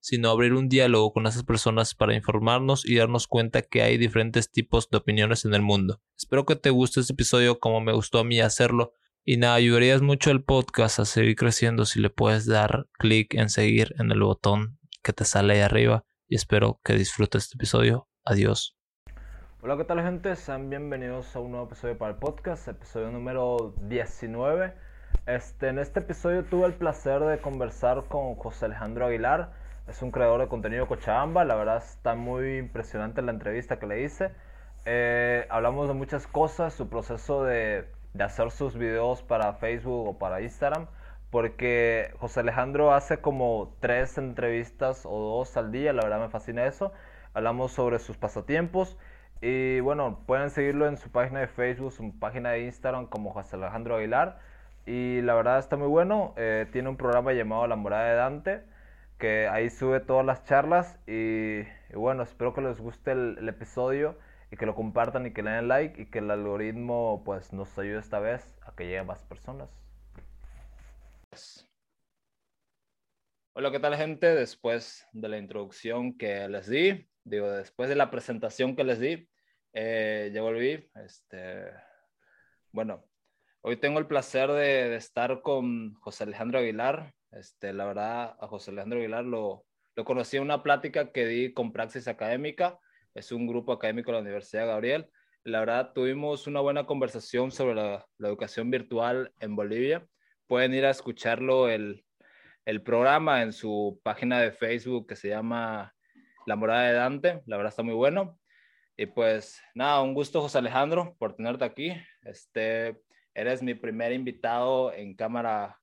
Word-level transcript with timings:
sino 0.00 0.30
abrir 0.30 0.54
un 0.54 0.68
diálogo 0.68 1.12
con 1.12 1.26
esas 1.26 1.44
personas 1.44 1.94
para 1.94 2.14
informarnos 2.14 2.88
y 2.88 2.96
darnos 2.96 3.26
cuenta 3.26 3.62
que 3.62 3.82
hay 3.82 3.98
diferentes 3.98 4.50
tipos 4.50 4.88
de 4.90 4.98
opiniones 4.98 5.44
en 5.44 5.54
el 5.54 5.62
mundo. 5.62 6.00
Espero 6.16 6.46
que 6.46 6.56
te 6.56 6.70
guste 6.70 7.00
este 7.00 7.12
episodio 7.12 7.60
como 7.60 7.80
me 7.80 7.92
gustó 7.92 8.18
a 8.18 8.24
mí 8.24 8.40
hacerlo. 8.40 8.94
Y 9.22 9.36
nada, 9.36 9.54
ayudarías 9.54 10.00
mucho 10.00 10.30
al 10.30 10.42
podcast 10.42 10.98
a 10.98 11.04
seguir 11.04 11.36
creciendo 11.36 11.84
si 11.84 12.00
le 12.00 12.08
puedes 12.08 12.46
dar 12.46 12.86
clic 12.92 13.34
en 13.34 13.50
seguir 13.50 13.94
en 13.98 14.10
el 14.10 14.22
botón 14.22 14.78
que 15.02 15.12
te 15.12 15.24
sale 15.24 15.54
ahí 15.54 15.60
arriba. 15.60 16.04
Y 16.26 16.36
espero 16.36 16.80
que 16.82 16.94
disfrutes 16.94 17.44
este 17.44 17.56
episodio. 17.56 18.08
Adiós. 18.24 18.76
Hola, 19.62 19.76
¿qué 19.76 19.84
tal 19.84 20.00
gente? 20.02 20.34
Sean 20.36 20.70
bienvenidos 20.70 21.36
a 21.36 21.40
un 21.40 21.50
nuevo 21.50 21.66
episodio 21.66 21.98
para 21.98 22.12
el 22.12 22.18
podcast, 22.18 22.66
episodio 22.66 23.10
número 23.10 23.74
19. 23.82 24.72
Este, 25.26 25.68
en 25.68 25.78
este 25.78 26.00
episodio 26.00 26.44
tuve 26.44 26.66
el 26.66 26.72
placer 26.72 27.20
de 27.20 27.38
conversar 27.42 28.04
con 28.08 28.36
José 28.36 28.64
Alejandro 28.64 29.06
Aguilar 29.06 29.59
es 29.90 30.02
un 30.02 30.12
creador 30.12 30.40
de 30.40 30.48
contenido 30.48 30.86
Cochabamba. 30.86 31.44
La 31.44 31.56
verdad 31.56 31.78
está 31.78 32.14
muy 32.14 32.58
impresionante 32.58 33.22
la 33.22 33.32
entrevista 33.32 33.78
que 33.78 33.86
le 33.86 34.02
hice. 34.02 34.30
Eh, 34.86 35.46
hablamos 35.50 35.88
de 35.88 35.94
muchas 35.94 36.26
cosas, 36.26 36.72
su 36.72 36.88
proceso 36.88 37.44
de, 37.44 37.86
de, 38.14 38.24
hacer 38.24 38.50
sus 38.52 38.76
videos 38.76 39.22
para 39.22 39.52
Facebook 39.54 40.08
o 40.08 40.18
para 40.18 40.40
Instagram. 40.42 40.86
Porque 41.30 42.14
José 42.18 42.40
Alejandro 42.40 42.92
hace 42.92 43.18
como 43.18 43.76
tres 43.80 44.16
entrevistas 44.16 45.04
o 45.04 45.38
dos 45.38 45.56
al 45.56 45.72
día. 45.72 45.92
La 45.92 46.02
verdad 46.02 46.20
me 46.20 46.28
fascina 46.28 46.66
eso. 46.66 46.92
Hablamos 47.34 47.72
sobre 47.72 47.98
sus 47.98 48.16
pasatiempos. 48.16 48.96
Y 49.40 49.80
bueno, 49.80 50.20
pueden 50.26 50.50
seguirlo 50.50 50.86
en 50.86 50.98
su 50.98 51.10
página 51.10 51.40
de 51.40 51.48
Facebook, 51.48 51.92
su 51.92 52.16
página 52.18 52.50
de 52.50 52.60
Instagram 52.64 53.06
como 53.06 53.32
José 53.32 53.56
Alejandro 53.56 53.96
Aguilar. 53.96 54.38
Y 54.86 55.20
la 55.22 55.34
verdad 55.34 55.58
está 55.58 55.76
muy 55.76 55.88
bueno. 55.88 56.32
Eh, 56.36 56.66
tiene 56.72 56.88
un 56.88 56.96
programa 56.96 57.32
llamado 57.32 57.66
La 57.66 57.76
Morada 57.76 58.08
de 58.08 58.14
Dante 58.14 58.70
que 59.20 59.46
ahí 59.46 59.70
sube 59.70 60.00
todas 60.00 60.26
las 60.26 60.44
charlas 60.44 60.98
y, 61.06 61.62
bueno, 61.94 62.24
espero 62.24 62.54
que 62.54 62.62
les 62.62 62.80
guste 62.80 63.12
el, 63.12 63.48
episodio 63.48 64.18
y 64.50 64.56
que 64.56 64.66
lo 64.66 64.74
compartan 64.74 65.26
y 65.26 65.32
que 65.32 65.42
le 65.42 65.50
den 65.50 65.68
like 65.68 66.02
y 66.02 66.06
que 66.06 66.18
el 66.18 66.30
algoritmo 66.30 67.22
pues 67.24 67.52
nos 67.52 67.78
ayude 67.78 68.00
esta 68.00 68.18
vez 68.18 68.56
a 68.62 68.74
que 68.74 68.84
lleguen 68.84 69.06
más 69.06 69.22
personas. 69.24 69.70
Hola, 73.52 73.70
¿qué 73.70 73.78
tal 73.78 73.94
gente? 73.94 74.34
Después 74.34 75.06
de 75.12 75.28
la 75.28 75.38
introducción 75.38 76.16
que 76.16 76.48
les 76.48 76.68
di, 76.68 77.06
digo, 77.22 77.50
después 77.50 77.88
de 77.88 77.96
la 77.96 78.10
presentación 78.10 78.74
que 78.74 78.84
les 78.84 78.98
di, 78.98 79.28
eh, 79.74 80.30
ya 80.32 80.40
volví. 80.40 80.90
Este, 80.94 81.70
bueno, 82.72 83.04
hoy 83.60 83.76
tengo 83.76 83.98
el 83.98 84.06
placer 84.06 84.50
de, 84.50 84.88
de 84.88 84.96
estar 84.96 85.42
con 85.42 85.94
José 85.96 86.24
Alejandro 86.24 86.60
Aguilar, 86.60 87.14
este, 87.32 87.72
la 87.72 87.84
verdad, 87.86 88.36
a 88.40 88.46
José 88.46 88.70
Alejandro 88.70 88.98
Aguilar 88.98 89.24
lo, 89.24 89.64
lo 89.96 90.04
conocí 90.04 90.36
en 90.36 90.44
una 90.44 90.62
plática 90.62 91.12
que 91.12 91.26
di 91.26 91.52
con 91.52 91.72
Praxis 91.72 92.08
Académica, 92.08 92.78
es 93.14 93.32
un 93.32 93.46
grupo 93.46 93.72
académico 93.72 94.10
de 94.10 94.18
la 94.18 94.22
Universidad 94.22 94.66
Gabriel. 94.66 95.10
La 95.42 95.60
verdad, 95.60 95.92
tuvimos 95.92 96.46
una 96.46 96.60
buena 96.60 96.86
conversación 96.86 97.50
sobre 97.50 97.74
la, 97.74 98.06
educación 98.18 98.70
virtual 98.70 99.32
en 99.40 99.56
Bolivia. 99.56 100.06
Pueden 100.46 100.74
ir 100.74 100.84
a 100.84 100.90
escucharlo 100.90 101.68
el, 101.68 102.04
el 102.64 102.82
programa 102.82 103.42
en 103.42 103.52
su 103.52 104.00
página 104.04 104.40
de 104.40 104.52
Facebook 104.52 105.08
que 105.08 105.16
se 105.16 105.28
llama 105.28 105.94
La 106.46 106.56
Morada 106.56 106.88
de 106.88 106.92
Dante. 106.92 107.42
La 107.46 107.56
verdad 107.56 107.70
está 107.70 107.82
muy 107.82 107.94
bueno. 107.94 108.38
Y 108.96 109.06
pues 109.06 109.60
nada, 109.74 110.02
un 110.02 110.14
gusto 110.14 110.42
José 110.42 110.58
Alejandro 110.58 111.16
por 111.18 111.34
tenerte 111.34 111.64
aquí. 111.64 111.92
Este, 112.22 113.00
eres 113.34 113.62
mi 113.62 113.74
primer 113.74 114.12
invitado 114.12 114.92
en 114.92 115.14
cámara 115.16 115.80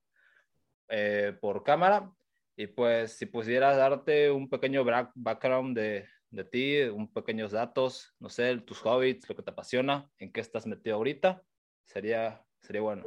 eh, 0.89 1.37
por 1.39 1.63
cámara. 1.63 2.11
Y 2.55 2.67
pues 2.67 3.17
si 3.17 3.25
pudieras 3.25 3.77
darte 3.77 4.31
un 4.31 4.49
pequeño 4.49 4.83
background 5.15 5.77
de, 5.77 6.07
de 6.31 6.43
ti, 6.43 6.81
un 6.83 7.11
pequeños 7.11 7.51
datos, 7.51 8.15
no 8.19 8.29
sé, 8.29 8.57
tus 8.57 8.79
hobbies, 8.81 9.27
lo 9.29 9.35
que 9.35 9.43
te 9.43 9.51
apasiona, 9.51 10.09
en 10.17 10.31
qué 10.31 10.41
estás 10.41 10.65
metido 10.65 10.95
ahorita, 10.95 11.43
sería, 11.85 12.43
sería 12.61 12.81
bueno. 12.81 13.03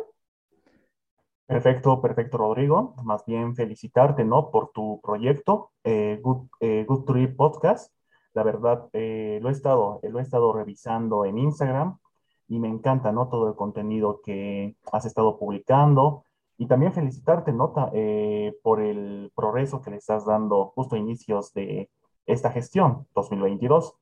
Perfecto, 1.47 2.01
perfecto, 2.01 2.39
Rodrigo. 2.39 2.95
Más 3.03 3.25
bien 3.27 3.57
felicitarte, 3.57 4.25
¿no? 4.25 4.53
Por 4.53 4.71
tu 4.71 5.01
proyecto, 5.03 5.73
eh, 5.83 6.21
Good, 6.23 6.47
eh, 6.61 6.85
Good 6.87 7.05
Trip 7.07 7.37
Podcast. 7.37 7.93
La 8.35 8.45
verdad, 8.45 8.89
lo, 8.93 9.49
he 9.49 9.51
estado, 9.51 10.01
lo 10.03 10.19
he 10.21 10.23
estado 10.23 10.53
revisando 10.53 11.25
en 11.25 11.39
Instagram 11.39 11.99
y 12.47 12.61
me 12.61 12.69
encanta, 12.69 13.11
¿no? 13.11 13.29
Todo 13.29 13.49
el 13.49 13.57
contenido 13.57 14.21
que 14.23 14.77
has 14.93 15.05
estado 15.07 15.39
publicando. 15.41 16.25
Y 16.61 16.67
también 16.67 16.93
felicitarte, 16.93 17.55
Nota, 17.55 17.91
eh, 17.95 18.55
por 18.63 18.83
el 18.83 19.33
progreso 19.35 19.81
que 19.81 19.91
le 19.91 19.97
estás 19.97 20.27
dando 20.27 20.67
justo 20.75 20.95
a 20.95 20.99
inicios 20.99 21.55
de 21.55 21.89
esta 22.27 22.51
gestión 22.51 23.07
2022. 23.15 23.95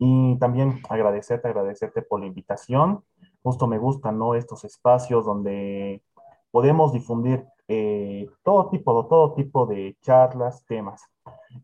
Y 0.00 0.36
también 0.40 0.80
agradecerte, 0.88 1.46
agradecerte 1.46 2.02
por 2.02 2.18
la 2.18 2.26
invitación. 2.26 3.04
Justo 3.44 3.68
me 3.68 3.78
gustan, 3.78 4.18
¿no? 4.18 4.34
Estos 4.34 4.64
espacios 4.64 5.24
donde 5.24 6.02
podemos 6.50 6.92
difundir 6.92 7.46
eh, 7.68 8.28
todo 8.42 8.70
tipo, 8.70 9.06
todo 9.06 9.34
tipo 9.34 9.64
de 9.64 9.96
charlas, 10.00 10.66
temas. 10.66 11.08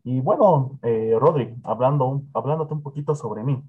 Y 0.05 0.21
bueno, 0.21 0.79
eh, 0.81 1.13
Rodri, 1.19 1.53
hablando, 1.65 2.21
hablándote 2.33 2.73
un 2.73 2.81
poquito 2.81 3.15
sobre 3.15 3.43
mí, 3.43 3.61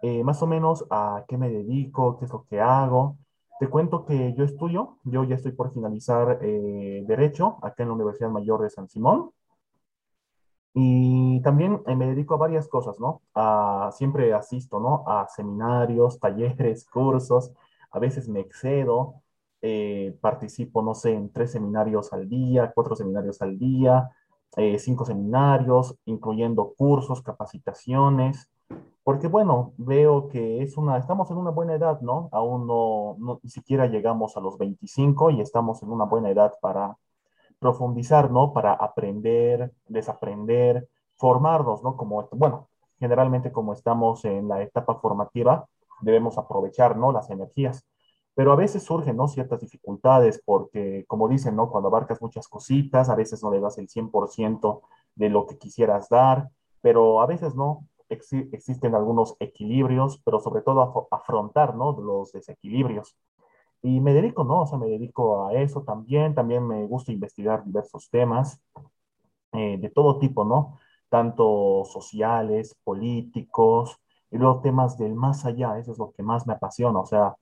eh, 0.00 0.24
más 0.24 0.42
o 0.42 0.46
menos 0.46 0.86
a 0.88 1.26
qué 1.28 1.36
me 1.36 1.50
dedico, 1.50 2.16
qué 2.18 2.24
es 2.24 2.32
lo 2.32 2.44
que 2.44 2.62
hago. 2.62 3.18
Te 3.58 3.68
cuento 3.68 4.04
que 4.04 4.34
yo 4.34 4.44
estudio, 4.44 4.98
yo 5.02 5.24
ya 5.24 5.34
estoy 5.34 5.50
por 5.52 5.72
finalizar 5.72 6.38
eh, 6.42 7.02
Derecho 7.06 7.58
acá 7.62 7.82
en 7.82 7.88
la 7.88 7.94
Universidad 7.94 8.30
Mayor 8.30 8.62
de 8.62 8.70
San 8.70 8.88
Simón. 8.88 9.32
Y 10.74 11.40
también 11.42 11.82
eh, 11.86 11.96
me 11.96 12.06
dedico 12.06 12.34
a 12.34 12.36
varias 12.36 12.68
cosas, 12.68 13.00
¿no? 13.00 13.22
siempre 13.92 14.32
asisto, 14.32 14.78
¿no? 14.78 15.02
A 15.08 15.26
seminarios, 15.28 16.20
talleres, 16.20 16.84
cursos. 16.88 17.52
A 17.90 17.98
veces 17.98 18.28
me 18.28 18.40
excedo. 18.40 19.14
Eh, 19.60 20.16
participo, 20.20 20.82
no 20.82 20.94
sé, 20.94 21.14
en 21.14 21.32
tres 21.32 21.50
seminarios 21.50 22.12
al 22.12 22.28
día, 22.28 22.70
cuatro 22.72 22.94
seminarios 22.94 23.42
al 23.42 23.58
día, 23.58 24.08
cinco 24.78 25.04
seminarios, 25.04 25.96
incluyendo 26.04 26.74
cursos, 26.76 27.22
capacitaciones. 27.22 28.48
Porque 29.08 29.26
bueno, 29.26 29.72
veo 29.78 30.28
que 30.28 30.62
es 30.62 30.76
una, 30.76 30.98
estamos 30.98 31.30
en 31.30 31.38
una 31.38 31.48
buena 31.50 31.72
edad, 31.72 32.02
¿no? 32.02 32.28
Aún 32.30 32.66
no, 32.66 33.16
no, 33.18 33.40
ni 33.42 33.48
siquiera 33.48 33.86
llegamos 33.86 34.36
a 34.36 34.40
los 34.40 34.58
25 34.58 35.30
y 35.30 35.40
estamos 35.40 35.82
en 35.82 35.88
una 35.90 36.04
buena 36.04 36.28
edad 36.28 36.52
para 36.60 36.94
profundizar, 37.58 38.30
¿no? 38.30 38.52
Para 38.52 38.74
aprender, 38.74 39.72
desaprender, 39.86 40.90
formarnos, 41.16 41.82
¿no? 41.82 41.96
Como, 41.96 42.28
bueno, 42.32 42.68
generalmente 42.98 43.50
como 43.50 43.72
estamos 43.72 44.26
en 44.26 44.46
la 44.46 44.60
etapa 44.60 44.96
formativa, 44.96 45.66
debemos 46.02 46.36
aprovechar, 46.36 46.98
¿no? 46.98 47.10
Las 47.10 47.30
energías. 47.30 47.86
Pero 48.34 48.52
a 48.52 48.56
veces 48.56 48.82
surgen, 48.82 49.16
¿no? 49.16 49.26
Ciertas 49.26 49.62
dificultades 49.62 50.42
porque, 50.44 51.06
como 51.06 51.28
dicen, 51.28 51.56
¿no? 51.56 51.70
Cuando 51.70 51.88
abarcas 51.88 52.20
muchas 52.20 52.46
cositas, 52.46 53.08
a 53.08 53.14
veces 53.14 53.42
no 53.42 53.50
le 53.50 53.60
das 53.60 53.78
el 53.78 53.88
100% 53.88 54.82
de 55.14 55.30
lo 55.30 55.46
que 55.46 55.56
quisieras 55.56 56.10
dar, 56.10 56.50
pero 56.82 57.22
a 57.22 57.26
veces 57.26 57.54
no 57.54 57.86
existen 58.08 58.94
algunos 58.94 59.36
equilibrios, 59.40 60.20
pero 60.24 60.40
sobre 60.40 60.62
todo 60.62 61.08
a 61.10 61.16
afrontar, 61.16 61.74
¿no? 61.76 61.92
Los 62.00 62.32
desequilibrios. 62.32 63.16
Y 63.82 64.00
me 64.00 64.12
dedico, 64.12 64.44
¿no? 64.44 64.62
O 64.62 64.66
sea, 64.66 64.78
me 64.78 64.86
dedico 64.86 65.46
a 65.46 65.54
eso 65.54 65.82
también. 65.82 66.34
También 66.34 66.66
me 66.66 66.84
gusta 66.86 67.12
investigar 67.12 67.64
diversos 67.64 68.10
temas 68.10 68.60
eh, 69.52 69.78
de 69.78 69.90
todo 69.90 70.18
tipo, 70.18 70.44
¿no? 70.44 70.78
Tanto 71.08 71.84
sociales, 71.84 72.76
políticos, 72.84 73.98
y 74.30 74.38
luego 74.38 74.60
temas 74.60 74.98
del 74.98 75.14
más 75.14 75.44
allá. 75.44 75.78
Eso 75.78 75.92
es 75.92 75.98
lo 75.98 76.12
que 76.12 76.22
más 76.22 76.46
me 76.46 76.54
apasiona. 76.54 77.00
O 77.00 77.06
sea, 77.06 77.36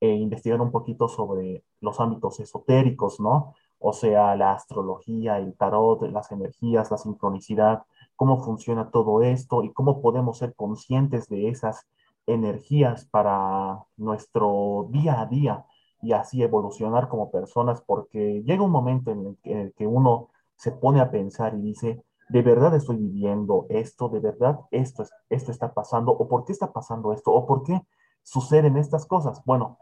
eh, 0.00 0.14
investigar 0.14 0.60
un 0.60 0.70
poquito 0.70 1.08
sobre 1.08 1.64
los 1.80 2.00
ámbitos 2.00 2.40
esotéricos, 2.40 3.20
¿no? 3.20 3.54
O 3.78 3.92
sea, 3.92 4.36
la 4.36 4.52
astrología, 4.52 5.38
el 5.38 5.56
tarot, 5.56 6.02
las 6.10 6.30
energías, 6.32 6.90
la 6.90 6.98
sincronicidad, 6.98 7.84
cómo 8.18 8.42
funciona 8.42 8.90
todo 8.90 9.22
esto 9.22 9.62
y 9.62 9.72
cómo 9.72 10.02
podemos 10.02 10.38
ser 10.38 10.52
conscientes 10.56 11.28
de 11.28 11.48
esas 11.50 11.86
energías 12.26 13.06
para 13.06 13.78
nuestro 13.96 14.88
día 14.90 15.20
a 15.20 15.26
día 15.26 15.64
y 16.02 16.12
así 16.12 16.42
evolucionar 16.42 17.08
como 17.08 17.30
personas, 17.30 17.80
porque 17.80 18.42
llega 18.44 18.64
un 18.64 18.72
momento 18.72 19.12
en 19.12 19.38
el 19.44 19.72
que, 19.72 19.86
uno 19.86 20.30
se 20.56 20.72
pone 20.72 21.00
a 21.00 21.12
pensar 21.12 21.54
y 21.54 21.60
dice, 21.62 22.04
¿de 22.28 22.42
verdad 22.42 22.74
estoy 22.74 22.96
viviendo 22.96 23.66
esto? 23.68 24.08
¿De 24.08 24.18
verdad 24.18 24.58
esto, 24.72 25.04
esto 25.30 25.52
está 25.52 25.72
pasando? 25.72 26.10
¿O 26.10 26.26
por 26.26 26.44
qué 26.44 26.50
está 26.50 26.72
pasando 26.72 27.12
esto? 27.12 27.30
¿O 27.30 27.46
por 27.46 27.62
qué 27.62 27.80
suceden 28.24 28.76
estas 28.76 29.06
cosas? 29.06 29.44
Bueno, 29.44 29.78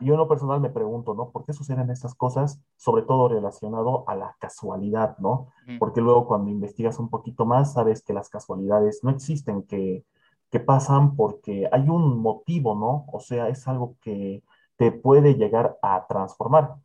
yo 0.00 0.14
en 0.14 0.18
lo 0.18 0.28
personal 0.28 0.60
me 0.60 0.70
pregunto, 0.70 1.14
¿no? 1.14 1.30
¿Por 1.30 1.44
qué 1.44 1.52
suceden 1.52 1.90
estas 1.90 2.14
cosas? 2.14 2.60
Sobre 2.76 3.02
todo 3.02 3.28
relacionado 3.28 4.04
a 4.08 4.14
la 4.14 4.36
casualidad, 4.38 5.16
¿no? 5.18 5.48
Porque 5.78 6.00
luego 6.00 6.26
cuando 6.26 6.50
investigas 6.50 6.98
un 6.98 7.08
poquito 7.08 7.46
más, 7.46 7.74
sabes 7.74 8.02
que 8.02 8.12
las 8.12 8.28
casualidades 8.28 9.04
no 9.04 9.10
existen, 9.10 9.62
que, 9.62 10.04
que 10.50 10.60
pasan 10.60 11.16
porque 11.16 11.68
hay 11.70 11.88
un 11.88 12.20
motivo, 12.20 12.74
¿no? 12.74 13.04
O 13.12 13.20
sea, 13.20 13.48
es 13.48 13.68
algo 13.68 13.96
que 14.00 14.42
te 14.76 14.92
puede 14.92 15.34
llegar 15.34 15.78
a 15.82 16.06
transformar. 16.06 16.76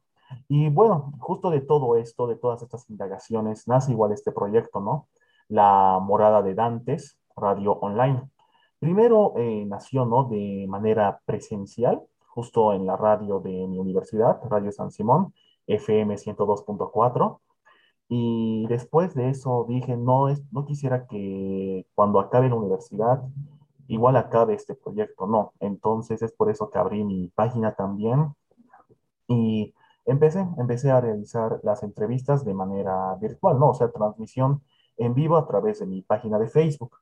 Y 0.48 0.70
bueno, 0.70 1.14
justo 1.20 1.50
de 1.50 1.62
todo 1.62 1.96
esto, 1.96 2.28
de 2.28 2.36
todas 2.36 2.62
estas 2.62 2.90
indagaciones, 2.90 3.68
nace 3.68 3.92
igual 3.92 4.12
este 4.12 4.32
proyecto, 4.32 4.80
¿no? 4.80 5.08
La 5.48 6.00
Morada 6.02 6.42
de 6.42 6.54
Dantes, 6.54 7.18
radio 7.36 7.74
online. 7.74 8.30
Primero 8.80 9.34
eh, 9.38 9.66
nació, 9.66 10.06
¿no? 10.06 10.26
De 10.26 10.66
manera 10.68 11.22
presencial, 11.26 12.02
justo 12.38 12.72
en 12.72 12.86
la 12.86 12.96
radio 12.96 13.40
de 13.40 13.50
mi 13.68 13.80
universidad, 13.80 14.40
Radio 14.48 14.72
San 14.72 14.92
Simón, 14.92 15.34
FM 15.66 16.18
102.4. 16.18 17.40
Y 18.10 18.68
después 18.68 19.16
de 19.16 19.30
eso 19.32 19.66
dije, 19.68 19.98
no, 19.98 20.30
es, 20.30 20.44
no 20.52 20.64
quisiera 20.64 21.08
que 21.08 21.88
cuando 21.96 22.20
acabe 22.20 22.48
la 22.48 22.54
universidad, 22.54 23.24
igual 23.88 24.18
acabe 24.18 24.54
este 24.54 24.76
proyecto, 24.76 25.26
no. 25.26 25.54
Entonces 25.60 26.22
es 26.22 26.32
por 26.32 26.52
eso 26.52 26.70
que 26.70 26.78
abrí 26.78 27.04
mi 27.04 27.30
página 27.30 27.74
también. 27.74 28.36
Y 29.28 29.74
empecé, 30.06 30.48
empecé 30.60 30.92
a 30.92 31.02
realizar 31.02 31.60
las 31.64 31.82
entrevistas 31.82 32.46
de 32.46 32.54
manera 32.54 33.16
virtual, 33.16 33.58
¿no? 33.58 33.70
O 33.70 33.74
sea, 33.74 33.90
transmisión 33.92 34.62
en 34.98 35.16
vivo 35.16 35.38
a 35.38 35.48
través 35.48 35.80
de 35.80 35.88
mi 35.88 36.04
página 36.04 36.38
de 36.38 36.50
Facebook. 36.50 36.98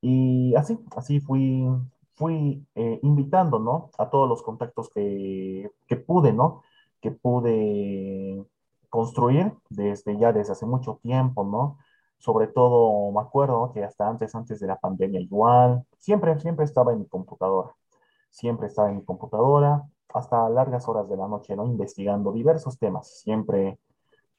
Y 0.00 0.56
así, 0.56 0.76
así 0.96 1.20
fui, 1.20 1.68
fui 2.16 2.66
eh, 2.74 3.00
invitando, 3.02 3.58
¿no? 3.58 3.90
A 3.98 4.10
todos 4.10 4.28
los 4.28 4.42
contactos 4.42 4.90
que, 4.90 5.70
que 5.86 5.96
pude, 5.96 6.32
¿no? 6.32 6.62
Que 7.00 7.10
pude 7.12 8.44
construir 8.90 9.52
desde 9.70 10.18
ya 10.18 10.32
desde 10.32 10.52
hace 10.52 10.66
mucho 10.66 10.98
tiempo, 11.02 11.44
¿no? 11.44 11.78
Sobre 12.18 12.48
todo 12.48 13.12
me 13.12 13.20
acuerdo 13.20 13.72
que 13.72 13.84
hasta 13.84 14.08
antes, 14.08 14.34
antes 14.34 14.60
de 14.60 14.66
la 14.66 14.76
pandemia 14.76 15.20
igual, 15.20 15.84
siempre, 15.98 16.38
siempre 16.40 16.64
estaba 16.64 16.92
en 16.92 17.00
mi 17.00 17.06
computadora, 17.06 17.74
siempre 18.30 18.68
estaba 18.68 18.90
en 18.90 18.96
mi 18.96 19.04
computadora, 19.04 19.84
hasta 20.14 20.48
largas 20.48 20.88
horas 20.88 21.08
de 21.08 21.16
la 21.16 21.28
noche, 21.28 21.54
¿no? 21.56 21.66
Investigando 21.66 22.32
diversos 22.32 22.78
temas. 22.78 23.08
Siempre 23.20 23.78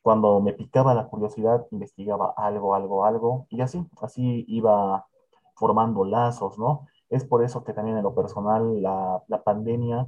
cuando 0.02 0.40
me 0.40 0.54
picaba 0.54 0.94
la 0.94 1.08
curiosidad, 1.08 1.68
investigaba 1.72 2.34
algo, 2.38 2.74
algo, 2.76 3.06
algo, 3.06 3.46
y 3.50 3.62
así, 3.62 3.86
así 4.02 4.46
iba 4.48 5.06
formando 5.56 6.06
lazos, 6.06 6.58
¿no? 6.58 6.88
Es 7.10 7.24
por 7.26 7.44
eso 7.44 7.64
que 7.64 7.74
también 7.74 7.98
en 7.98 8.04
lo 8.04 8.14
personal 8.16 8.82
la, 8.82 9.24
la 9.28 9.44
pandemia, 9.44 10.08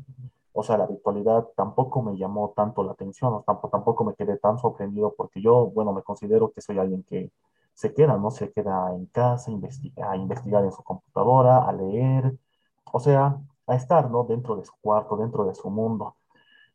o 0.54 0.64
sea, 0.64 0.78
la 0.78 0.88
virtualidad 0.88 1.48
tampoco 1.56 2.02
me 2.02 2.18
llamó 2.18 2.54
tanto 2.56 2.84
la 2.84 2.92
atención, 2.94 3.44
tampoco, 3.46 3.70
tampoco 3.70 4.04
me 4.04 4.16
quedé 4.16 4.38
tan 4.38 4.58
sorprendido 4.60 5.14
porque 5.16 5.42
yo, 5.42 5.68
bueno, 5.68 5.94
me 5.94 6.04
considero 6.04 6.52
que 6.52 6.62
soy 6.62 6.78
alguien 6.80 7.04
que 7.04 7.32
se 7.74 7.94
queda, 7.94 8.18
¿no? 8.18 8.32
Se 8.32 8.52
queda 8.52 8.94
en 8.94 9.06
casa 9.08 9.52
a 9.52 10.16
investigar 10.18 10.66
en 10.66 10.72
su 10.72 10.84
computadora, 10.84 11.64
a 11.68 11.72
leer, 11.72 12.38
o 12.92 13.00
sea, 13.00 13.40
a 13.68 13.76
estar, 13.76 14.10
¿no? 14.12 14.26
Dentro 14.26 14.56
de 14.58 14.66
su 14.66 14.74
cuarto, 14.82 15.16
dentro 15.18 15.46
de 15.46 15.56
su 15.56 15.70
mundo. 15.70 16.16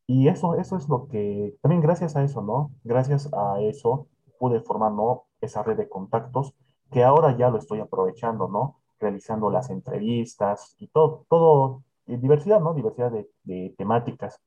Y 0.07 0.29
eso, 0.29 0.55
eso 0.57 0.77
es 0.77 0.89
lo 0.89 1.09
que, 1.09 1.57
también 1.63 1.83
gracias 1.83 2.17
a 2.17 2.23
eso, 2.23 2.43
¿no? 2.43 2.73
Gracias 2.85 3.31
a 3.33 3.61
eso 3.61 4.07
pude 4.39 4.61
formar, 4.61 4.93
¿no? 4.93 5.25
Esa 5.41 5.63
red 5.63 5.77
de 5.77 5.89
contactos 5.89 6.55
que 6.91 7.05
ahora 7.05 7.37
ya 7.37 7.51
lo 7.51 7.59
estoy 7.59 7.81
aprovechando, 7.81 8.49
¿no? 8.49 8.77
Realizando 9.05 9.51
las 9.51 9.71
entrevistas 9.71 10.75
y 10.79 10.89
todo, 10.89 11.27
todo, 11.29 11.85
diversidad, 12.07 12.61
¿no? 12.61 12.75
Diversidad 12.75 13.13
de, 13.13 13.29
de 13.45 13.75
temáticas, 13.77 14.41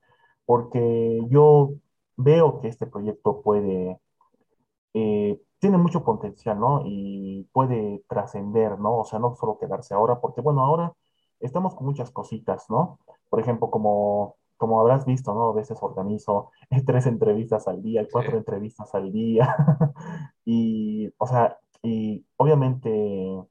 porque 0.46 1.22
yo 1.30 1.74
veo 2.18 2.60
que 2.60 2.68
este 2.70 2.88
proyecto 2.88 3.42
puede, 3.42 4.00
eh, 4.94 5.40
tiene 5.60 5.78
mucho 5.78 6.04
potencial, 6.04 6.60
¿no? 6.60 6.82
Y 6.86 7.48
puede 7.54 8.04
trascender, 8.08 8.80
¿no? 8.80 9.00
O 9.00 9.06
sea, 9.06 9.20
no 9.20 9.36
solo 9.36 9.58
quedarse 9.60 9.94
ahora, 9.94 10.20
porque 10.20 10.42
bueno, 10.42 10.64
ahora 10.64 10.94
estamos 11.40 11.76
con 11.76 11.86
muchas 11.88 12.12
cositas, 12.12 12.70
¿no? 12.70 13.00
Por 13.30 13.40
ejemplo, 13.40 13.70
como, 13.70 14.36
como 14.58 14.80
habrás 14.82 15.06
visto, 15.06 15.34
¿no? 15.34 15.50
A 15.50 15.54
veces 15.54 15.78
organizo 15.82 16.52
tres 16.86 17.06
entrevistas 17.08 17.68
al 17.68 17.82
día, 17.84 18.08
cuatro 18.12 18.38
entrevistas 18.38 18.94
al 18.96 19.12
día. 19.12 19.56
y, 20.46 21.10
o 21.18 21.28
sea, 21.28 21.58
y 21.84 22.26
obviamente 22.38 23.44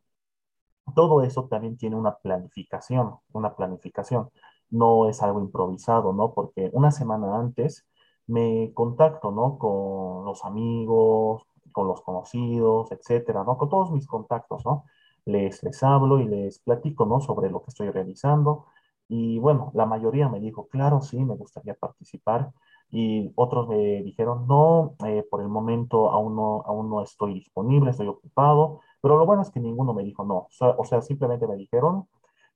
todo 0.95 1.23
eso 1.23 1.47
también 1.49 1.77
tiene 1.77 1.97
una 1.97 2.17
planificación, 2.17 3.17
una 3.33 3.55
planificación. 3.57 4.31
No 4.71 5.09
es 5.09 5.23
algo 5.23 5.41
improvisado, 5.41 6.13
¿no? 6.13 6.33
Porque 6.35 6.71
una 6.73 6.91
semana 6.91 7.37
antes 7.39 7.87
me 8.27 8.73
contacto, 8.75 9.31
¿no? 9.31 9.59
Con 9.59 10.25
los 10.25 10.45
amigos, 10.45 11.45
con 11.73 11.89
los 11.89 12.01
conocidos, 12.03 12.91
etcétera, 12.93 13.45
¿no? 13.45 13.59
Con 13.59 13.69
todos 13.69 13.91
mis 13.93 14.07
contactos, 14.07 14.65
¿no? 14.65 14.85
Les, 15.25 15.63
les 15.63 15.83
hablo 15.83 16.21
y 16.21 16.25
les 16.27 16.59
platico, 16.61 17.07
¿no? 17.07 17.21
Sobre 17.21 17.51
lo 17.51 17.63
que 17.63 17.71
estoy 17.71 17.91
realizando. 17.91 18.67
Y 19.09 19.39
bueno, 19.39 19.71
la 19.75 19.87
mayoría 19.87 20.29
me 20.29 20.41
dijo, 20.41 20.69
claro, 20.69 21.01
sí, 21.01 21.25
me 21.25 21.37
gustaría 21.37 21.75
participar. 21.75 22.53
Y 22.91 23.33
otros 23.37 23.69
me 23.69 24.03
dijeron, 24.03 24.47
no, 24.47 24.95
eh, 25.07 25.25
por 25.31 25.41
el 25.43 25.49
momento 25.49 26.11
aún 26.11 26.37
no, 26.37 26.63
aún 26.67 26.89
no 26.91 27.03
estoy 27.03 27.35
disponible, 27.35 27.91
estoy 27.91 28.09
ocupado. 28.09 28.81
Pero 29.01 29.19
lo 29.19 29.27
bueno 29.27 29.43
es 29.43 29.51
que 29.51 29.61
ninguno 29.61 29.95
me 29.95 30.05
dijo 30.05 30.25
no. 30.25 30.49
O 30.79 30.85
sea, 30.85 31.03
simplemente 31.03 31.47
me 31.47 31.57
dijeron, 31.57 32.09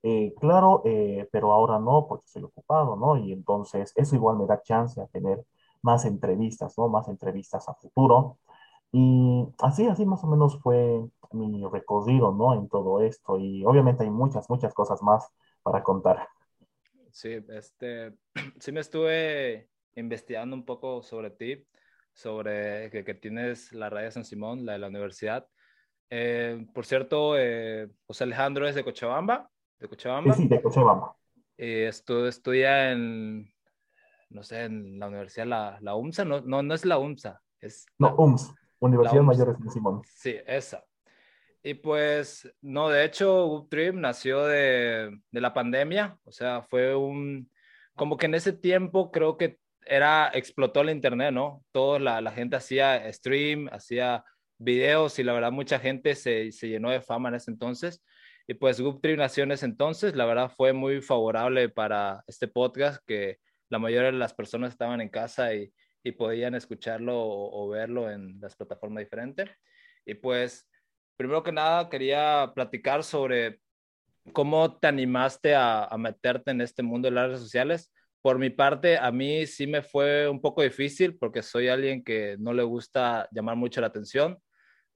eh, 0.03 0.35
claro, 0.41 0.83
eh, 0.85 1.29
pero 1.31 1.53
ahora 1.53 1.79
no, 1.79 2.07
porque 2.09 2.27
estoy 2.27 2.43
ocupado, 2.45 2.97
¿no? 2.97 3.17
Y 3.17 3.33
entonces 3.33 3.93
eso 3.97 4.17
igual 4.17 4.39
me 4.39 4.47
da 4.47 4.63
chance 4.63 5.01
a 5.01 5.07
tener 5.07 5.45
más 5.83 6.05
entrevistas, 6.05 6.77
¿no? 6.79 6.89
Más 6.89 7.09
entrevistas 7.09 7.69
a 7.69 7.75
futuro. 7.75 8.39
Y 8.93 9.47
así, 9.59 9.87
así 9.87 10.05
más 10.07 10.25
o 10.25 10.27
menos 10.27 10.59
fue 10.61 11.05
mi 11.33 11.65
recorrido, 11.67 12.33
¿no? 12.33 12.55
En 12.55 12.69
todo 12.69 13.01
esto. 13.03 13.39
Y 13.39 13.65
obviamente 13.65 14.05
hay 14.05 14.11
muchas, 14.11 14.49
muchas 14.51 14.75
cosas 14.75 15.03
más 15.03 15.29
para 15.63 15.83
contar. 15.83 16.29
Sí, 17.11 17.45
este, 17.49 18.15
sí 18.59 18.73
me 18.73 18.81
estuve 18.81 19.69
investigando 19.97 20.57
un 20.57 20.65
poco 20.65 21.03
sobre 21.03 21.31
ti, 21.31 21.67
sobre 22.13 22.91
que, 22.91 23.05
que 23.05 23.15
tienes 23.15 23.73
la 23.73 23.91
radio 23.91 24.11
San 24.11 24.25
Simón, 24.25 24.65
la 24.65 24.73
de 24.73 24.79
la 24.79 24.89
universidad. 24.89 25.47
Eh, 26.11 26.67
por 26.75 26.85
cierto, 26.85 27.39
eh, 27.39 27.89
José 28.07 28.25
Alejandro 28.25 28.67
es 28.67 28.75
de 28.75 28.83
Cochabamba. 28.83 29.49
De 29.79 29.89
Cochabamba. 29.89 30.35
Sí, 30.35 30.49
de 30.49 30.61
Cochabamba. 30.61 31.17
Eh, 31.57 31.89
estudia 31.89 32.91
en, 32.91 33.53
no 34.31 34.43
sé, 34.43 34.65
en 34.65 34.99
la 34.99 35.09
universidad, 35.09 35.47
la, 35.47 35.79
la 35.81 35.95
UMSA, 35.95 36.25
no, 36.25 36.41
no, 36.41 36.63
no 36.63 36.75
es 36.75 36.85
la 36.85 36.99
UMSA, 36.99 37.41
es... 37.61 37.87
No, 37.99 38.15
UMS, 38.17 38.55
Universidad 38.81 39.23
Mayor 39.23 39.59
de 39.59 39.71
Simón. 39.71 40.03
Sí, 40.07 40.37
esa. 40.47 40.85
Y 41.63 41.75
pues, 41.75 42.51
no, 42.63 42.89
de 42.89 43.05
hecho, 43.05 43.45
Uptrip 43.47 43.95
nació 43.95 44.47
de, 44.47 45.21
de, 45.31 45.41
la 45.41 45.53
pandemia, 45.53 46.19
o 46.25 46.33
sea, 46.33 46.63
fue 46.63 46.97
un, 46.97 47.51
como 47.95 48.17
que 48.17 48.27
en 48.27 48.35
ese 48.35 48.55
tiempo 48.55 49.11
creo 49.11 49.37
que 49.37 49.59
era, 49.85 50.31
explotó 50.33 50.81
el 50.81 50.91
internet, 50.91 51.33
¿no? 51.33 51.63
Toda 51.73 51.99
la, 51.99 52.21
la 52.23 52.33
gente 52.33 52.57
hacía 52.57 53.13
stream, 53.13 53.69
hacía 53.71 54.25
videos 54.61 55.19
y 55.19 55.25
la 55.25 55.33
verdad 55.33 55.51
mucha 55.51 55.81
gente 55.81 56.15
se, 56.15 56.53
se 56.53 56.69
llenó 56.69 56.91
de 56.91 57.01
fama 57.01 57.31
en 57.31 57.37
ese 57.37 57.51
entonces. 57.51 58.03
Y 58.47 58.55
pues 58.55 58.81
en 58.81 59.53
ese 59.53 59.67
entonces, 59.67 60.15
la 60.17 60.27
verdad 60.27 60.51
fue 60.57 60.73
muy 60.73 61.01
favorable 61.01 61.69
para 61.69 62.23
este 62.27 62.49
podcast 62.49 63.03
que 63.07 63.39
la 63.69 63.79
mayoría 63.79 64.11
de 64.11 64.19
las 64.19 64.35
personas 64.35 64.73
estaban 64.73 65.01
en 65.01 65.09
casa 65.09 65.55
y, 65.55 65.73
y 66.03 66.13
podían 66.13 66.55
escucharlo 66.55 67.15
o, 67.17 67.69
verlo 67.69 68.11
en 68.11 68.41
las 68.41 68.57
plataformas 68.57 69.05
diferentes. 69.05 69.49
Y 70.05 70.15
pues, 70.15 70.69
primero 71.17 71.43
que 71.43 71.53
nada, 71.53 71.89
quería 71.89 72.53
platicar 72.55 73.05
sobre 73.05 73.61
cómo 74.33 74.79
te 74.79 74.89
animaste 74.89 75.55
a, 75.55 75.89
meterte 75.99 76.51
en 76.51 76.61
este 76.61 76.83
mundo 76.83 77.09
de 77.09 77.15
las 77.15 77.27
redes 77.29 77.41
sociales. 77.41 77.93
Por 78.23 78.39
mi 78.39 78.51
parte, 78.51 78.99
a 78.99 79.11
mí 79.11 79.47
sí 79.47 79.67
me 79.67 79.83
fue 79.83 80.29
un 80.29 80.41
poco 80.41 80.63
difícil 80.63 81.17
porque 81.19 81.43
soy 81.43 81.69
alguien 81.69 82.03
que 82.03 82.37
no 82.39 82.53
le 82.53 82.63
gusta 82.63 83.29
llamar 83.31 83.57
mucho 83.57 83.81
la 83.81 83.89
atención. 83.89 84.39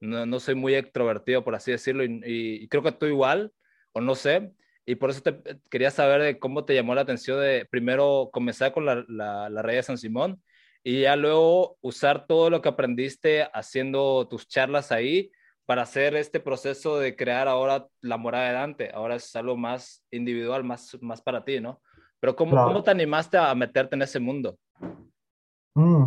No, 0.05 0.25
no 0.25 0.39
soy 0.39 0.55
muy 0.55 0.75
extrovertido, 0.75 1.43
por 1.43 1.55
así 1.55 1.71
decirlo, 1.71 2.03
y, 2.03 2.21
y, 2.25 2.67
creo 2.67 2.83
que 2.83 2.91
tú 2.91 3.05
igual, 3.05 3.51
o 3.93 4.01
no 4.01 4.15
sé. 4.15 4.53
Y 4.85 4.95
por 4.95 5.09
eso 5.09 5.21
te, 5.21 5.59
quería 5.69 5.91
saber 5.91 6.21
de 6.21 6.39
cómo 6.39 6.65
te 6.65 6.75
llamó 6.75 6.95
la 6.95 7.01
atención 7.01 7.39
de 7.39 7.65
primero 7.69 8.29
comenzar 8.31 8.71
con 8.71 8.85
la, 8.85 9.03
la, 9.07 9.49
la 9.49 9.61
Red 9.61 9.75
de 9.77 9.83
San 9.83 9.97
Simón 9.97 10.41
y 10.83 11.01
ya 11.01 11.15
luego 11.15 11.77
usar 11.81 12.27
todo 12.27 12.51
lo 12.51 12.61
que 12.61 12.69
aprendiste 12.69 13.49
haciendo 13.53 14.27
tus 14.27 14.47
charlas 14.47 14.91
ahí 14.91 15.31
para 15.65 15.81
hacer 15.81 16.15
este 16.15 16.39
proceso 16.39 16.99
de 16.99 17.15
crear 17.15 17.47
ahora 17.47 17.87
la 18.01 18.17
morada 18.17 18.47
de 18.47 18.53
Dante. 18.53 18.91
Ahora 18.93 19.15
es 19.15 19.35
algo 19.35 19.57
más 19.57 20.03
individual, 20.11 20.63
más, 20.63 20.95
más 21.01 21.21
para 21.23 21.43
ti, 21.43 21.59
¿no? 21.59 21.81
Pero 22.19 22.35
¿cómo, 22.35 22.51
claro. 22.51 22.67
¿cómo 22.67 22.83
te 22.83 22.91
animaste 22.91 23.37
a 23.37 23.53
meterte 23.55 23.95
en 23.95 24.03
ese 24.03 24.19
mundo? 24.19 24.57
Mm, 25.73 26.05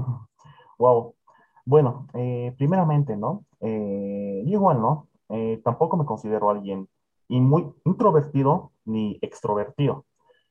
wow. 0.78 1.14
Bueno, 1.64 2.06
eh, 2.14 2.54
primeramente, 2.56 3.16
¿no? 3.16 3.44
Eh, 3.60 4.42
igual, 4.46 4.80
¿no? 4.80 5.08
Eh, 5.28 5.60
tampoco 5.64 5.96
me 5.96 6.04
considero 6.04 6.50
alguien 6.50 6.88
y 7.28 7.40
muy 7.40 7.66
introvertido 7.84 8.72
ni 8.84 9.18
extrovertido 9.20 10.06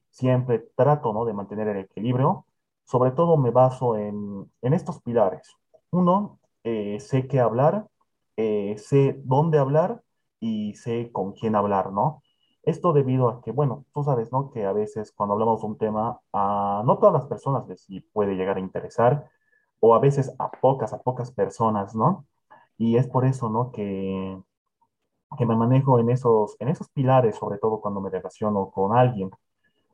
siempre 0.09 0.59
trato, 0.75 1.13
¿no? 1.13 1.25
de 1.25 1.33
mantener 1.33 1.67
el 1.69 1.77
equilibrio. 1.77 2.45
Sobre 2.85 3.11
todo 3.11 3.37
me 3.37 3.51
baso 3.51 3.97
en, 3.97 4.49
en 4.61 4.73
estos 4.73 5.01
pilares. 5.01 5.55
Uno, 5.91 6.39
eh, 6.63 6.99
sé 6.99 7.27
qué 7.27 7.39
hablar, 7.39 7.87
sé 8.35 9.19
dónde 9.23 9.57
hablar 9.57 10.01
y 10.39 10.75
sé 10.75 11.11
con 11.11 11.33
quién 11.33 11.55
hablar, 11.55 11.91
¿no? 11.91 12.21
Esto 12.63 12.93
debido 12.93 13.29
a 13.29 13.41
que, 13.41 13.51
bueno, 13.51 13.85
tú 13.93 14.03
sabes, 14.03 14.31
¿no? 14.31 14.51
Que 14.51 14.65
a 14.65 14.73
veces 14.73 15.11
cuando 15.11 15.33
hablamos 15.33 15.61
de 15.61 15.67
un 15.67 15.77
tema, 15.77 16.19
a 16.33 16.83
no 16.85 16.97
todas 16.97 17.13
las 17.13 17.25
personas 17.25 17.67
les 17.67 17.87
puede 18.13 18.35
llegar 18.35 18.57
a 18.57 18.59
interesar, 18.59 19.29
o 19.79 19.95
a 19.95 19.99
veces 19.99 20.33
a 20.39 20.51
pocas, 20.51 20.93
a 20.93 21.01
pocas 21.01 21.31
personas, 21.31 21.95
¿no? 21.95 22.25
Y 22.77 22.98
es 22.98 23.07
por 23.07 23.25
eso, 23.25 23.50
¿no? 23.50 23.72
Que, 23.72 24.38
que 25.38 25.46
me 25.46 25.55
manejo 25.55 26.00
en 26.00 26.10
esos, 26.10 26.55
en 26.60 26.69
esos 26.69 26.89
pilares, 26.89 27.36
sobre 27.36 27.57
todo 27.60 27.81
cuando 27.81 28.01
me 28.01 28.10
relaciono 28.10 28.72
con 28.72 28.96
alguien. 28.98 29.29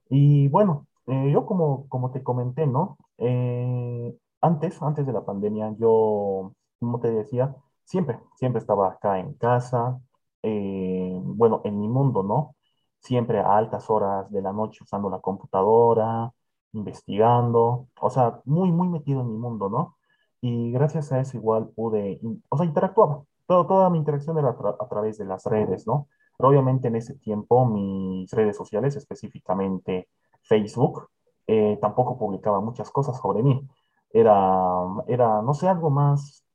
Y 0.10 0.48
bueno, 0.50 0.88
eh, 1.08 1.32
yo 1.32 1.46
como, 1.46 1.88
como 1.90 2.12
te 2.12 2.24
comenté, 2.24 2.68
¿no? 2.68 2.98
Eh, 3.18 4.16
antes, 4.42 4.82
antes 4.82 5.06
de 5.06 5.14
la 5.14 5.26
pandemia, 5.26 5.74
yo, 5.80 6.54
como 6.80 7.00
te 7.00 7.12
decía, 7.12 7.56
siempre, 7.86 8.20
siempre 8.36 8.60
estaba 8.62 8.90
acá 8.90 9.20
en 9.20 9.34
casa, 9.36 10.00
eh, 10.44 11.20
bueno, 11.24 11.62
en 11.64 11.80
mi 11.80 11.88
mundo, 11.88 12.24
¿no? 12.24 12.56
Siempre 13.00 13.40
a 13.40 13.58
altas 13.58 13.90
horas 13.90 14.32
de 14.32 14.42
la 14.42 14.54
noche 14.54 14.84
usando 14.84 15.10
la 15.10 15.20
computadora, 15.20 16.32
investigando, 16.74 17.88
o 18.02 18.10
sea, 18.10 18.42
muy, 18.46 18.72
muy 18.72 18.88
metido 18.88 19.22
en 19.22 19.30
mi 19.32 19.38
mundo, 19.38 19.70
¿no? 19.70 19.98
Y 20.44 20.72
gracias 20.74 21.12
a 21.14 21.22
eso 21.22 21.38
igual 21.38 21.70
pude, 21.70 22.20
o 22.50 22.58
sea, 22.58 22.66
interactuaba. 22.66 23.24
Todo, 23.48 23.66
toda 23.68 23.90
mi 23.90 23.98
interacción 24.00 24.38
era 24.38 24.50
a, 24.50 24.58
tra- 24.58 24.76
a 24.80 24.88
través 24.90 25.18
de 25.18 25.26
las 25.26 25.46
redes, 25.46 25.88
¿no? 25.88 26.08
Pero 26.38 26.50
obviamente 26.50 26.90
en 26.90 26.98
ese 26.98 27.16
tiempo 27.16 27.66
mis 27.66 28.30
redes 28.32 28.58
sociales, 28.58 28.96
específicamente 28.98 30.10
Facebook, 30.44 31.10
eh, 31.48 31.78
tampoco 31.82 32.18
publicaba 32.18 32.60
muchas 32.62 32.92
cosas 32.92 33.18
sobre 33.20 33.42
mí. 33.44 33.66
Era, 34.12 34.34
era, 35.08 35.42
no 35.42 35.54
sé, 35.54 35.68
algo 35.70 35.90
más 35.90 36.46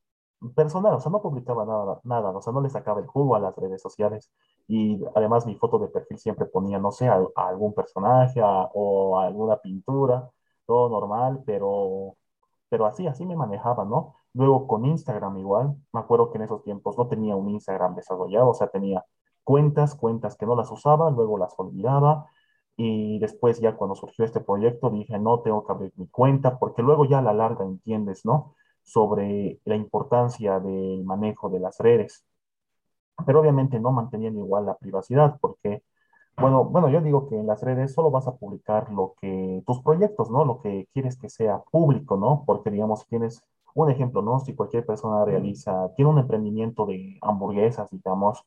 personal, 0.55 0.95
o 0.95 1.01
sea, 1.01 1.11
no 1.11 1.23
publicaba 1.23 1.65
nada, 1.65 2.01
nada, 2.05 2.31
o 2.31 2.43
sea, 2.43 2.53
no 2.53 2.61
le 2.61 2.71
sacaba 2.71 3.01
el 3.01 3.07
jugo 3.07 3.37
a 3.37 3.41
las 3.41 3.57
redes 3.57 3.83
sociales. 3.83 4.31
Y 4.69 5.01
además 5.15 5.47
mi 5.47 5.57
foto 5.57 5.79
de 5.79 5.89
perfil 5.89 6.19
siempre 6.19 6.47
ponía, 6.47 6.79
no 6.79 6.93
sé, 6.93 7.09
a, 7.09 7.25
algún 7.37 7.75
personaje 7.75 8.41
o 8.43 9.19
a 9.19 9.27
alguna 9.27 9.57
pintura, 9.59 10.31
todo 10.67 10.91
normal, 10.91 11.43
pero, 11.47 12.17
pero 12.69 12.87
así, 12.87 13.07
así 13.07 13.27
me 13.27 13.37
manejaba, 13.37 13.85
¿no? 13.85 14.15
Luego 14.35 14.67
con 14.67 14.85
Instagram 14.85 15.39
igual, 15.39 15.77
me 15.93 16.01
acuerdo 16.01 16.31
que 16.31 16.39
en 16.39 16.45
esos 16.45 16.63
tiempos 16.63 16.97
no 16.99 17.09
tenía 17.09 17.37
un 17.37 17.51
Instagram 17.51 17.95
desarrollado, 17.95 18.51
o 18.51 18.55
sea, 18.55 18.69
tenía 18.69 19.05
cuentas, 19.45 19.95
cuentas 19.95 20.37
que 20.37 20.47
no 20.47 20.57
las 20.57 20.71
usaba, 20.71 21.11
luego 21.11 21.39
las 21.39 21.55
olvidaba. 21.59 22.27
Y 22.77 23.19
después 23.19 23.61
ya 23.61 23.77
cuando 23.77 23.97
surgió 23.97 24.25
este 24.25 24.41
proyecto 24.41 24.91
dije, 24.91 25.19
no, 25.19 25.41
tengo 25.41 25.67
que 25.67 25.73
abrir 25.73 25.93
mi 25.97 26.07
cuenta, 26.09 26.59
porque 26.59 26.83
luego 26.83 27.05
ya 27.07 27.19
a 27.19 27.23
la 27.23 27.33
larga 27.33 27.65
entiendes, 27.65 28.25
¿no? 28.25 28.55
sobre 28.89 29.61
la 29.65 29.77
importancia 29.77 30.61
del 30.61 31.05
manejo 31.05 31.51
de 31.51 31.61
las 31.61 31.79
redes, 31.79 32.25
pero 33.27 33.41
obviamente 33.41 33.79
no 33.81 33.93
manteniendo 33.93 34.41
igual 34.41 34.67
la 34.67 34.79
privacidad, 34.79 35.39
porque, 35.41 35.83
bueno, 36.41 36.65
bueno, 36.65 36.89
yo 36.89 37.01
digo 37.01 37.29
que 37.29 37.37
en 37.37 37.47
las 37.47 37.63
redes 37.63 37.93
solo 37.93 38.11
vas 38.11 38.27
a 38.29 38.37
publicar 38.37 38.91
lo 38.93 39.15
que, 39.21 39.63
tus 39.67 39.81
proyectos, 39.83 40.31
¿no? 40.31 40.45
Lo 40.45 40.61
que 40.61 40.89
quieres 40.93 41.17
que 41.19 41.29
sea 41.29 41.63
público, 41.71 42.17
¿no? 42.17 42.45
Porque, 42.47 42.71
digamos, 42.71 43.07
tienes 43.09 43.45
un 43.75 43.91
ejemplo, 43.91 44.23
¿no? 44.23 44.39
Si 44.41 44.55
cualquier 44.55 44.87
persona 44.87 45.25
realiza, 45.25 45.93
tiene 45.97 46.11
un 46.11 46.19
emprendimiento 46.19 46.87
de 46.87 47.19
hamburguesas, 47.23 47.91
digamos, 47.91 48.45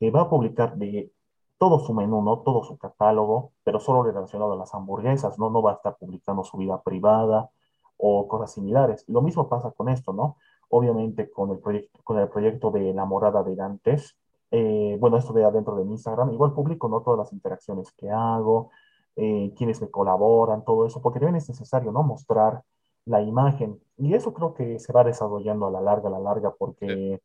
eh, 0.00 0.10
va 0.10 0.22
a 0.22 0.30
publicar 0.30 0.76
de 0.76 1.12
todo 1.58 1.78
su 1.80 1.94
menú, 1.94 2.22
¿no? 2.22 2.40
Todo 2.40 2.64
su 2.64 2.76
catálogo, 2.78 3.52
pero 3.64 3.80
solo 3.80 4.02
relacionado 4.02 4.52
a 4.52 4.56
las 4.56 4.74
hamburguesas, 4.74 5.38
¿no? 5.38 5.50
No 5.50 5.62
va 5.62 5.72
a 5.72 5.74
estar 5.74 5.96
publicando 5.96 6.44
su 6.44 6.56
vida 6.58 6.82
privada 6.82 7.50
o 7.96 8.28
cosas 8.28 8.52
similares. 8.52 9.04
Lo 9.08 9.22
mismo 9.22 9.48
pasa 9.48 9.70
con 9.70 9.88
esto, 9.88 10.12
¿no? 10.12 10.36
Obviamente 10.68 11.30
con 11.30 11.50
el 11.50 11.58
proyecto, 11.58 12.00
con 12.04 12.18
el 12.18 12.28
proyecto 12.28 12.70
de 12.70 12.92
la 12.92 13.04
morada 13.04 13.42
de 13.42 13.56
Dantes, 13.56 14.16
eh, 14.56 14.96
bueno, 14.98 15.18
esto 15.18 15.32
de 15.34 15.44
adentro 15.44 15.76
de 15.76 15.84
mi 15.84 15.92
Instagram, 15.92 16.32
igual 16.32 16.54
publico, 16.54 16.88
¿no? 16.88 17.02
Todas 17.02 17.18
las 17.18 17.32
interacciones 17.32 17.92
que 17.92 18.10
hago, 18.10 18.70
eh, 19.16 19.52
quienes 19.56 19.80
me 19.82 19.90
colaboran, 19.90 20.64
todo 20.64 20.86
eso, 20.86 21.02
porque 21.02 21.20
también 21.20 21.36
es 21.36 21.48
necesario, 21.48 21.92
¿no? 21.92 22.02
Mostrar 22.02 22.62
la 23.04 23.22
imagen. 23.22 23.80
Y 23.98 24.14
eso 24.14 24.32
creo 24.32 24.54
que 24.54 24.78
se 24.78 24.92
va 24.92 25.04
desarrollando 25.04 25.66
a 25.66 25.70
la 25.70 25.80
larga, 25.80 26.08
a 26.08 26.12
la 26.12 26.20
larga, 26.20 26.54
porque 26.58 27.20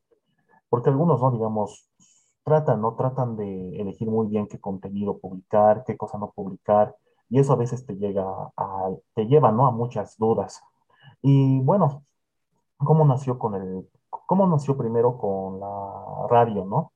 porque 0.70 0.90
algunos, 0.90 1.22
¿no? 1.22 1.32
Digamos, 1.32 1.90
tratan, 2.44 2.82
¿no? 2.82 2.96
Tratan 2.96 3.36
de 3.36 3.80
elegir 3.82 4.10
muy 4.10 4.28
bien 4.28 4.48
qué 4.48 4.60
contenido 4.60 5.18
publicar, 5.20 5.84
qué 5.86 5.98
cosa 5.98 6.18
no 6.18 6.32
publicar, 6.32 6.96
y 7.30 7.40
eso 7.40 7.54
a 7.54 7.58
veces 7.58 7.86
te 7.86 7.96
llega 7.98 8.26
a, 8.58 8.90
te 9.14 9.26
lleva, 9.28 9.52
¿no? 9.52 9.68
A 9.68 9.72
muchas 9.72 10.18
dudas. 10.18 10.62
Y 11.22 11.60
bueno, 11.62 12.04
¿cómo 12.78 13.06
nació 13.06 13.38
con 13.40 13.56
el, 13.56 13.90
cómo 14.10 14.48
nació 14.48 14.78
primero 14.78 15.18
con 15.18 15.60
la 15.60 16.28
radio, 16.30 16.66
¿no? 16.66 16.94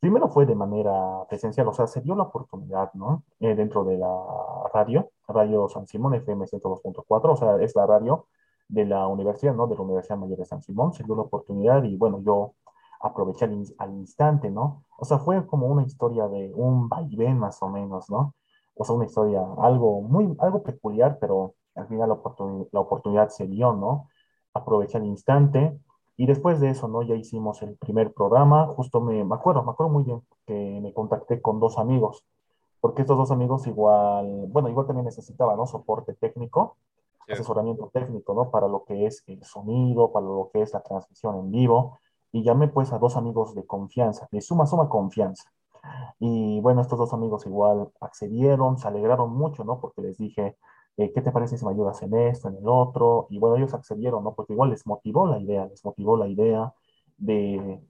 Primero 0.00 0.28
fue 0.28 0.46
de 0.46 0.54
manera 0.54 1.24
presencial, 1.28 1.66
o 1.68 1.72
sea, 1.72 1.86
se 1.88 2.00
dio 2.00 2.14
la 2.14 2.22
oportunidad, 2.24 2.92
¿no? 2.94 3.24
Eh, 3.40 3.54
dentro 3.56 3.84
de 3.84 3.98
la 3.98 4.08
radio, 4.72 5.10
Radio 5.26 5.68
San 5.68 5.86
Simón 5.88 6.14
FM 6.14 6.46
102.4, 6.46 7.32
o 7.32 7.36
sea, 7.36 7.56
es 7.60 7.74
la 7.74 7.84
radio 7.86 8.26
de 8.68 8.84
la 8.86 9.08
universidad, 9.08 9.54
¿no? 9.54 9.66
De 9.66 9.74
la 9.74 9.82
Universidad 9.82 10.16
Mayor 10.18 10.38
de 10.38 10.44
San 10.44 10.62
Simón, 10.62 10.92
se 10.92 11.02
dio 11.04 11.16
la 11.16 11.22
oportunidad 11.22 11.82
y 11.82 11.96
bueno, 11.96 12.20
yo 12.22 12.54
aproveché 13.00 13.44
al, 13.46 13.52
in- 13.54 13.74
al 13.78 13.90
instante, 13.92 14.50
¿no? 14.50 14.84
O 14.98 15.04
sea, 15.04 15.18
fue 15.18 15.44
como 15.46 15.66
una 15.66 15.82
historia 15.84 16.28
de 16.28 16.52
un 16.54 16.88
vaivén 16.88 17.38
más 17.38 17.60
o 17.62 17.68
menos, 17.68 18.08
¿no? 18.10 18.34
O 18.76 18.84
sea, 18.84 18.94
una 18.94 19.06
historia, 19.06 19.40
algo 19.60 20.00
muy, 20.02 20.34
algo 20.38 20.62
peculiar, 20.62 21.18
pero 21.20 21.54
al 21.74 21.86
final 21.88 22.08
la 22.08 22.16
la 22.72 22.80
oportunidad 22.80 23.28
se 23.30 23.46
dio, 23.48 23.72
¿no? 23.72 24.08
Aproveché 24.54 24.98
al 24.98 25.06
instante 25.06 25.78
y 26.18 26.26
después 26.26 26.60
de 26.60 26.68
eso, 26.68 26.88
¿no? 26.88 27.00
Ya 27.02 27.14
hicimos 27.14 27.62
el 27.62 27.76
primer 27.78 28.12
programa, 28.12 28.66
justo 28.66 29.00
me, 29.00 29.24
me 29.24 29.34
acuerdo, 29.34 29.62
me 29.62 29.70
acuerdo 29.70 29.90
muy 29.90 30.04
bien 30.04 30.20
que 30.44 30.80
me 30.82 30.92
contacté 30.92 31.40
con 31.40 31.60
dos 31.60 31.78
amigos, 31.78 32.24
porque 32.80 33.02
estos 33.02 33.16
dos 33.16 33.30
amigos 33.30 33.66
igual, 33.66 34.46
bueno, 34.48 34.68
igual 34.68 34.86
también 34.86 35.06
necesitaban, 35.06 35.56
¿no? 35.56 35.66
Soporte 35.66 36.12
técnico, 36.12 36.76
Sí. 37.26 37.34
asesoramiento 37.34 37.90
técnico, 37.92 38.32
¿no? 38.32 38.50
Para 38.50 38.68
lo 38.68 38.84
que 38.84 39.04
es 39.06 39.22
el 39.26 39.42
sonido, 39.44 40.12
para 40.12 40.24
lo 40.26 40.48
que 40.50 40.62
es 40.62 40.72
la 40.72 40.80
transmisión 40.80 41.36
en 41.36 41.50
vivo, 41.50 41.98
y 42.32 42.42
llamé 42.42 42.68
pues 42.68 42.90
a 42.92 42.98
dos 42.98 43.16
amigos 43.16 43.54
de 43.54 43.66
confianza, 43.66 44.28
de 44.32 44.40
suma, 44.40 44.64
suma 44.66 44.88
confianza. 44.88 45.50
Y 46.18 46.60
bueno, 46.60 46.80
estos 46.80 46.98
dos 46.98 47.12
amigos 47.12 47.46
igual 47.46 47.90
accedieron, 48.00 48.78
se 48.78 48.88
alegraron 48.88 49.30
mucho, 49.32 49.62
¿no? 49.64 49.78
Porque 49.78 50.00
les 50.02 50.16
dije, 50.18 50.56
eh, 50.98 51.12
¿qué 51.14 51.22
te 51.22 51.32
parece 51.32 51.56
si 51.56 51.64
me 51.64 51.70
ayudas 51.72 52.02
en 52.02 52.14
esto, 52.14 52.48
en 52.48 52.56
el 52.56 52.68
otro? 52.68 53.28
Y 53.30 53.38
bueno, 53.38 53.56
ellos 53.56 53.72
accedieron, 53.74 54.24
¿no? 54.24 54.34
Porque 54.34 54.52
igual 54.52 54.70
les 54.70 54.86
motivó 54.86 55.26
la 55.28 55.38
idea, 55.38 55.66
les 55.66 55.84
motivó 55.84 56.16
la 56.16 56.28
idea 56.28 56.74
de, 57.16 57.80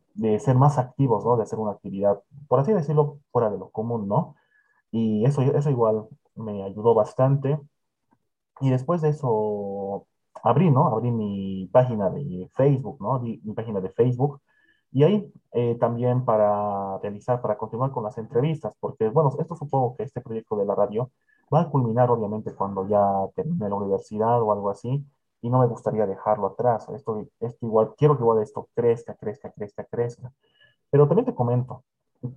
ser 0.40 0.56
más 0.56 0.78
activos, 0.78 1.24
¿no? 1.24 1.36
De 1.36 1.44
hacer 1.44 1.58
una 1.58 1.72
actividad, 1.72 2.22
por 2.48 2.60
así 2.60 2.72
decirlo, 2.72 3.20
fuera 3.32 3.50
de 3.50 3.58
lo 3.58 3.70
común, 3.70 4.08
¿no? 4.08 4.36
Y 4.90 5.24
eso, 5.26 5.42
eso 5.42 5.70
igual 5.70 6.08
me 6.34 6.62
ayudó 6.64 6.94
bastante. 6.94 7.58
Y 8.60 8.70
después 8.70 9.02
de 9.02 9.10
eso, 9.10 10.06
abrí, 10.42 10.70
¿no? 10.70 10.88
Abrí 10.88 11.10
mi 11.10 11.68
página 11.72 12.10
de 12.10 12.48
Facebook, 12.54 12.98
¿no? 13.00 13.20
Mi 13.20 13.38
página 13.54 13.80
de 13.80 13.90
Facebook. 13.90 14.40
Y 14.92 15.04
ahí 15.04 15.32
eh, 15.52 15.76
también 15.78 16.24
para 16.24 16.98
realizar, 16.98 17.40
para 17.42 17.58
continuar 17.58 17.90
con 17.90 18.04
las 18.04 18.18
entrevistas, 18.18 18.74
porque, 18.80 19.08
bueno, 19.08 19.30
esto 19.38 19.54
supongo 19.56 19.96
que 19.96 20.04
este 20.04 20.20
proyecto 20.20 20.56
de 20.56 20.64
la 20.64 20.74
radio 20.74 21.10
va 21.52 21.62
a 21.62 21.68
culminar, 21.70 22.10
obviamente, 22.10 22.54
cuando 22.54 22.86
ya 22.88 23.28
termine 23.34 23.68
la 23.68 23.74
universidad 23.74 24.40
o 24.42 24.52
algo 24.52 24.70
así, 24.70 25.04
y 25.40 25.50
no 25.50 25.60
me 25.60 25.66
gustaría 25.66 26.06
dejarlo 26.06 26.48
atrás. 26.48 26.88
Esto, 26.90 27.26
esto 27.40 27.66
igual, 27.66 27.94
quiero 27.96 28.16
que 28.16 28.22
igual 28.22 28.42
esto 28.42 28.68
crezca, 28.74 29.14
crezca, 29.14 29.50
crezca, 29.52 29.84
crezca. 29.84 30.32
Pero 30.90 31.06
también 31.06 31.26
te 31.26 31.34
comento 31.34 31.84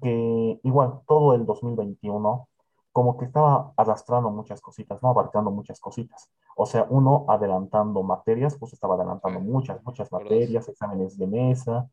que 0.02 0.60
igual 0.64 1.02
todo 1.08 1.34
el 1.34 1.46
2021 1.46 2.48
como 2.92 3.18
que 3.18 3.26
estaba 3.26 3.74
arrastrando 3.78 4.30
muchas 4.30 4.62
cositas, 4.62 5.02
¿no? 5.02 5.10
Abarcando 5.10 5.50
muchas 5.52 5.80
cositas. 5.80 6.30
O 6.56 6.66
sea, 6.66 6.86
uno 6.90 7.26
adelantando 7.30 8.04
materias, 8.04 8.58
pues 8.60 8.74
estaba 8.74 8.96
adelantando 8.96 9.40
muchas, 9.40 9.84
muchas 9.84 10.12
materias, 10.12 10.68
exámenes 10.68 11.18
de 11.18 11.28
mesa 11.28 11.90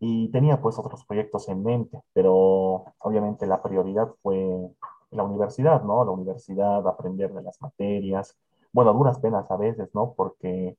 y 0.00 0.30
tenía 0.30 0.60
pues 0.60 0.78
otros 0.78 1.04
proyectos 1.04 1.48
en 1.48 1.62
mente, 1.62 2.00
pero 2.12 2.84
obviamente 2.98 3.46
la 3.46 3.62
prioridad 3.62 4.08
fue 4.22 4.70
la 5.10 5.22
universidad, 5.24 5.82
¿no? 5.84 6.04
La 6.04 6.10
universidad, 6.10 6.86
aprender 6.86 7.32
de 7.32 7.42
las 7.42 7.60
materias, 7.62 8.36
bueno, 8.72 8.92
duras 8.92 9.18
penas 9.20 9.50
a 9.50 9.56
veces, 9.56 9.90
¿no? 9.94 10.14
Porque 10.14 10.76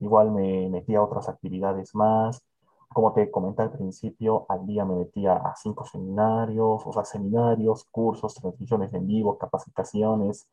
igual 0.00 0.30
me 0.32 0.68
metía 0.70 0.98
a 0.98 1.04
otras 1.04 1.28
actividades 1.28 1.94
más. 1.94 2.42
Como 2.88 3.12
te 3.12 3.30
comenté 3.30 3.62
al 3.62 3.72
principio, 3.72 4.46
al 4.48 4.66
día 4.66 4.84
me 4.84 4.96
metía 4.96 5.34
a 5.34 5.54
cinco 5.56 5.84
seminarios, 5.86 6.82
o 6.86 6.92
sea, 6.92 7.04
seminarios, 7.04 7.84
cursos, 7.90 8.34
transmisiones 8.34 8.92
en 8.94 9.06
vivo, 9.06 9.38
capacitaciones, 9.38 10.48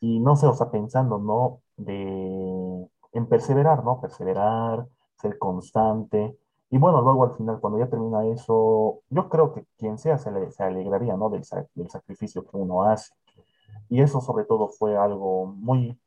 y 0.00 0.20
no 0.20 0.36
sé, 0.36 0.46
o 0.46 0.54
sea, 0.54 0.70
pensando, 0.70 1.18
¿no? 1.18 1.60
De, 1.76 2.88
en 3.12 3.26
perseverar, 3.28 3.84
¿no? 3.84 4.00
Perseverar, 4.00 4.86
ser 5.16 5.38
constante. 5.38 6.36
Y 6.70 6.78
bueno, 6.78 7.00
luego 7.00 7.24
al 7.24 7.36
final, 7.36 7.60
cuando 7.60 7.78
ya 7.78 7.88
termina 7.88 8.26
eso, 8.26 9.00
yo 9.08 9.28
creo 9.28 9.54
que 9.54 9.64
quien 9.78 9.96
sea 9.98 10.18
se, 10.18 10.30
le, 10.30 10.50
se 10.50 10.62
alegraría, 10.62 11.16
¿no? 11.16 11.30
Del, 11.30 11.42
del 11.74 11.90
sacrificio 11.90 12.44
que 12.46 12.56
uno 12.56 12.82
hace. 12.82 13.14
Y 13.88 14.02
eso 14.02 14.20
sobre 14.20 14.44
todo 14.44 14.68
fue 14.68 14.96
algo 14.96 15.46
muy, 15.46 15.98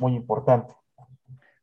muy 0.00 0.14
importante. 0.14 0.74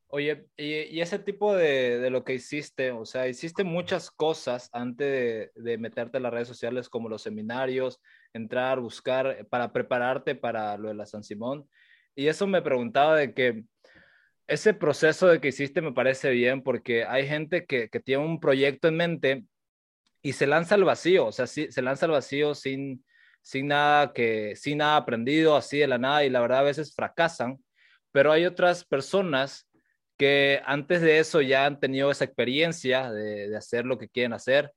Oye, 0.09 0.47
y, 0.55 1.01
ese 1.01 1.19
tipo 1.19 1.53
de, 1.53 1.99
de, 1.99 2.09
lo 2.09 2.23
que 2.23 2.35
hiciste, 2.35 2.91
o 2.91 3.05
sea, 3.05 3.27
hiciste 3.27 3.63
muchas 3.63 4.09
cosas 4.09 4.69
antes 4.71 5.53
de, 5.55 5.61
de, 5.61 5.77
meterte 5.77 6.17
en 6.17 6.23
las 6.23 6.31
redes 6.31 6.47
sociales, 6.47 6.87
como 6.87 7.09
los 7.09 7.23
seminarios, 7.23 7.99
entrar, 8.31 8.79
buscar, 8.79 9.45
para 9.49 9.73
prepararte 9.73 10.33
para 10.35 10.77
lo 10.77 10.87
de 10.87 10.93
la 10.93 11.05
San 11.05 11.23
Simón. 11.23 11.67
Y 12.15 12.27
eso 12.27 12.47
me 12.47 12.61
preguntaba 12.61 13.15
de 13.15 13.33
que 13.33 13.65
ese 14.47 14.73
proceso 14.73 15.27
de 15.27 15.39
que 15.39 15.49
hiciste 15.49 15.81
me 15.81 15.93
parece 15.93 16.31
bien, 16.31 16.63
porque 16.63 17.05
hay 17.05 17.27
gente 17.27 17.65
que, 17.65 17.89
que 17.89 17.99
tiene 17.99 18.23
un 18.23 18.39
proyecto 18.39 18.87
en 18.87 18.95
mente 18.95 19.43
y 20.21 20.33
se 20.33 20.47
lanza 20.47 20.75
al 20.75 20.83
vacío, 20.83 21.27
o 21.27 21.31
sea, 21.31 21.47
sí, 21.47 21.71
se 21.71 21.81
lanza 21.81 22.05
al 22.05 22.13
vacío 22.13 22.55
sin, 22.55 23.05
sin 23.41 23.67
nada 23.67 24.13
que, 24.13 24.55
sin 24.55 24.79
nada 24.79 24.97
aprendido, 24.97 25.55
así 25.55 25.79
de 25.79 25.87
la 25.87 25.97
nada, 25.97 26.25
y 26.25 26.29
la 26.29 26.41
verdad 26.41 26.59
a 26.59 26.63
veces 26.63 26.93
fracasan, 26.95 27.63
pero 28.11 28.31
hay 28.31 28.45
otras 28.45 28.83
personas 28.83 29.67
que 30.17 30.61
antes 30.65 31.01
de 31.01 31.19
eso 31.19 31.41
ya 31.41 31.65
han 31.65 31.79
tenido 31.79 32.11
esa 32.11 32.25
experiencia 32.25 33.11
de, 33.11 33.55
hacer 33.55 33.85
lo 33.85 33.97
que 33.97 34.09
quieren 34.09 34.33
hacer. 34.33 34.73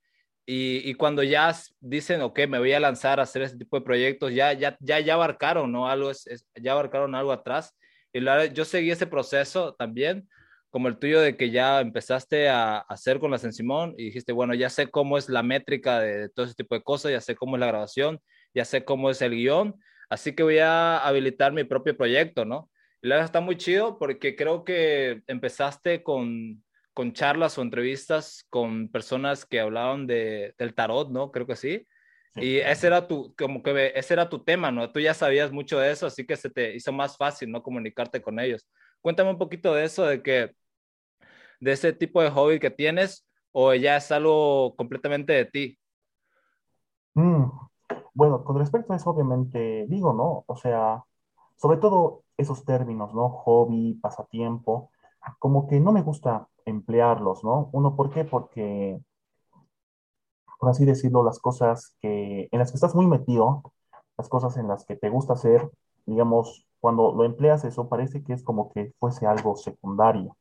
Y, 0.46 0.94
cuando 0.94 1.22
ya 1.22 1.54
dicen, 1.78 2.22
ok, 2.22 2.40
me 2.48 2.58
voy 2.58 2.72
a 2.72 2.80
lanzar 2.80 3.20
a 3.20 3.22
hacer 3.22 3.42
este 3.42 3.58
tipo 3.58 3.78
de 3.78 3.84
proyectos, 3.84 4.34
ya, 4.34 4.52
ya, 4.52 4.76
ya, 4.80 4.98
ya 4.98 5.14
abarcaron, 5.14 5.70
¿no? 5.70 5.88
Algo 5.88 6.10
es, 6.10 6.26
ya 6.60 6.72
abarcaron 6.72 7.14
algo 7.14 7.30
atrás. 7.30 7.72
Y 8.12 8.20
la, 8.20 8.46
yo 8.46 8.64
seguí 8.64 8.90
ese 8.90 9.06
proceso 9.06 9.74
también, 9.74 10.28
como 10.70 10.88
el 10.88 10.98
tuyo 10.98 11.20
de 11.20 11.36
que 11.36 11.50
ya 11.50 11.80
empezaste 11.80 12.48
a, 12.48 12.78
hacer 12.78 13.18
con 13.20 13.30
la 13.30 13.38
San 13.38 13.52
Simón 13.52 13.94
y 13.98 14.06
dijiste, 14.06 14.32
bueno, 14.32 14.54
ya 14.54 14.70
sé 14.70 14.90
cómo 14.90 15.18
es 15.18 15.28
la 15.28 15.42
métrica 15.42 16.00
de, 16.00 16.18
de, 16.18 16.28
todo 16.28 16.46
ese 16.46 16.54
tipo 16.54 16.74
de 16.74 16.82
cosas, 16.82 17.12
ya 17.12 17.20
sé 17.20 17.34
cómo 17.34 17.56
es 17.56 17.60
la 17.60 17.66
grabación, 17.66 18.20
ya 18.54 18.64
sé 18.64 18.84
cómo 18.84 19.10
es 19.10 19.22
el 19.22 19.32
guion, 19.32 19.74
así 20.08 20.34
que 20.34 20.42
voy 20.42 20.58
a 20.58 20.98
habilitar 20.98 21.52
mi 21.52 21.64
propio 21.64 21.96
proyecto, 21.96 22.44
¿no? 22.44 22.70
Y 23.02 23.08
la 23.08 23.16
verdad 23.16 23.26
está 23.26 23.40
muy 23.40 23.56
chido 23.56 23.98
porque 23.98 24.36
creo 24.36 24.64
que 24.64 25.22
empezaste 25.26 26.02
con, 26.02 26.62
con 26.92 27.12
charlas 27.12 27.56
o 27.56 27.62
entrevistas 27.62 28.44
con 28.50 28.90
personas 28.90 29.46
que 29.46 29.60
hablaban 29.60 30.06
de, 30.06 30.54
del 30.58 30.74
tarot, 30.74 31.10
¿no? 31.10 31.30
Creo 31.30 31.46
que 31.46 31.56
sí. 31.56 31.86
Y 32.36 32.58
ese 32.58 32.86
era 32.86 33.08
tu, 33.08 33.34
como 33.36 33.62
que 33.62 33.92
ese 33.94 34.14
era 34.14 34.28
tu 34.28 34.44
tema, 34.44 34.70
¿no? 34.70 34.90
Tú 34.92 35.00
ya 35.00 35.14
sabías 35.14 35.50
mucho 35.52 35.78
de 35.78 35.90
eso, 35.90 36.06
así 36.06 36.26
que 36.26 36.36
se 36.36 36.50
te 36.50 36.74
hizo 36.76 36.92
más 36.92 37.16
fácil, 37.16 37.50
¿no? 37.50 37.62
Comunicarte 37.62 38.22
con 38.22 38.38
ellos. 38.38 38.66
Cuéntame 39.00 39.30
un 39.30 39.38
poquito 39.38 39.74
de 39.74 39.84
eso, 39.84 40.04
de 40.04 40.22
que, 40.22 40.54
de 41.60 41.72
ese 41.72 41.92
tipo 41.92 42.22
de 42.22 42.30
hobby 42.30 42.60
que 42.60 42.70
tienes, 42.70 43.26
o 43.52 43.74
ya 43.74 43.96
es 43.96 44.12
algo 44.12 44.74
completamente 44.76 45.32
de 45.32 45.44
ti. 45.44 45.78
Mm, 47.14 47.44
bueno, 48.14 48.44
con 48.44 48.58
respecto 48.58 48.92
a 48.92 48.96
eso, 48.96 49.10
obviamente 49.10 49.86
digo, 49.88 50.12
¿no? 50.12 50.44
O 50.46 50.56
sea, 50.56 51.02
sobre 51.56 51.78
todo 51.78 52.22
esos 52.36 52.64
términos, 52.64 53.12
¿no? 53.14 53.28
Hobby, 53.28 53.94
pasatiempo, 53.94 54.90
como 55.38 55.66
que 55.66 55.80
no 55.80 55.92
me 55.92 56.02
gusta 56.02 56.48
emplearlos, 56.64 57.44
¿no? 57.44 57.68
Uno, 57.72 57.96
¿por 57.96 58.10
qué? 58.10 58.24
Porque, 58.24 59.00
por 60.60 60.70
así 60.70 60.84
decirlo, 60.84 61.24
las 61.24 61.40
cosas 61.40 61.96
que, 62.00 62.48
en 62.52 62.58
las 62.58 62.70
que 62.70 62.76
estás 62.76 62.94
muy 62.94 63.06
metido, 63.06 63.62
las 64.18 64.28
cosas 64.28 64.58
en 64.58 64.68
las 64.68 64.84
que 64.84 64.94
te 64.94 65.08
gusta 65.08 65.32
hacer, 65.32 65.70
digamos, 66.04 66.66
cuando 66.80 67.14
lo 67.14 67.24
empleas 67.24 67.64
eso 67.64 67.88
parece 67.88 68.22
que 68.22 68.34
es 68.34 68.42
como 68.44 68.70
que 68.70 68.92
fuese 69.00 69.26
algo 69.26 69.56
secundario. 69.56 70.36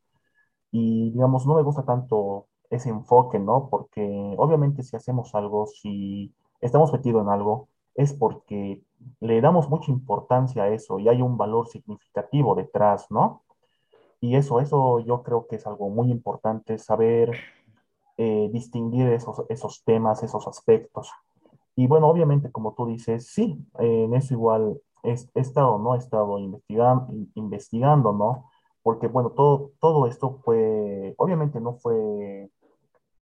Y, 0.71 1.11
digamos, 1.11 1.47
no 1.47 1.55
me 1.55 1.63
gusta 1.63 1.83
tanto 1.83 2.47
ese 2.69 2.89
enfoque, 2.89 3.39
¿no? 3.39 3.69
Porque 3.69 4.35
obviamente 4.37 4.83
si 4.83 4.97
hacemos 4.97 5.33
algo, 5.35 5.67
si 5.67 6.33
estamos 6.59 6.91
metidos 6.91 7.23
en 7.23 7.29
algo, 7.29 7.69
es 7.95 8.13
porque 8.13 8.83
le 9.21 9.41
damos 9.41 9.69
mucha 9.69 9.91
importancia 9.91 10.63
a 10.63 10.69
eso 10.69 10.99
y 10.99 11.07
hay 11.07 11.21
un 11.21 11.37
valor 11.37 11.69
significativo 11.69 12.55
detrás, 12.55 13.09
¿no? 13.09 13.43
Y 14.19 14.35
eso, 14.35 14.59
eso 14.59 14.99
yo 14.99 15.23
creo 15.23 15.47
que 15.47 15.55
es 15.55 15.65
algo 15.65 15.89
muy 15.89 16.11
importante, 16.11 16.77
saber 16.77 17.31
eh, 18.21 18.49
distinguir 18.51 19.07
esos, 19.13 19.45
esos 19.47 19.81
temas, 19.85 20.23
esos 20.23 20.45
aspectos. 20.45 21.09
Y 21.77 21.87
bueno, 21.87 22.09
obviamente, 22.09 22.51
como 22.51 22.73
tú 22.73 22.85
dices, 22.85 23.27
sí, 23.27 23.57
en 23.77 24.13
eso 24.13 24.33
igual 24.33 24.81
he, 25.03 25.11
he, 25.13 25.39
estado, 25.39 25.79
¿no? 25.79 25.95
He 25.95 25.99
estado 25.99 26.37
investigando, 26.37 27.07
investigando, 27.35 28.11
¿no? 28.11 28.49
Porque, 28.83 29.07
bueno, 29.07 29.31
todo, 29.31 29.71
todo 29.79 30.05
esto 30.05 30.41
fue, 30.43 31.15
obviamente 31.17 31.61
no 31.61 31.75
fue, 31.75 32.51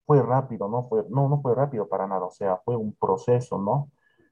fue 0.07 0.23
rápido, 0.23 0.67
¿no? 0.67 0.81
Fue, 0.89 1.05
no, 1.09 1.29
no 1.29 1.41
fue 1.41 1.53
rápido 1.53 1.87
para 1.87 2.07
nada, 2.07 2.25
o 2.25 2.31
sea, 2.31 2.57
fue 2.65 2.75
un 2.75 2.93
proceso, 2.93 3.59
¿no? 3.59 3.91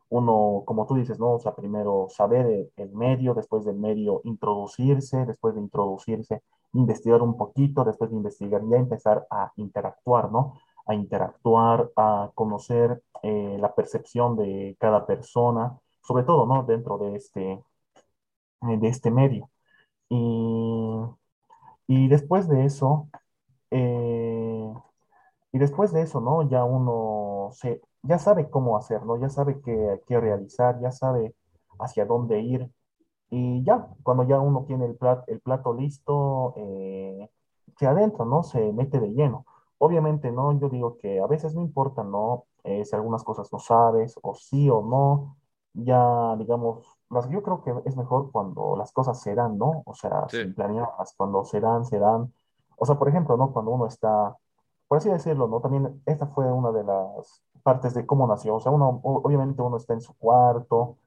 Uno, 0.09 0.63
como 0.65 0.85
tú 0.85 0.95
dices, 0.95 1.19
¿no? 1.19 1.33
O 1.33 1.39
sea, 1.39 1.55
primero 1.55 2.07
saber 2.09 2.69
el, 2.75 2.91
medio, 2.93 3.33
después 3.33 3.65
del 3.65 3.75
medio 3.77 4.21
introducirse, 4.23 5.25
después 5.25 5.55
de 5.55 5.61
introducirse, 5.61 6.41
investigar 6.73 7.21
un 7.21 7.37
poquito, 7.37 7.83
después 7.83 8.11
de 8.11 8.17
investigar 8.17 8.61
ya 8.69 8.77
empezar 8.77 9.27
a 9.29 9.51
interactuar, 9.57 10.31
¿no? 10.31 10.53
A 10.85 10.93
interactuar, 10.95 11.91
a 11.95 12.31
conocer 12.35 13.01
eh, 13.23 13.57
la 13.59 13.73
percepción 13.75 14.35
de 14.37 14.75
cada 14.79 15.05
persona, 15.05 15.77
sobre 16.01 16.23
todo, 16.23 16.45
¿no? 16.45 16.63
Dentro 16.63 16.97
de 16.97 17.15
este, 17.15 17.63
de 18.61 18.87
este 18.87 19.11
medio. 19.11 19.49
Y, 20.09 20.99
y 21.87 22.07
después 22.07 22.47
de 22.47 22.65
eso, 22.65 23.09
eh, 23.71 24.73
y 25.51 25.57
después 25.59 25.91
de 25.93 26.01
eso, 26.01 26.21
¿no? 26.21 26.47
Ya 26.49 26.63
uno 26.63 27.49
se, 27.53 27.81
ya 28.07 28.19
sabe 28.19 28.49
cómo 28.49 28.77
hacerlo, 28.77 29.17
ya 29.17 29.29
sabe 29.29 29.59
qué, 29.61 30.01
qué 30.07 30.19
realizar, 30.19 30.79
ya 30.81 30.91
sabe 30.91 31.35
hacia 31.79 32.05
dónde 32.05 32.39
ir. 32.41 32.69
Y 33.29 33.63
ya, 33.63 33.87
cuando 34.03 34.23
ya 34.23 34.39
uno 34.39 34.65
tiene 34.65 34.85
el, 34.85 34.95
plat, 34.95 35.27
el 35.29 35.41
plato 35.41 35.73
listo, 35.73 36.53
eh, 36.57 37.29
se 37.77 37.87
adentra, 37.87 38.25
¿no? 38.25 38.43
Se 38.43 38.71
mete 38.73 38.99
de 38.99 39.09
lleno. 39.13 39.45
Obviamente, 39.79 40.31
¿no? 40.31 40.57
Yo 40.59 40.69
digo 40.69 40.97
que 40.97 41.19
a 41.19 41.27
veces 41.27 41.53
no 41.55 41.61
importa, 41.61 42.03
¿no? 42.03 42.45
Eh, 42.63 42.85
si 42.85 42.95
algunas 42.95 43.23
cosas 43.23 43.51
no 43.51 43.59
sabes, 43.59 44.17
o 44.21 44.33
sí 44.35 44.69
o 44.69 44.81
no, 44.81 45.37
ya, 45.73 46.35
digamos, 46.37 46.87
las, 47.09 47.29
yo 47.29 47.43
creo 47.43 47.61
que 47.63 47.73
es 47.85 47.95
mejor 47.97 48.31
cuando 48.31 48.75
las 48.77 48.91
cosas 48.93 49.21
se 49.21 49.35
dan, 49.35 49.57
¿no? 49.57 49.83
O 49.85 49.93
sea, 49.95 50.27
Sí. 50.29 50.37
sin 50.43 50.53
planearlas, 50.55 51.13
cuando 51.17 51.43
se 51.43 51.59
dan, 51.59 51.85
se 51.85 51.99
dan. 51.99 52.33
O 52.77 52.85
sea, 52.85 52.95
por 52.97 53.09
ejemplo, 53.09 53.37
¿no? 53.37 53.51
Cuando 53.53 53.71
uno 53.71 53.87
está 53.87 54.35
por 54.87 54.97
así 54.99 55.09
decirlo, 55.09 55.47
¿no? 55.47 55.59
También 55.61 56.01
esta 56.05 56.27
fue 56.27 56.51
una 56.51 56.71
de 56.71 56.83
las 56.83 57.41
partes 57.65 57.95
de 57.95 58.07
cómo 58.07 58.27
nació. 58.27 58.55
O 58.57 58.61
sea, 58.61 58.71
uno, 58.73 59.01
obviamente 59.05 59.61
uno 59.63 59.77
está 59.77 59.95
en 59.95 60.01
su 60.01 60.15
cuarto, 60.17 60.99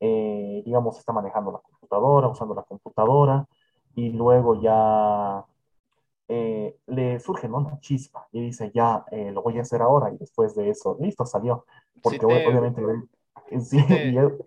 eh, 0.00 0.62
digamos, 0.64 0.98
está 0.98 1.12
manejando 1.12 1.52
la 1.52 1.58
computadora, 1.60 2.28
usando 2.28 2.54
la 2.54 2.62
computadora, 2.64 3.46
y 3.96 4.10
luego 4.12 4.60
ya 4.62 5.44
eh, 6.28 6.76
le 6.86 7.20
surge, 7.20 7.48
¿no? 7.48 7.58
Una 7.58 7.80
chispa 7.80 8.28
y 8.32 8.40
dice, 8.42 8.70
ya, 8.74 9.04
eh, 9.12 9.32
lo 9.32 9.42
voy 9.42 9.58
a 9.58 9.62
hacer 9.62 9.82
ahora, 9.82 10.12
y 10.12 10.18
después 10.18 10.54
de 10.56 10.70
eso, 10.70 10.96
listo, 11.00 11.26
salió. 11.26 11.66
Sí 12.02 12.20
Porque 12.20 12.26
te, 12.26 12.34
obviamente, 12.44 12.82
eh, 13.50 13.60
sí, 13.60 13.78
sí 13.78 13.82
y 14.04 14.16
te, 14.16 14.18
él- 14.18 14.38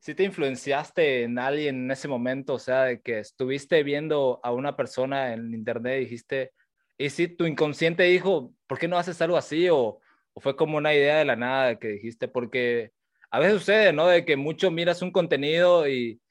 sí 0.00 0.14
te 0.14 0.24
influenciaste 0.24 1.24
en 1.24 1.38
alguien 1.38 1.76
en 1.86 1.90
ese 1.92 2.08
momento, 2.08 2.54
o 2.54 2.58
sea, 2.58 2.84
de 2.84 3.02
que 3.02 3.20
estuviste 3.20 3.82
viendo 3.84 4.40
a 4.44 4.52
una 4.52 4.76
persona 4.76 5.34
en 5.34 5.54
internet 5.54 5.98
y 5.98 6.04
dijiste, 6.04 6.52
y 6.98 7.10
si 7.10 7.28
tu 7.28 7.46
inconsciente 7.46 8.04
dijo, 8.04 8.54
¿por 8.66 8.78
qué 8.78 8.88
no 8.88 8.98
haces 8.98 9.20
algo 9.22 9.36
así? 9.36 9.68
O, 9.70 10.00
o 10.36 10.42
fue 10.42 10.56
como 10.56 10.78
una 10.78 10.94
idea 10.94 11.18
de 11.18 11.26
la 11.26 11.36
nada 11.36 11.78
que 11.80 11.88
dijiste, 11.90 12.28
porque 12.28 12.92
a 13.32 13.40
veces 13.40 13.60
sucede, 13.60 13.92
¿no? 13.94 14.08
De 14.08 14.26
que 14.26 14.36
mucho 14.36 14.70
miras 14.72 15.02
un 15.02 15.12
contenido 15.12 15.88
y, 15.88 16.22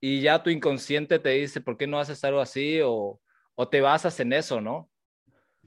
y 0.00 0.22
ya 0.22 0.42
tu 0.44 0.50
inconsciente 0.50 1.18
te 1.20 1.30
dice, 1.30 1.60
¿por 1.62 1.76
qué 1.78 1.86
no 1.88 2.00
haces 2.00 2.24
algo 2.24 2.40
así? 2.40 2.80
O, 2.84 3.20
o 3.56 3.68
te 3.70 3.82
basas 3.82 4.20
en 4.20 4.32
eso, 4.34 4.60
¿no? 4.62 4.90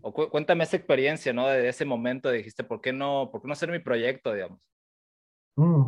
O 0.02 0.14
cu- 0.14 0.30
cuéntame 0.30 0.64
esa 0.66 0.78
experiencia, 0.78 1.34
¿no? 1.34 1.48
De 1.48 1.70
ese 1.70 1.86
momento 1.86 2.32
dijiste, 2.32 2.64
¿por 2.66 2.82
qué 2.82 2.94
no, 2.94 3.30
por 3.32 3.42
qué 3.42 3.48
no 3.50 3.54
hacer 3.54 3.72
mi 3.72 3.80
proyecto, 3.80 4.34
digamos? 4.34 4.60
mm, 5.56 5.82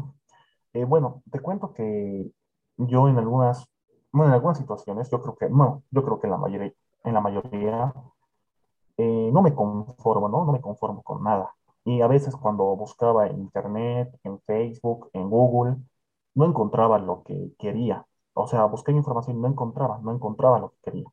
eh, 0.75 0.85
bueno, 0.85 1.23
te 1.31 1.41
cuento 1.41 1.73
que 1.73 2.31
yo 2.77 3.07
en 3.09 3.17
algunas, 3.19 3.65
bueno, 4.13 4.29
en 4.31 4.35
algunas 4.35 4.57
situaciones, 4.59 5.09
yo 5.11 5.21
creo 5.21 5.37
que, 5.37 5.49
no, 5.49 5.83
yo 5.91 6.03
creo 6.03 6.19
que 6.19 6.27
en 6.27 6.31
la 6.31 6.37
mayoría, 6.37 6.73
en 7.05 7.13
la 7.15 7.21
mayoría 7.21 7.93
eh, 8.97 9.29
no 9.33 9.41
me 9.41 9.53
conformo, 9.53 10.29
¿no? 10.29 10.45
No 10.45 10.51
me 10.51 10.61
conformo 10.61 11.03
con 11.03 11.23
nada. 11.23 11.53
Y 11.87 12.01
a 12.01 12.07
veces 12.07 12.35
cuando 12.35 12.75
buscaba 12.75 13.27
en 13.27 13.39
internet, 13.39 14.13
en 14.25 14.41
Facebook, 14.41 15.09
en 15.13 15.29
Google, 15.29 15.77
no 16.35 16.45
encontraba 16.45 16.99
lo 16.99 17.23
que 17.23 17.53
quería. 17.57 18.05
O 18.33 18.45
sea, 18.45 18.65
busqué 18.65 18.91
información 18.91 19.37
y 19.37 19.39
no 19.39 19.47
encontraba, 19.47 19.97
no 20.03 20.11
encontraba 20.13 20.59
lo 20.59 20.71
que 20.71 20.77
quería. 20.83 21.05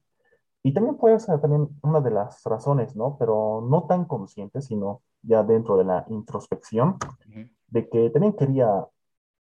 Y 0.65 0.75
también 0.75 0.97
puede 0.97 1.21
ser 1.21 1.41
también 1.41 1.69
una 1.83 2.01
de 2.01 2.11
las 2.11 2.43
razones, 2.43 2.97
¿no? 2.97 3.17
Pero 3.19 3.65
no 3.71 3.85
tan 3.85 4.07
consciente, 4.07 4.63
sino 4.63 5.03
ya 5.23 5.45
dentro 5.45 5.77
de 5.77 5.85
la 5.85 6.07
introspección, 6.09 6.97
de 7.69 7.89
que 7.89 8.11
también 8.11 8.33
quería 8.33 8.85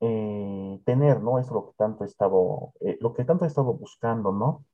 eh, 0.02 0.82
tener, 0.86 1.20
¿no? 1.24 1.40
Eso 1.40 1.56
lo 1.56 1.66
que 1.66 1.74
tanto 1.78 2.04
he 2.04 2.08
estado, 2.08 2.74
eh, 2.82 3.00
lo 3.02 3.12
que 3.12 3.26
tanto 3.26 3.46
he 3.46 3.48
estado 3.48 3.74
buscando, 3.74 4.32
¿no? 4.32 4.66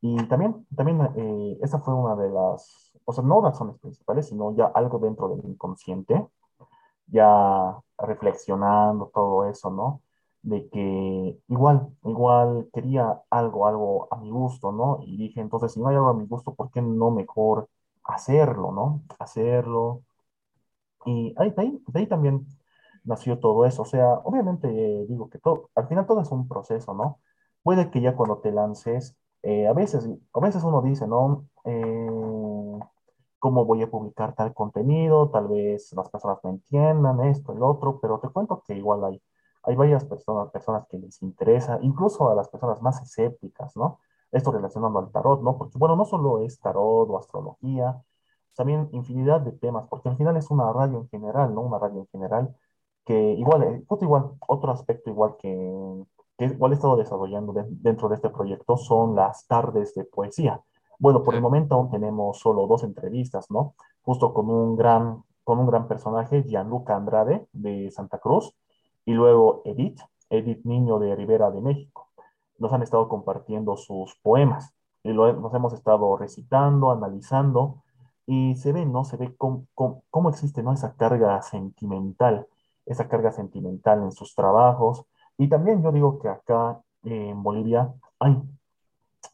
Y 0.00 0.16
también, 0.28 0.66
también 0.74 1.00
eh, 1.16 1.58
esa 1.62 1.78
fue 1.80 1.94
una 1.94 2.16
de 2.16 2.30
las, 2.30 2.92
o 3.04 3.12
sea, 3.12 3.24
no 3.24 3.40
razones 3.42 3.78
principales, 3.78 4.28
sino 4.28 4.54
ya 4.56 4.66
algo 4.66 4.98
dentro 4.98 5.28
del 5.28 5.44
inconsciente, 5.44 6.26
ya 7.06 7.76
reflexionando 7.98 9.10
todo 9.14 9.48
eso, 9.48 9.70
¿no? 9.70 10.02
de 10.42 10.68
que 10.70 11.38
igual, 11.48 11.88
igual 12.04 12.68
quería 12.72 13.20
algo, 13.30 13.66
algo 13.66 14.08
a 14.12 14.16
mi 14.16 14.30
gusto, 14.30 14.72
¿no? 14.72 14.98
Y 15.02 15.16
dije, 15.16 15.40
entonces, 15.40 15.72
si 15.72 15.80
no 15.80 15.88
hay 15.88 15.96
algo 15.96 16.08
a 16.08 16.14
mi 16.14 16.26
gusto, 16.26 16.54
¿por 16.54 16.70
qué 16.70 16.80
no 16.82 17.10
mejor 17.10 17.68
hacerlo, 18.04 18.72
¿no? 18.72 19.02
Hacerlo. 19.18 20.02
Y 21.06 21.34
ahí, 21.38 21.52
ahí, 21.56 21.82
ahí 21.94 22.06
también 22.06 22.46
nació 23.04 23.38
todo 23.38 23.64
eso. 23.66 23.82
O 23.82 23.84
sea, 23.84 24.14
obviamente 24.24 24.68
digo 25.08 25.30
que 25.30 25.38
todo, 25.38 25.70
al 25.74 25.88
final 25.88 26.06
todo 26.06 26.20
es 26.22 26.30
un 26.30 26.48
proceso, 26.48 26.94
¿no? 26.94 27.20
Puede 27.62 27.90
que 27.90 28.00
ya 28.00 28.16
cuando 28.16 28.38
te 28.38 28.52
lances, 28.52 29.16
eh, 29.42 29.66
a 29.66 29.72
veces, 29.72 30.08
a 30.34 30.40
veces 30.40 30.62
uno 30.64 30.82
dice, 30.82 31.06
¿no? 31.06 31.46
Eh, 31.64 32.08
¿cómo 33.38 33.64
voy 33.64 33.82
a 33.82 33.90
publicar 33.90 34.34
tal 34.34 34.54
contenido? 34.54 35.30
Tal 35.30 35.48
vez 35.48 35.92
las 35.94 36.10
personas 36.10 36.38
no 36.44 36.50
entiendan 36.50 37.20
esto, 37.24 37.52
el 37.52 37.62
otro, 37.62 38.00
pero 38.00 38.20
te 38.20 38.28
cuento 38.28 38.62
que 38.66 38.74
igual 38.74 39.04
hay, 39.04 39.22
hay 39.64 39.76
varias 39.76 40.04
personas, 40.04 40.50
personas 40.50 40.86
que 40.88 40.98
les 40.98 41.22
interesa, 41.22 41.78
incluso 41.82 42.30
a 42.30 42.34
las 42.34 42.48
personas 42.48 42.82
más 42.82 43.00
escépticas, 43.02 43.76
¿no? 43.76 44.00
Esto 44.32 44.52
relacionado 44.52 44.98
al 44.98 45.10
tarot, 45.10 45.42
¿no? 45.42 45.56
Porque, 45.58 45.78
bueno, 45.78 45.96
no 45.96 46.04
solo 46.04 46.40
es 46.44 46.60
tarot 46.60 47.08
o 47.10 47.18
astrología, 47.18 48.02
también 48.56 48.88
infinidad 48.92 49.40
de 49.40 49.52
temas, 49.52 49.86
porque 49.88 50.08
al 50.10 50.16
final 50.16 50.36
es 50.36 50.50
una 50.50 50.72
radio 50.72 50.98
en 50.98 51.08
general, 51.08 51.54
¿no? 51.54 51.62
Una 51.62 51.78
radio 51.78 52.00
en 52.00 52.08
general 52.08 52.54
que 53.04 53.14
igual, 53.34 53.62
eh, 53.64 53.84
igual, 54.02 54.32
otro 54.46 54.72
aspecto 54.72 55.10
igual 55.10 55.36
que, 55.38 56.04
que 56.40 56.46
igual 56.54 56.72
he 56.72 56.74
estado 56.74 56.96
desarrollando 56.96 57.52
de- 57.52 57.66
dentro 57.68 58.08
de 58.08 58.14
este 58.16 58.30
proyecto 58.30 58.76
son 58.78 59.14
las 59.14 59.46
tardes 59.46 59.94
de 59.94 60.04
poesía. 60.04 60.60
Bueno, 60.98 61.22
por 61.22 61.34
el 61.34 61.42
momento 61.42 61.74
aún 61.74 61.90
tenemos 61.90 62.38
solo 62.38 62.66
dos 62.66 62.82
entrevistas, 62.82 63.50
¿no? 63.50 63.74
Justo 64.02 64.32
con 64.32 64.48
un 64.50 64.74
gran, 64.76 65.22
con 65.44 65.58
un 65.58 65.66
gran 65.66 65.86
personaje, 65.86 66.42
Gianluca 66.44 66.96
Andrade 66.96 67.46
de 67.52 67.90
Santa 67.90 68.18
Cruz, 68.18 68.54
y 69.04 69.12
luego 69.12 69.62
Edith, 69.64 70.00
Edith 70.30 70.64
Niño 70.64 70.98
de 70.98 71.14
Rivera 71.14 71.50
de 71.50 71.60
México. 71.60 72.08
Nos 72.58 72.72
han 72.72 72.82
estado 72.82 73.08
compartiendo 73.08 73.76
sus 73.76 74.14
poemas 74.22 74.72
y 75.02 75.12
lo, 75.12 75.32
nos 75.34 75.52
hemos 75.54 75.72
estado 75.74 76.16
recitando, 76.16 76.90
analizando, 76.90 77.82
y 78.26 78.56
se 78.56 78.72
ve, 78.72 78.86
¿no? 78.86 79.04
Se 79.04 79.16
ve 79.16 79.34
cómo, 79.36 79.66
cómo, 79.74 80.04
cómo 80.10 80.30
existe, 80.30 80.62
¿no? 80.62 80.72
Esa 80.72 80.94
carga 80.94 81.42
sentimental 81.42 82.46
esa 82.86 83.08
carga 83.08 83.30
sentimental 83.30 84.02
en 84.02 84.10
sus 84.12 84.34
trabajos. 84.34 85.04
Y 85.40 85.48
también 85.48 85.82
yo 85.82 85.90
digo 85.90 86.18
que 86.18 86.28
acá 86.28 86.82
eh, 87.04 87.30
en 87.30 87.42
Bolivia 87.42 87.90
hay, 88.18 88.36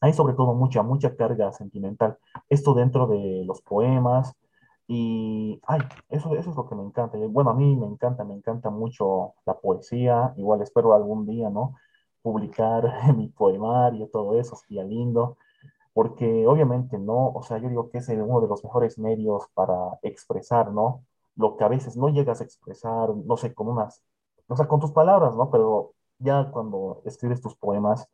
hay 0.00 0.12
sobre 0.12 0.34
todo 0.34 0.54
mucha, 0.54 0.84
mucha 0.84 1.16
carga 1.16 1.52
sentimental. 1.52 2.16
Esto 2.48 2.74
dentro 2.74 3.08
de 3.08 3.42
los 3.44 3.60
poemas. 3.60 4.32
Y 4.86 5.60
ay, 5.66 5.80
eso, 6.08 6.36
eso 6.36 6.50
es 6.50 6.56
lo 6.56 6.68
que 6.68 6.76
me 6.76 6.84
encanta. 6.84 7.18
Bueno, 7.28 7.50
a 7.50 7.54
mí 7.54 7.74
me 7.74 7.86
encanta, 7.86 8.22
me 8.24 8.34
encanta 8.34 8.70
mucho 8.70 9.34
la 9.46 9.58
poesía. 9.58 10.32
Igual 10.36 10.62
espero 10.62 10.94
algún 10.94 11.26
día, 11.26 11.50
¿no? 11.50 11.74
Publicar 12.22 12.84
mi 13.16 13.26
poemario, 13.28 14.08
todo 14.08 14.38
eso, 14.38 14.54
sería 14.54 14.84
lindo 14.84 15.36
porque 15.92 16.46
obviamente 16.46 16.98
no, 16.98 17.28
o 17.30 17.42
sea, 17.42 17.56
yo 17.58 17.70
digo 17.70 17.88
que 17.90 17.98
es 17.98 18.08
uno 18.10 18.40
de 18.42 18.48
los 18.48 18.62
mejores 18.62 18.98
medios 18.98 19.48
para 19.54 19.98
expresar, 20.02 20.70
¿no? 20.70 21.04
Lo 21.36 21.56
que 21.56 21.64
a 21.64 21.68
veces 21.68 21.96
no 21.96 22.10
llegas 22.10 22.40
a 22.42 22.44
expresar, 22.44 23.08
no 23.14 23.36
sé, 23.38 23.54
con 23.54 23.68
unas, 23.68 24.02
o 24.46 24.56
sea, 24.56 24.68
con 24.68 24.78
tus 24.78 24.92
palabras, 24.92 25.34
¿no? 25.36 25.50
Pero 25.50 25.94
ya 26.18 26.50
cuando 26.50 27.02
escribes 27.04 27.40
tus 27.40 27.56
poemas, 27.56 28.08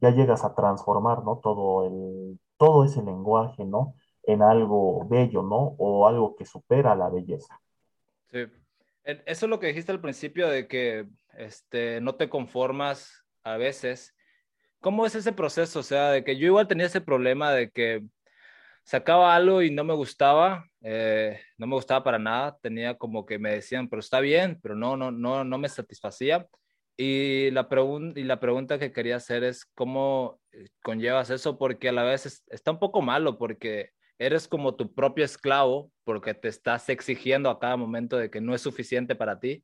ya 0.00 0.10
llegas 0.10 0.44
a 0.44 0.54
transformar, 0.54 1.24
¿no? 1.24 1.38
Todo 1.42 1.86
el, 1.86 2.38
todo 2.56 2.84
ese 2.84 3.02
lenguaje, 3.02 3.64
¿no? 3.64 3.94
En 4.22 4.42
algo 4.42 5.06
bello, 5.08 5.42
¿no? 5.42 5.74
O 5.78 6.06
algo 6.06 6.36
que 6.36 6.44
supera 6.44 6.94
la 6.94 7.08
belleza. 7.08 7.60
sí. 8.32 8.46
Eso 9.06 9.46
es 9.46 9.50
lo 9.50 9.60
que 9.60 9.68
dijiste 9.68 9.92
al 9.92 10.00
principio 10.00 10.48
de 10.48 10.66
que 10.66 11.06
este, 11.34 12.00
no 12.00 12.16
te 12.16 12.28
conformas 12.28 13.24
a 13.44 13.56
veces. 13.56 14.16
¿Cómo 14.80 15.06
es 15.06 15.14
ese 15.14 15.32
proceso? 15.32 15.78
O 15.78 15.82
sea, 15.84 16.10
de 16.10 16.24
que 16.24 16.36
yo 16.36 16.46
igual 16.48 16.66
tenía 16.66 16.86
ese 16.86 17.00
problema 17.00 17.52
de 17.52 17.70
que 17.70 18.02
sacaba 18.82 19.36
algo 19.36 19.62
y 19.62 19.70
no 19.70 19.84
me 19.84 19.94
gustaba, 19.94 20.64
eh, 20.82 21.40
no 21.56 21.68
me 21.68 21.76
gustaba 21.76 22.02
para 22.02 22.18
nada, 22.18 22.58
tenía 22.60 22.98
como 22.98 23.24
que 23.26 23.38
me 23.38 23.52
decían, 23.52 23.88
pero 23.88 24.00
está 24.00 24.18
bien, 24.18 24.58
pero 24.60 24.74
no, 24.74 24.96
no, 24.96 25.12
no, 25.12 25.44
no 25.44 25.58
me 25.58 25.68
satisfacía. 25.68 26.48
Y 26.96 27.50
la, 27.50 27.68
y 28.14 28.22
la 28.24 28.40
pregunta 28.40 28.78
que 28.78 28.92
quería 28.92 29.16
hacer 29.16 29.44
es, 29.44 29.66
¿cómo 29.74 30.40
eh, 30.52 30.68
conllevas 30.82 31.30
eso? 31.30 31.58
Porque 31.58 31.90
a 31.90 31.92
la 31.92 32.04
vez 32.04 32.26
es- 32.26 32.44
está 32.48 32.70
un 32.70 32.78
poco 32.78 33.02
malo, 33.02 33.38
porque 33.38 33.90
eres 34.18 34.48
como 34.48 34.74
tu 34.76 34.94
propio 34.94 35.24
esclavo, 35.24 35.92
porque 36.04 36.32
te 36.34 36.48
estás 36.48 36.88
exigiendo 36.88 37.50
a 37.50 37.58
cada 37.60 37.76
momento 37.76 38.16
de 38.16 38.30
que 38.30 38.40
no 38.40 38.54
es 38.54 38.62
suficiente 38.62 39.14
para 39.14 39.38
ti. 39.40 39.62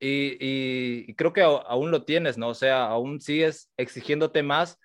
Y, 0.00 1.14
creo 1.14 1.32
que 1.32 1.42
aún 1.42 1.90
lo 1.90 2.04
tienes, 2.04 2.38
¿no? 2.38 2.48
O 2.48 2.54
sea, 2.54 2.86
aún 2.86 3.20
sigues 3.20 3.70
exigiéndote 3.76 4.42
más 4.42 4.78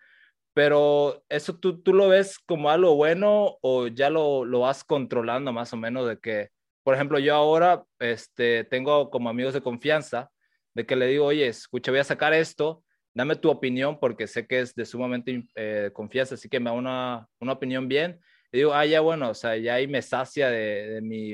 pero 0.54 1.24
eso 1.30 1.58
tú, 1.58 1.82
tú 1.82 1.94
lo 1.94 2.10
ves 2.10 2.38
como 2.40 2.70
algo 2.70 2.96
bueno 2.96 3.58
o 3.62 3.88
ya 3.88 4.10
lo, 4.10 4.44
lo 4.46 4.62
vas 4.62 4.84
controlando 4.84 5.54
más 5.54 5.72
o 5.74 5.78
menos 5.78 6.08
de 6.08 6.20
que, 6.20 6.50
por 6.84 6.96
ejemplo, 6.96 7.20
yo 7.20 7.36
ahora 7.36 7.86
este, 8.00 8.66
tengo 8.66 9.10
como 9.10 9.30
amigos 9.30 9.54
de 9.54 9.62
confianza 9.62 10.30
de 10.74 10.86
que 10.86 10.96
le 10.96 11.08
digo, 11.08 11.26
oye, 11.26 11.48
escucha, 11.48 11.92
voy 11.92 12.00
a 12.00 12.04
sacar 12.04 12.34
esto, 12.34 12.84
dame 13.14 13.36
tu 13.36 13.50
opinión 13.50 14.00
porque 14.00 14.28
sé 14.28 14.48
que 14.48 14.62
es 14.62 14.76
de 14.76 14.86
sumamente 14.86 15.44
eh, 15.56 15.92
confianza, 15.94 16.36
así 16.36 16.50
que 16.50 16.60
me 16.60 16.70
da 16.70 16.76
una, 16.76 17.28
una 17.40 17.54
opinión 17.54 17.88
bien. 17.88 18.20
Y 18.52 18.60
digo, 18.60 18.74
ah, 18.74 18.86
ya 18.86 19.02
bueno, 19.02 19.30
o 19.30 19.34
sea, 19.34 19.58
ya 19.58 19.76
ahí 19.76 19.88
me 19.88 20.02
sacia 20.02 20.50
de, 20.50 21.00
mi, 21.02 21.34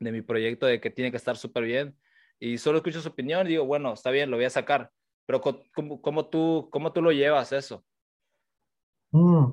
de 0.00 0.12
mi 0.12 0.22
proyecto 0.22 0.66
de 0.66 0.80
que 0.80 0.90
tiene 0.90 1.10
que 1.10 1.16
estar 1.16 1.36
súper 1.36 1.64
bien. 1.64 1.96
Y 2.40 2.58
solo 2.58 2.78
escucho 2.78 3.00
su 3.00 3.08
opinión 3.08 3.46
y 3.46 3.50
digo, 3.50 3.66
bueno, 3.66 3.92
está 3.94 4.10
bien, 4.10 4.30
lo 4.30 4.36
voy 4.36 4.46
a 4.46 4.50
sacar. 4.50 4.90
Pero 5.26 5.40
¿cómo, 5.40 6.00
cómo 6.02 6.26
tú, 6.28 6.68
cómo 6.72 6.92
tú 6.92 7.02
lo 7.02 7.12
llevas 7.12 7.52
eso? 7.52 7.84
Mm, 9.12 9.52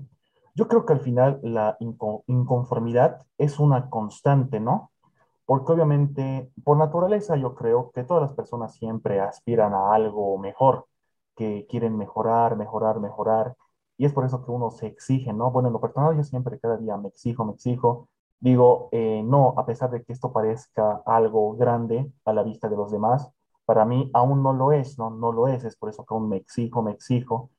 Yo 0.56 0.68
creo 0.68 0.86
que 0.86 0.94
al 0.94 1.02
final 1.02 1.40
la 1.44 1.78
inco- 1.80 2.24
inconformidad 2.28 3.26
es 3.38 3.60
una 3.60 3.90
constante, 3.90 4.60
¿no? 4.62 4.92
Porque 5.46 5.72
obviamente, 5.74 6.52
por 6.64 6.78
naturaleza, 6.78 7.36
yo 7.36 7.56
creo 7.56 7.92
que 7.92 8.04
todas 8.04 8.24
las 8.24 8.34
personas 8.34 8.76
siempre 8.76 9.20
aspiran 9.20 9.74
a 9.74 9.94
algo 9.94 10.38
mejor, 10.40 10.88
que 11.36 11.68
quieren 11.70 11.98
mejorar, 11.98 12.56
mejorar, 12.58 13.00
mejorar. 13.00 13.56
Y 13.98 14.06
es 14.06 14.14
por 14.14 14.26
eso 14.26 14.44
que 14.44 14.52
uno 14.52 14.72
se 14.72 14.88
exige, 14.88 15.34
¿no? 15.34 15.52
Bueno, 15.52 15.70
en 15.70 15.74
lo 15.74 15.82
personal, 15.82 16.16
yo 16.18 16.24
siempre 16.24 16.60
cada 16.60 16.78
día 16.78 16.98
me 16.98 17.10
exijo, 17.10 17.46
me 17.46 17.54
exijo. 17.54 18.10
Digo, 18.40 18.90
eh, 18.92 19.24
no, 19.24 19.54
a 19.58 19.66
pesar 19.66 19.92
de 19.92 20.04
que 20.04 20.14
esto 20.14 20.32
parezca 20.34 21.02
algo 21.06 21.56
grande 21.56 22.12
a 22.26 22.34
la 22.34 22.44
vista 22.44 22.68
de 22.70 22.76
los 22.78 22.92
demás, 22.92 23.32
para 23.66 23.86
mí 23.86 24.10
aún 24.14 24.44
no 24.44 24.54
lo 24.54 24.72
es, 24.72 24.98
¿no? 25.00 25.10
No 25.10 25.32
lo 25.32 25.48
es. 25.48 25.64
Es 25.64 25.76
por 25.78 25.90
eso 25.90 26.06
que 26.06 26.14
aún 26.14 26.30
me 26.30 26.38
exijo, 26.38 26.82
me 26.82 26.92
exijo. 26.92 27.52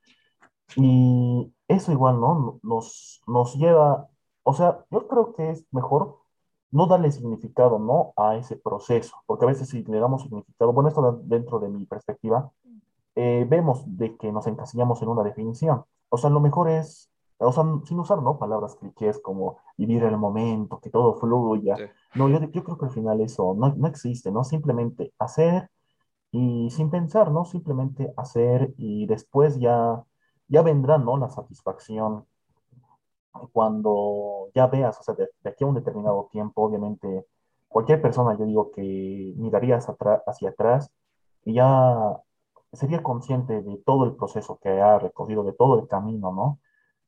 Y 0.76 1.52
eso 1.68 1.92
igual, 1.92 2.20
¿no? 2.20 2.60
Nos, 2.62 3.22
nos 3.26 3.54
lleva, 3.56 4.08
o 4.42 4.52
sea, 4.54 4.84
yo 4.90 5.08
creo 5.08 5.34
que 5.34 5.50
es 5.50 5.66
mejor 5.72 6.18
no 6.70 6.86
darle 6.86 7.10
significado, 7.12 7.78
¿no? 7.78 8.12
A 8.16 8.36
ese 8.36 8.56
proceso, 8.56 9.16
porque 9.26 9.44
a 9.44 9.48
veces 9.48 9.68
si 9.68 9.82
le 9.84 9.98
damos 9.98 10.22
significado, 10.22 10.72
bueno, 10.72 10.88
esto 10.88 11.20
dentro 11.24 11.58
de 11.58 11.68
mi 11.68 11.86
perspectiva, 11.86 12.50
eh, 13.14 13.46
vemos 13.48 13.84
de 13.86 14.16
que 14.16 14.30
nos 14.32 14.46
encasillamos 14.46 15.00
en 15.02 15.08
una 15.08 15.22
definición. 15.22 15.84
O 16.08 16.18
sea, 16.18 16.30
lo 16.30 16.40
mejor 16.40 16.68
es, 16.68 17.10
o 17.38 17.52
sea, 17.52 17.64
sin 17.84 17.98
usar, 17.98 18.22
¿no? 18.22 18.38
Palabras 18.38 18.76
clichés 18.76 19.18
como 19.20 19.58
vivir 19.76 20.04
el 20.04 20.18
momento, 20.18 20.80
que 20.80 20.90
todo 20.90 21.14
fluya. 21.14 21.76
Sí. 21.76 21.84
No, 22.14 22.28
yo, 22.28 22.40
yo 22.40 22.64
creo 22.64 22.78
que 22.78 22.86
al 22.86 22.90
final 22.90 23.20
eso 23.20 23.54
no, 23.56 23.74
no 23.74 23.88
existe, 23.88 24.30
¿no? 24.30 24.44
Simplemente 24.44 25.12
hacer 25.18 25.70
y 26.30 26.70
sin 26.70 26.90
pensar, 26.90 27.30
¿no? 27.30 27.44
Simplemente 27.44 28.12
hacer 28.16 28.74
y 28.76 29.06
después 29.06 29.58
ya, 29.58 30.04
ya 30.48 30.62
vendrá, 30.62 30.98
¿no? 30.98 31.16
La 31.16 31.30
satisfacción 31.30 32.26
cuando 33.52 34.48
ya 34.54 34.66
veas, 34.66 34.98
o 35.00 35.02
sea, 35.02 35.14
de, 35.14 35.28
de 35.42 35.50
aquí 35.50 35.64
a 35.64 35.66
un 35.66 35.74
determinado 35.74 36.28
tiempo, 36.32 36.62
obviamente, 36.64 37.26
cualquier 37.68 38.02
persona, 38.02 38.36
yo 38.38 38.44
digo 38.46 38.70
que 38.72 38.82
miraría 39.36 39.76
hacia 39.76 39.94
hacia 40.26 40.50
atrás 40.50 40.90
y 41.44 41.54
ya 41.54 42.16
sería 42.72 43.02
consciente 43.02 43.62
de 43.62 43.78
todo 43.86 44.04
el 44.04 44.16
proceso 44.16 44.58
que 44.62 44.68
ha 44.80 44.98
recorrido, 44.98 45.44
de 45.44 45.52
todo 45.54 45.78
el 45.80 45.88
camino, 45.88 46.32
¿no? 46.32 46.60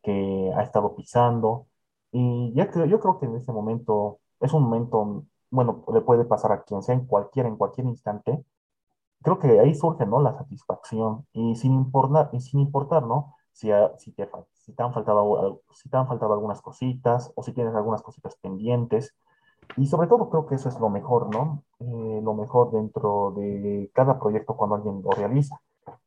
Que 0.02 0.52
ha 0.56 0.62
estado 0.62 0.94
pisando. 0.96 1.66
Y 2.12 2.52
ya 2.54 2.70
creo, 2.70 2.86
yo 2.86 3.00
creo 3.00 3.18
que 3.20 3.26
en 3.26 3.36
este 3.36 3.52
momento 3.52 4.20
es 4.40 4.52
un 4.52 4.62
momento, 4.64 5.24
bueno, 5.50 5.84
le 5.92 6.00
puede 6.02 6.24
pasar 6.24 6.52
a 6.52 6.62
quien 6.64 6.82
sea, 6.82 6.94
en 6.94 7.06
cualquier, 7.06 7.46
en 7.46 7.56
cualquier 7.56 7.86
instante 7.86 8.44
creo 9.22 9.38
que 9.38 9.60
ahí 9.60 9.74
surge, 9.74 10.06
¿no? 10.06 10.20
La 10.22 10.34
satisfacción 10.36 11.26
y 11.32 11.56
sin 11.56 11.72
importar, 11.74 12.30
y 12.32 12.40
sin 12.40 12.60
importar, 12.60 13.04
¿no? 13.06 13.34
Si, 13.52 13.70
a- 13.72 13.96
si 13.98 14.12
te, 14.12 14.28
si 14.68 14.74
te 14.74 14.84
han 14.84 14.94
faltado, 14.94 15.40
al- 15.40 15.60
si 15.74 15.90
te 15.90 15.98
han 15.98 16.08
faltado 16.08 16.34
algunas 16.34 16.62
cositas 16.62 17.32
o 17.36 17.42
si 17.44 17.54
tienes 17.54 17.74
algunas 17.76 18.02
cositas 18.02 18.36
pendientes. 18.36 19.16
Y 19.76 19.86
sobre 19.86 20.08
todo 20.08 20.30
creo 20.30 20.46
que 20.46 20.56
eso 20.56 20.68
es 20.68 20.78
lo 20.80 20.90
mejor, 20.90 21.34
¿no? 21.34 21.64
Eh, 21.80 22.20
lo 22.22 22.34
mejor 22.34 22.72
dentro 22.72 23.32
de 23.36 23.90
cada 23.94 24.18
proyecto 24.18 24.56
cuando 24.56 24.76
alguien 24.76 25.02
lo 25.02 25.10
realiza. 25.12 25.60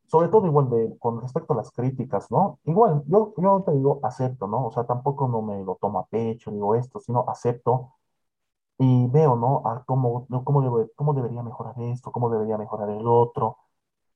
Sobre 0.08 0.30
todo 0.30 0.48
igual 0.48 0.70
de, 0.70 0.98
con 1.00 1.22
respecto 1.22 1.54
a 1.54 1.58
las 1.58 1.72
críticas, 1.72 2.32
¿no? 2.32 2.60
Igual, 2.66 3.04
yo, 3.08 3.34
yo 3.38 3.64
te 3.66 3.72
digo, 3.74 4.00
acepto, 4.04 4.48
¿no? 4.48 4.68
O 4.68 4.72
sea, 4.72 4.86
tampoco 4.86 5.28
no 5.28 5.42
me 5.44 5.64
lo 5.64 5.78
tomo 5.82 6.00
a 6.00 6.06
pecho, 6.08 6.52
digo 6.52 6.76
esto, 6.76 7.00
sino 7.00 7.26
acepto 7.30 7.94
y 8.78 9.08
veo, 9.10 9.36
¿no? 9.36 9.62
A 9.66 9.84
cómo, 9.86 10.28
cómo, 10.44 10.62
debe- 10.64 10.92
cómo 10.96 11.14
debería 11.14 11.44
mejorar 11.44 11.76
esto, 11.82 12.12
cómo 12.12 12.30
debería 12.30 12.58
mejorar 12.58 12.90
el 12.90 13.06
otro. 13.08 13.58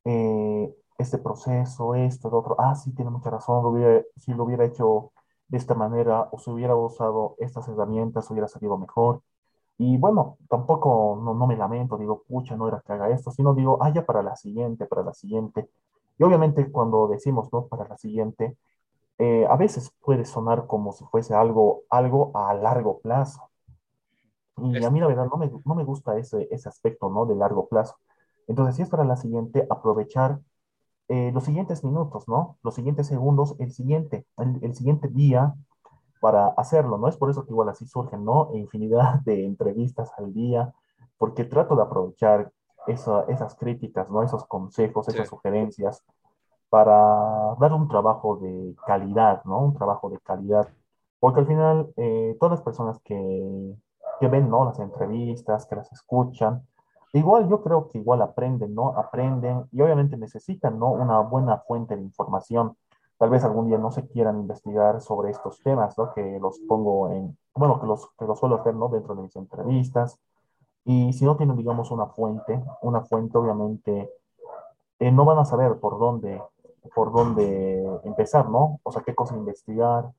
eh, 0.06 0.76
este 0.98 1.18
proceso, 1.18 1.96
esto, 1.96 2.30
lo 2.30 2.40
otro. 2.40 2.56
Ah, 2.60 2.76
sí, 2.76 2.92
tiene 2.94 3.12
mucha 3.12 3.30
razón, 3.30 3.64
lo 3.64 3.70
hubiera, 3.70 4.04
si 4.18 4.34
lo 4.34 4.44
hubiera 4.46 4.66
hecho 4.66 5.12
de 5.48 5.58
esta 5.58 5.76
manera 5.76 6.28
o 6.32 6.40
si 6.40 6.50
hubiera 6.50 6.76
usado 6.76 7.36
estas 7.40 7.68
herramientas, 7.68 8.30
hubiera 8.32 8.48
salido 8.48 8.78
mejor. 8.78 9.22
Y 9.78 9.98
bueno, 9.98 10.38
tampoco 10.50 11.20
no, 11.22 11.34
no 11.34 11.48
me 11.48 11.58
lamento, 11.58 11.98
digo, 11.98 12.24
pucha, 12.28 12.56
no 12.56 12.68
era 12.68 12.82
que 12.86 12.94
haga 12.94 13.10
esto, 13.10 13.32
sino 13.32 13.54
digo, 13.54 13.78
ah, 13.82 13.92
ya 13.94 14.06
para 14.06 14.24
la 14.24 14.36
siguiente, 14.36 14.86
para 14.86 15.04
la 15.04 15.14
siguiente. 15.14 15.70
Y 16.18 16.24
obviamente 16.24 16.72
cuando 16.72 17.08
decimos, 17.08 17.52
¿no? 17.52 17.68
Para 17.68 17.88
la 17.88 17.98
siguiente, 17.98 18.58
eh, 19.18 19.46
a 19.50 19.56
veces 19.58 19.92
puede 20.02 20.26
sonar 20.26 20.68
como 20.68 20.94
si 20.94 21.06
fuese 21.06 21.34
algo, 21.34 21.84
algo 21.90 22.32
a 22.36 22.54
largo 22.54 23.00
plazo. 23.00 23.50
Y 24.58 24.84
a 24.86 24.90
mí 24.90 25.02
la 25.02 25.08
verdad 25.08 25.28
no 25.30 25.36
me, 25.38 25.52
no 25.66 25.76
me 25.76 25.84
gusta 25.84 26.18
ese, 26.18 26.48
ese 26.50 26.70
aspecto, 26.70 27.10
¿no? 27.10 27.26
De 27.26 27.36
largo 27.36 27.68
plazo. 27.68 27.98
Entonces, 28.48 28.78
si 28.78 28.84
es 28.84 28.90
para 28.90 29.04
la 29.04 29.18
siguiente, 29.18 29.68
aprovechar 29.70 30.40
eh, 31.10 31.32
los 31.34 31.44
siguientes 31.46 31.84
minutos, 31.84 32.28
¿no? 32.28 32.58
Los 32.64 32.76
siguientes 32.76 33.08
segundos, 33.08 33.56
el 33.60 33.72
siguiente, 33.72 34.26
el, 34.38 34.60
el 34.64 34.76
siguiente 34.76 35.08
día 35.10 35.56
para 36.22 36.48
hacerlo, 36.58 36.98
¿no? 36.98 37.08
Es 37.08 37.18
por 37.18 37.30
eso 37.30 37.46
que 37.46 37.52
igual 37.52 37.70
así 37.70 37.86
surgen, 37.88 38.26
¿no? 38.26 38.50
Infinidad 38.56 39.22
de 39.26 39.46
entrevistas 39.46 40.12
al 40.18 40.34
día, 40.34 40.74
porque 41.18 41.46
trato 41.46 41.76
de 41.76 41.84
aprovechar 41.84 42.52
esa- 42.88 43.24
esas 43.30 43.56
críticas, 43.56 44.10
¿no? 44.10 44.24
Esos 44.24 44.46
consejos, 44.46 45.06
sí, 45.08 45.12
esas 45.14 45.30
sugerencias 45.30 46.04
para 46.70 47.56
dar 47.60 47.74
un 47.74 47.88
trabajo 47.88 48.38
de 48.38 48.76
calidad, 48.86 49.44
¿no? 49.46 49.60
Un 49.60 49.74
trabajo 49.76 50.10
de 50.10 50.20
calidad. 50.20 50.68
Porque 51.20 51.40
al 51.42 51.48
final, 51.48 51.94
eh, 51.98 52.36
todas 52.40 52.54
las 52.60 52.62
personas 52.62 53.00
que, 53.04 53.76
que 54.20 54.28
ven, 54.28 54.50
¿no? 54.50 54.66
Las 54.66 54.80
entrevistas, 54.80 55.66
que 55.68 55.76
las 55.76 55.92
escuchan, 55.92 56.68
igual 57.20 57.48
yo 57.50 57.62
creo 57.64 57.90
que 57.90 57.98
igual 58.00 58.22
aprenden, 58.22 58.76
¿no? 58.76 58.90
Aprenden 58.98 59.66
y 59.72 59.82
obviamente 59.82 60.18
necesitan, 60.18 60.80
¿no? 60.80 60.92
Una 60.92 61.20
buena 61.22 61.60
fuente 61.60 61.96
de 61.96 62.02
información. 62.02 62.78
Tal 63.18 63.30
vez 63.30 63.44
algún 63.44 63.68
día 63.68 63.78
no 63.78 63.92
se 63.92 64.08
quieran 64.08 64.40
investigar 64.40 65.02
sobre 65.02 65.32
estos 65.32 65.62
temas, 65.62 65.98
¿no? 65.98 66.14
Que 66.14 66.40
los 66.40 66.60
pongo 66.60 67.10
en, 67.12 67.38
bueno, 67.54 67.80
que 67.80 67.88
los, 67.88 68.10
que 68.20 68.26
los 68.26 68.40
suelo 68.40 68.56
hacer, 68.56 68.76
¿no? 68.76 68.90
Dentro 68.90 69.16
de 69.16 69.24
mis 69.24 69.36
entrevistas. 69.36 70.20
Y 70.84 71.14
si 71.14 71.26
no 71.26 71.38
tienen, 71.38 71.56
digamos, 71.58 71.90
una 71.92 72.08
fuente, 72.08 72.62
una 72.82 73.02
fuente 73.02 73.38
obviamente 73.38 74.10
eh, 75.00 75.12
no 75.12 75.26
van 75.26 75.40
a 75.40 75.46
saber 75.46 75.80
por 75.80 76.00
dónde, 76.00 76.42
por 76.94 77.12
dónde 77.12 77.84
empezar, 78.04 78.50
¿no? 78.50 78.80
O 78.84 78.92
sea, 78.92 79.04
qué 79.04 79.16
cosa 79.16 79.36
investigar, 79.36 80.12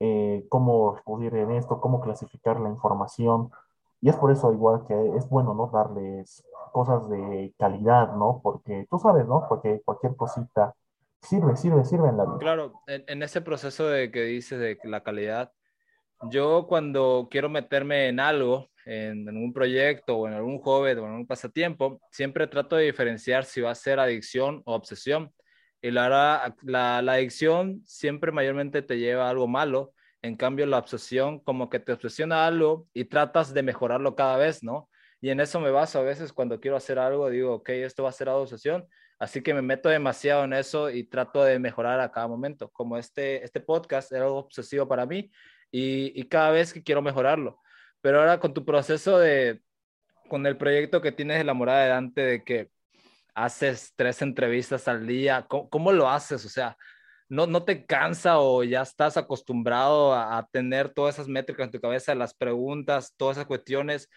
eh, 0.00 0.46
cómo 0.48 0.94
recurrir 0.96 1.34
en 1.36 1.52
esto, 1.52 1.80
cómo 1.80 2.00
clasificar 2.00 2.60
la 2.60 2.68
información. 2.68 3.50
Y 4.02 4.08
es 4.08 4.16
por 4.16 4.32
eso 4.32 4.52
igual 4.52 4.84
que 4.86 4.94
es 5.16 5.28
bueno, 5.28 5.54
¿no? 5.54 5.70
Darles 5.72 6.44
cosas 6.72 7.08
de 7.08 7.54
calidad, 7.56 8.16
¿no? 8.16 8.40
Porque 8.42 8.84
tú 8.90 8.98
sabes, 8.98 9.26
¿no? 9.26 9.46
Porque 9.48 9.80
cualquier 9.84 10.16
cosita 10.16 10.74
sirve, 11.20 11.56
sirve, 11.56 11.84
sirve 11.84 12.08
en 12.08 12.16
la 12.16 12.24
vida. 12.24 12.38
claro, 12.40 12.82
en, 12.88 13.22
ese 13.22 13.40
proceso 13.42 13.86
de 13.86 14.10
que 14.10 14.22
dices 14.22 14.58
de 14.58 14.76
la 14.82 15.04
calidad, 15.04 15.52
yo 16.30 16.66
cuando 16.66 17.28
quiero 17.30 17.48
meterme 17.48 18.08
en 18.08 18.18
algo, 18.18 18.70
en, 18.86 19.28
en 19.28 19.36
un 19.36 19.52
proyecto 19.52 20.16
o 20.16 20.26
en 20.26 20.34
algún 20.34 20.58
hobby 20.58 20.90
o 20.92 21.06
en 21.06 21.12
un 21.12 21.26
pasatiempo, 21.28 22.00
siempre 22.10 22.48
trato 22.48 22.74
de 22.74 22.86
diferenciar 22.86 23.44
si 23.44 23.60
va 23.60 23.70
a 23.70 23.76
ser 23.76 24.00
adicción 24.00 24.62
o 24.64 24.74
obsesión. 24.74 25.32
Y 25.80 25.92
la, 25.92 26.54
la, 26.62 27.02
la 27.02 27.12
adicción 27.12 27.82
siempre 27.84 28.32
mayormente 28.32 28.82
te 28.82 28.98
lleva 28.98 29.28
a 29.28 29.30
algo 29.30 29.46
malo, 29.46 29.92
en 30.22 30.36
cambio 30.36 30.66
la 30.66 30.78
obsesión 30.78 31.40
como 31.40 31.68
que 31.68 31.80
te 31.80 31.92
obsesiona 31.92 32.46
algo 32.46 32.88
y 32.94 33.04
tratas 33.06 33.52
de 33.52 33.62
mejorarlo 33.62 34.14
cada 34.14 34.36
vez, 34.36 34.62
¿no? 34.62 34.88
Y 35.20 35.30
en 35.30 35.40
eso 35.40 35.60
me 35.60 35.70
baso 35.70 35.98
a 35.98 36.02
veces 36.02 36.32
cuando 36.32 36.60
quiero 36.60 36.76
hacer 36.76 36.98
algo, 36.98 37.28
digo, 37.30 37.54
ok, 37.54 37.68
esto 37.70 38.04
va 38.04 38.08
a 38.08 38.12
ser 38.12 38.28
obsesión, 38.28 38.86
así 39.18 39.42
que 39.42 39.54
me 39.54 39.62
meto 39.62 39.88
demasiado 39.88 40.44
en 40.44 40.52
eso 40.52 40.90
y 40.90 41.04
trato 41.04 41.44
de 41.44 41.58
mejorar 41.58 42.00
a 42.00 42.10
cada 42.10 42.28
momento. 42.28 42.70
Como 42.70 42.96
este, 42.96 43.44
este 43.44 43.60
podcast 43.60 44.10
era 44.12 44.24
algo 44.24 44.38
obsesivo 44.38 44.88
para 44.88 45.06
mí 45.06 45.30
y, 45.70 46.18
y 46.20 46.24
cada 46.28 46.50
vez 46.50 46.72
que 46.72 46.82
quiero 46.82 47.02
mejorarlo. 47.02 47.60
Pero 48.00 48.20
ahora 48.20 48.40
con 48.40 48.54
tu 48.54 48.64
proceso 48.64 49.18
de, 49.18 49.60
con 50.28 50.46
el 50.46 50.56
proyecto 50.56 51.00
que 51.00 51.12
tienes 51.12 51.38
de 51.38 51.44
la 51.44 51.54
morada 51.54 51.82
de 51.84 51.88
Dante, 51.90 52.20
de 52.22 52.44
que 52.44 52.70
haces 53.34 53.92
tres 53.96 54.22
entrevistas 54.22 54.88
al 54.88 55.06
día, 55.06 55.46
¿cómo, 55.48 55.68
cómo 55.70 55.92
lo 55.92 56.08
haces? 56.08 56.44
O 56.44 56.48
sea, 56.48 56.76
¿no, 57.32 57.46
¿no 57.46 57.64
te 57.64 57.86
cansa 57.86 58.40
o 58.40 58.62
ya 58.62 58.82
estás 58.82 59.16
acostumbrado 59.16 60.14
a, 60.14 60.46
tener 60.52 60.90
todas 60.90 61.14
esas 61.14 61.28
métricas 61.28 61.64
en 61.64 61.72
tu 61.72 61.80
cabeza, 61.80 62.14
las 62.14 62.34
preguntas, 62.34 63.14
todas 63.16 63.38
esas 63.38 63.46
cuestiones? 63.46 64.10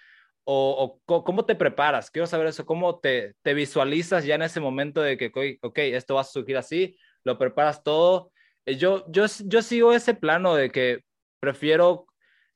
¿O, 0.44 1.00
o 1.08 1.24
cómo 1.24 1.46
te 1.46 1.56
preparas? 1.56 2.12
Quiero 2.12 2.28
saber 2.28 2.48
eso, 2.48 2.66
¿cómo 2.66 3.00
te, 3.00 3.34
te 3.42 3.54
visualizas 3.54 4.26
ya 4.26 4.36
en 4.36 4.42
ese 4.42 4.60
momento 4.60 5.02
de 5.02 5.18
que, 5.18 5.32
ok, 5.62 5.78
esto 5.80 6.16
va 6.16 6.22
a 6.22 6.24
surgir 6.26 6.58
así, 6.58 6.98
lo 7.24 7.38
preparas 7.38 7.84
todo? 7.84 8.34
Eh, 8.66 8.76
yo, 8.76 9.06
yo, 9.10 9.26
yo 9.46 9.62
sigo 9.62 9.94
ese 9.94 10.14
plano 10.14 10.54
de 10.56 10.70
que 10.70 11.06
prefiero 11.40 12.08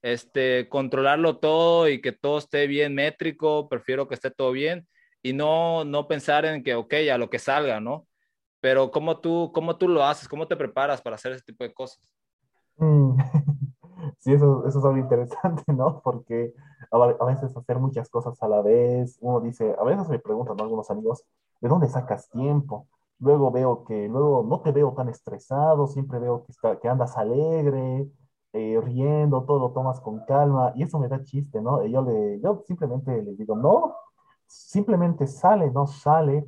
este, 0.02 0.68
controlarlo 0.68 1.38
todo 1.38 1.88
y 1.88 2.02
que 2.02 2.12
todo 2.12 2.38
esté 2.38 2.68
bien 2.68 2.96
métrico, 2.96 3.70
prefiero 3.70 4.10
que 4.10 4.16
esté 4.16 4.30
todo 4.30 4.52
bien 4.52 4.88
y 5.22 5.32
no, 5.34 5.86
no 5.86 6.08
pensar 6.10 6.44
en 6.46 6.64
que, 6.64 6.76
ok, 6.76 6.94
a 7.14 7.18
lo 7.18 7.30
que 7.30 7.40
salga, 7.40 7.80
¿no? 7.80 8.09
Pero 8.62 8.92
¿cómo 8.92 9.20
tú, 9.20 9.52
cómo 9.54 9.78
tú 9.78 9.88
lo 9.88 10.04
haces? 10.04 10.28
¿Cómo 10.28 10.48
te 10.48 10.56
preparas 10.56 11.02
para 11.02 11.16
hacer 11.16 11.32
ese 11.32 11.44
tipo 11.44 11.64
de 11.64 11.74
cosas? 11.74 12.04
Mm. 12.78 13.18
Sí, 14.20 14.34
eso, 14.34 14.66
eso 14.68 14.80
es 14.80 14.86
algo 14.86 14.98
interesante, 14.98 15.64
¿no? 15.74 16.02
Porque 16.02 16.54
a, 16.92 17.26
veces 17.26 17.56
hacer 17.56 17.80
muchas 17.80 18.10
cosas 18.10 18.42
a 18.42 18.48
la 18.48 18.62
vez, 18.62 19.18
uno 19.22 19.40
dice, 19.42 19.76
a 19.80 19.84
veces 19.84 20.08
me 20.10 20.20
preguntan 20.20 20.58
¿no? 20.58 20.64
algunos 20.64 20.90
amigos, 20.90 21.26
¿de 21.62 21.70
dónde 21.70 21.88
sacas 21.88 22.30
tiempo? 22.30 22.88
Luego 23.20 23.52
veo 23.52 23.84
que, 23.84 24.08
luego 24.08 24.44
no 24.44 24.62
te 24.62 24.72
veo 24.72 24.94
tan 24.94 25.10
estresado, 25.10 25.88
siempre 25.88 26.20
veo 26.20 26.44
que, 26.46 26.52
está, 26.52 26.80
que 26.80 26.88
andas 26.88 27.18
alegre, 27.18 28.10
eh, 28.54 28.80
riendo, 28.82 29.44
todo 29.44 29.60
lo 29.60 29.72
tomas 29.72 30.00
con 30.00 30.26
calma, 30.26 30.72
y 30.76 30.84
eso 30.84 31.00
me 31.00 31.08
da 31.08 31.24
chiste, 31.24 31.62
¿no? 31.62 31.86
Y 31.86 31.92
yo, 31.92 32.02
le, 32.02 32.40
yo 32.42 32.64
simplemente 32.66 33.22
les 33.22 33.38
digo, 33.38 33.56
no, 33.56 33.96
simplemente 34.48 35.28
sale, 35.28 35.70
no 35.72 35.86
sale, 35.86 36.48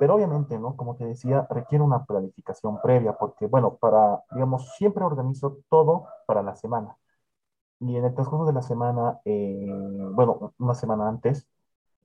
pero 0.00 0.16
obviamente, 0.16 0.58
¿no? 0.58 0.76
Como 0.76 0.96
te 0.96 1.04
decía, 1.06 1.46
requiere 1.50 1.84
una 1.84 2.06
planificación 2.06 2.80
previa, 2.82 3.14
porque, 3.18 3.46
bueno, 3.46 3.76
para, 3.76 4.24
digamos, 4.32 4.74
siempre 4.76 5.04
organizo 5.04 5.58
todo 5.68 6.06
para 6.26 6.42
la 6.42 6.56
semana. 6.56 6.96
Y 7.80 7.96
en 7.96 8.04
el 8.06 8.14
transcurso 8.14 8.46
de 8.46 8.52
la 8.54 8.62
semana, 8.62 9.20
eh, 9.24 9.66
bueno, 10.14 10.54
una 10.58 10.74
semana 10.74 11.08
antes, 11.08 11.48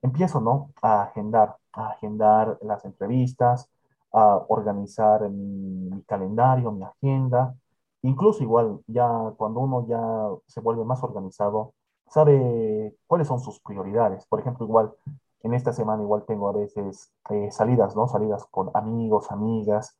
empiezo, 0.02 0.40
¿no? 0.40 0.72
A 0.82 1.04
agendar, 1.04 1.56
a 1.72 1.88
agendar 1.90 2.58
las 2.62 2.84
entrevistas, 2.84 3.70
a 4.12 4.36
organizar 4.48 5.28
mi, 5.30 5.90
mi 5.90 6.02
calendario, 6.04 6.72
mi 6.72 6.84
agenda. 6.84 7.54
Incluso 8.02 8.42
igual, 8.42 8.80
ya 8.86 9.08
cuando 9.38 9.60
uno 9.60 9.86
ya 9.88 10.00
se 10.46 10.60
vuelve 10.60 10.84
más 10.84 11.02
organizado, 11.02 11.74
sabe 12.08 12.96
cuáles 13.06 13.28
son 13.28 13.40
sus 13.40 13.60
prioridades. 13.60 14.26
Por 14.26 14.40
ejemplo, 14.40 14.66
igual, 14.66 14.92
en 15.42 15.54
esta 15.54 15.72
semana 15.72 16.02
igual 16.02 16.24
tengo 16.26 16.48
a 16.48 16.52
veces 16.52 17.12
eh, 17.30 17.50
salidas, 17.50 17.96
¿no? 17.96 18.08
Salidas 18.08 18.46
con 18.50 18.70
amigos, 18.74 19.30
amigas, 19.30 19.96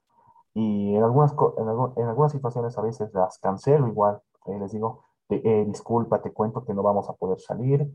y 0.54 0.94
en 0.96 1.02
algunas, 1.04 1.32
en, 1.32 1.66
algu- 1.66 1.92
en 1.96 2.06
algunas 2.08 2.32
situaciones 2.32 2.78
a 2.78 2.82
veces 2.82 3.12
las 3.14 3.38
cancelo 3.38 3.88
igual. 3.88 4.20
Eh, 4.46 4.58
les 4.58 4.72
digo, 4.72 5.04
te- 5.28 5.42
eh, 5.62 5.64
disculpa, 5.66 6.22
te 6.22 6.32
cuento 6.32 6.64
que 6.64 6.74
no 6.74 6.82
vamos 6.82 7.08
a 7.10 7.14
poder 7.14 7.40
salir, 7.40 7.88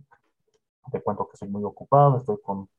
te 0.92 1.02
cuento 1.02 1.28
que 1.30 1.38
soy 1.38 1.48
muy 1.50 1.64
ocupado, 1.64 2.18
estoy 2.18 2.38
con, 2.42 2.70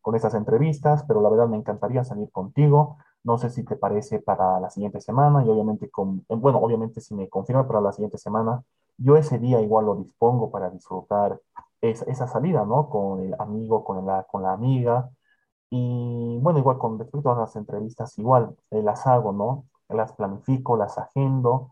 con 0.00 0.14
estas 0.14 0.34
entrevistas, 0.34 1.04
pero 1.06 1.20
la 1.20 1.30
verdad 1.30 1.48
me 1.48 1.56
encantaría 1.56 2.04
salir 2.04 2.30
contigo. 2.30 2.98
No 3.24 3.38
sé 3.38 3.50
si 3.50 3.64
te 3.64 3.76
parece 3.76 4.18
para 4.20 4.58
la 4.60 4.68
siguiente 4.70 5.00
semana 5.00 5.44
y 5.44 5.48
obviamente, 5.48 5.88
con, 5.90 6.24
eh, 6.28 6.34
bueno, 6.36 6.58
obviamente 6.58 7.00
si 7.00 7.14
me 7.14 7.28
confirma 7.28 7.66
para 7.66 7.80
la 7.80 7.92
siguiente 7.92 8.18
semana, 8.18 8.62
yo 8.98 9.16
ese 9.16 9.38
día 9.38 9.60
igual 9.60 9.86
lo 9.86 9.96
dispongo 9.96 10.50
para 10.50 10.70
disfrutar 10.70 11.40
esa, 11.82 12.06
esa 12.06 12.26
salida, 12.28 12.64
¿no? 12.64 12.88
Con 12.90 13.20
el 13.20 13.34
amigo, 13.38 13.84
con 13.84 14.06
la, 14.06 14.24
con 14.24 14.42
la 14.42 14.52
amiga. 14.54 15.10
Y 15.70 16.38
bueno, 16.40 16.58
igual 16.60 16.78
con 16.78 16.98
respecto 16.98 17.32
a 17.32 17.38
las 17.38 17.56
entrevistas, 17.56 18.18
igual 18.18 18.56
eh, 18.70 18.82
las 18.82 19.06
hago, 19.06 19.32
¿no? 19.32 19.66
Las 19.88 20.12
planifico, 20.14 20.76
las 20.76 20.98
agendo 20.98 21.70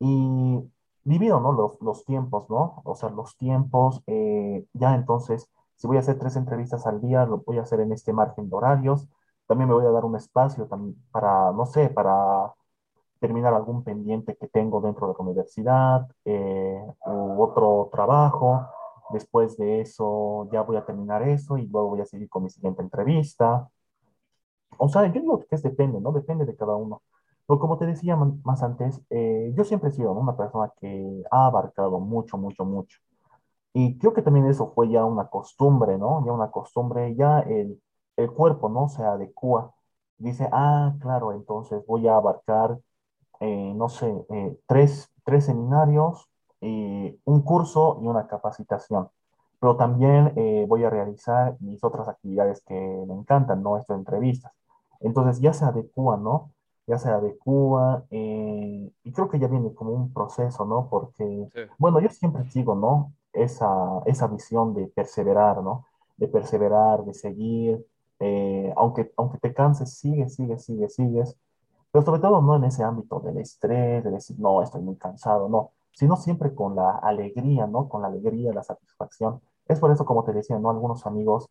y 0.00 0.60
divido, 1.04 1.40
¿no? 1.40 1.52
Los, 1.52 1.80
los 1.82 2.04
tiempos, 2.04 2.48
¿no? 2.50 2.82
O 2.84 2.94
sea, 2.96 3.10
los 3.10 3.36
tiempos, 3.36 4.02
eh, 4.06 4.66
ya 4.72 4.94
entonces, 4.94 5.50
si 5.76 5.86
voy 5.86 5.96
a 5.96 6.00
hacer 6.00 6.18
tres 6.18 6.36
entrevistas 6.36 6.86
al 6.86 7.00
día, 7.00 7.26
lo 7.26 7.38
voy 7.38 7.58
a 7.58 7.62
hacer 7.62 7.80
en 7.80 7.92
este 7.92 8.12
margen 8.12 8.48
de 8.48 8.56
horarios. 8.56 9.08
También 9.46 9.68
me 9.68 9.74
voy 9.74 9.86
a 9.86 9.90
dar 9.90 10.04
un 10.04 10.16
espacio 10.16 10.68
para, 11.10 11.52
no 11.52 11.66
sé, 11.66 11.88
para 11.90 12.52
terminar 13.20 13.54
algún 13.54 13.84
pendiente 13.84 14.36
que 14.36 14.48
tengo 14.48 14.80
dentro 14.80 15.06
de 15.08 15.14
la 15.18 15.24
universidad, 15.24 16.08
eh, 16.24 16.80
u 17.06 17.42
otro 17.42 17.88
trabajo. 17.92 18.66
Después 19.12 19.56
de 19.58 19.80
eso, 19.82 20.48
ya 20.52 20.62
voy 20.62 20.76
a 20.76 20.84
terminar 20.86 21.22
eso 21.28 21.58
y 21.58 21.66
luego 21.68 21.90
voy 21.90 22.00
a 22.00 22.06
seguir 22.06 22.28
con 22.28 22.44
mi 22.44 22.50
siguiente 22.50 22.82
entrevista. 22.82 23.68
O 24.78 24.88
sea, 24.88 25.06
yo 25.06 25.20
digo 25.20 25.38
que 25.40 25.54
es 25.54 25.62
depende, 25.62 26.00
¿no? 26.00 26.12
Depende 26.12 26.44
de 26.46 26.56
cada 26.56 26.74
uno. 26.76 27.02
Pero 27.46 27.58
como 27.60 27.78
te 27.78 27.86
decía 27.86 28.16
más 28.16 28.62
antes, 28.62 29.00
eh, 29.10 29.52
yo 29.56 29.64
siempre 29.64 29.90
he 29.90 29.92
sido 29.92 30.12
una 30.12 30.36
persona 30.36 30.72
que 30.80 31.22
ha 31.30 31.46
abarcado 31.46 32.00
mucho, 32.00 32.38
mucho, 32.38 32.64
mucho. 32.64 32.98
Y 33.74 33.98
creo 33.98 34.14
que 34.14 34.22
también 34.22 34.46
eso 34.46 34.72
fue 34.74 34.90
ya 34.90 35.04
una 35.04 35.28
costumbre, 35.28 35.98
¿no? 35.98 36.24
Ya 36.26 36.32
una 36.32 36.50
costumbre, 36.50 37.14
ya 37.16 37.40
el, 37.40 37.82
el 38.16 38.32
cuerpo, 38.32 38.68
¿no? 38.68 38.88
Se 38.88 39.04
adecua. 39.04 39.74
dice, 40.18 40.48
ah, 40.52 40.94
claro, 41.00 41.32
entonces 41.32 41.84
voy 41.86 42.08
a 42.08 42.16
abarcar, 42.16 42.78
eh, 43.40 43.74
no 43.76 43.88
sé, 43.88 44.08
eh, 44.30 44.58
tres, 44.66 45.10
tres 45.24 45.46
seminarios, 45.46 46.28
eh, 46.62 47.18
un 47.24 47.42
curso 47.42 47.98
y 48.02 48.06
una 48.06 48.26
capacitación. 48.26 49.08
Pero 49.60 49.76
también 49.76 50.32
eh, 50.36 50.64
voy 50.66 50.84
a 50.84 50.90
realizar 50.90 51.56
mis 51.60 51.84
otras 51.84 52.08
actividades 52.08 52.62
que 52.64 52.74
me 52.74 53.14
encantan, 53.14 53.62
¿no? 53.62 53.76
Estas 53.76 53.98
entrevistas. 53.98 54.52
Entonces 55.00 55.40
ya 55.40 55.52
se 55.52 55.64
adecua, 55.66 56.16
¿no? 56.16 56.50
Ya 56.86 56.98
se 56.98 57.10
adecua 57.10 58.04
eh, 58.10 58.90
y 59.04 59.12
creo 59.12 59.28
que 59.28 59.38
ya 59.38 59.48
viene 59.48 59.74
como 59.74 59.92
un 59.92 60.12
proceso, 60.12 60.64
¿no? 60.64 60.88
Porque, 60.88 61.48
Sí. 61.54 61.60
bueno, 61.78 62.00
yo 62.00 62.08
siempre 62.08 62.44
sigo, 62.50 62.74
¿no? 62.74 63.12
Esa, 63.34 64.00
esa 64.06 64.26
visión 64.28 64.74
de 64.74 64.86
perseverar, 64.88 65.62
¿no? 65.62 65.84
De 66.16 66.28
perseverar, 66.28 67.04
de 67.04 67.14
seguir 67.14 67.86
eh, 68.24 68.72
aunque, 68.76 69.12
aunque 69.16 69.38
te 69.38 69.52
canses, 69.52 69.94
sigues, 69.98 70.36
sigues, 70.36 70.64
sigues, 70.64 70.94
sigues, 70.94 71.36
pero 71.90 72.04
sobre 72.04 72.20
todo 72.20 72.40
no 72.40 72.54
en 72.54 72.62
ese 72.64 72.84
ámbito 72.84 73.18
del 73.18 73.38
estrés, 73.38 74.04
de 74.04 74.10
decir, 74.12 74.38
no, 74.38 74.62
estoy 74.62 74.80
muy 74.80 74.94
cansado, 74.94 75.48
no, 75.48 75.72
sino 75.92 76.16
siempre 76.16 76.54
con 76.54 76.76
la 76.76 76.92
alegría, 76.98 77.66
¿no? 77.66 77.88
Con 77.88 78.02
la 78.02 78.08
alegría, 78.08 78.52
la 78.52 78.62
satisfacción. 78.62 79.40
Es 79.68 79.80
por 79.80 79.90
eso, 79.92 80.04
como 80.04 80.24
te 80.24 80.32
decía, 80.32 80.58
¿no? 80.58 80.70
Algunos 80.70 81.06
amigos 81.06 81.48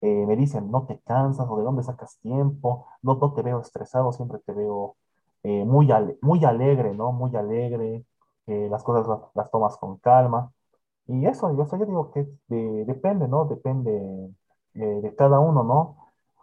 eh, 0.00 0.26
me 0.26 0.36
dicen, 0.36 0.70
no 0.70 0.86
te 0.86 1.00
cansas 1.00 1.46
o 1.48 1.56
de 1.58 1.64
dónde 1.64 1.82
sacas 1.82 2.18
tiempo, 2.20 2.86
no, 3.02 3.16
no 3.16 3.34
te 3.34 3.42
veo 3.42 3.60
estresado, 3.60 4.12
siempre 4.12 4.38
te 4.46 4.52
veo 4.52 4.96
eh, 5.42 5.64
muy, 5.64 5.88
muy 6.22 6.44
alegre, 6.44 6.94
¿no? 6.94 7.12
Muy 7.12 7.34
alegre, 7.36 8.04
que 8.46 8.68
las 8.68 8.82
cosas 8.84 9.06
las, 9.34 9.50
tomas 9.50 9.76
con 9.76 9.98
calma. 9.98 10.52
Y 11.06 11.26
eso, 11.26 11.50
yo, 11.56 11.66
yo 11.78 11.86
digo 11.86 12.10
que 12.12 12.28
de- 12.48 12.84
depende, 12.86 13.28
¿no? 13.28 13.46
Depende 13.46 13.92
eh, 14.74 14.80
de 15.02 15.14
cada 15.16 15.40
uno, 15.40 15.62
¿no? 15.64 15.96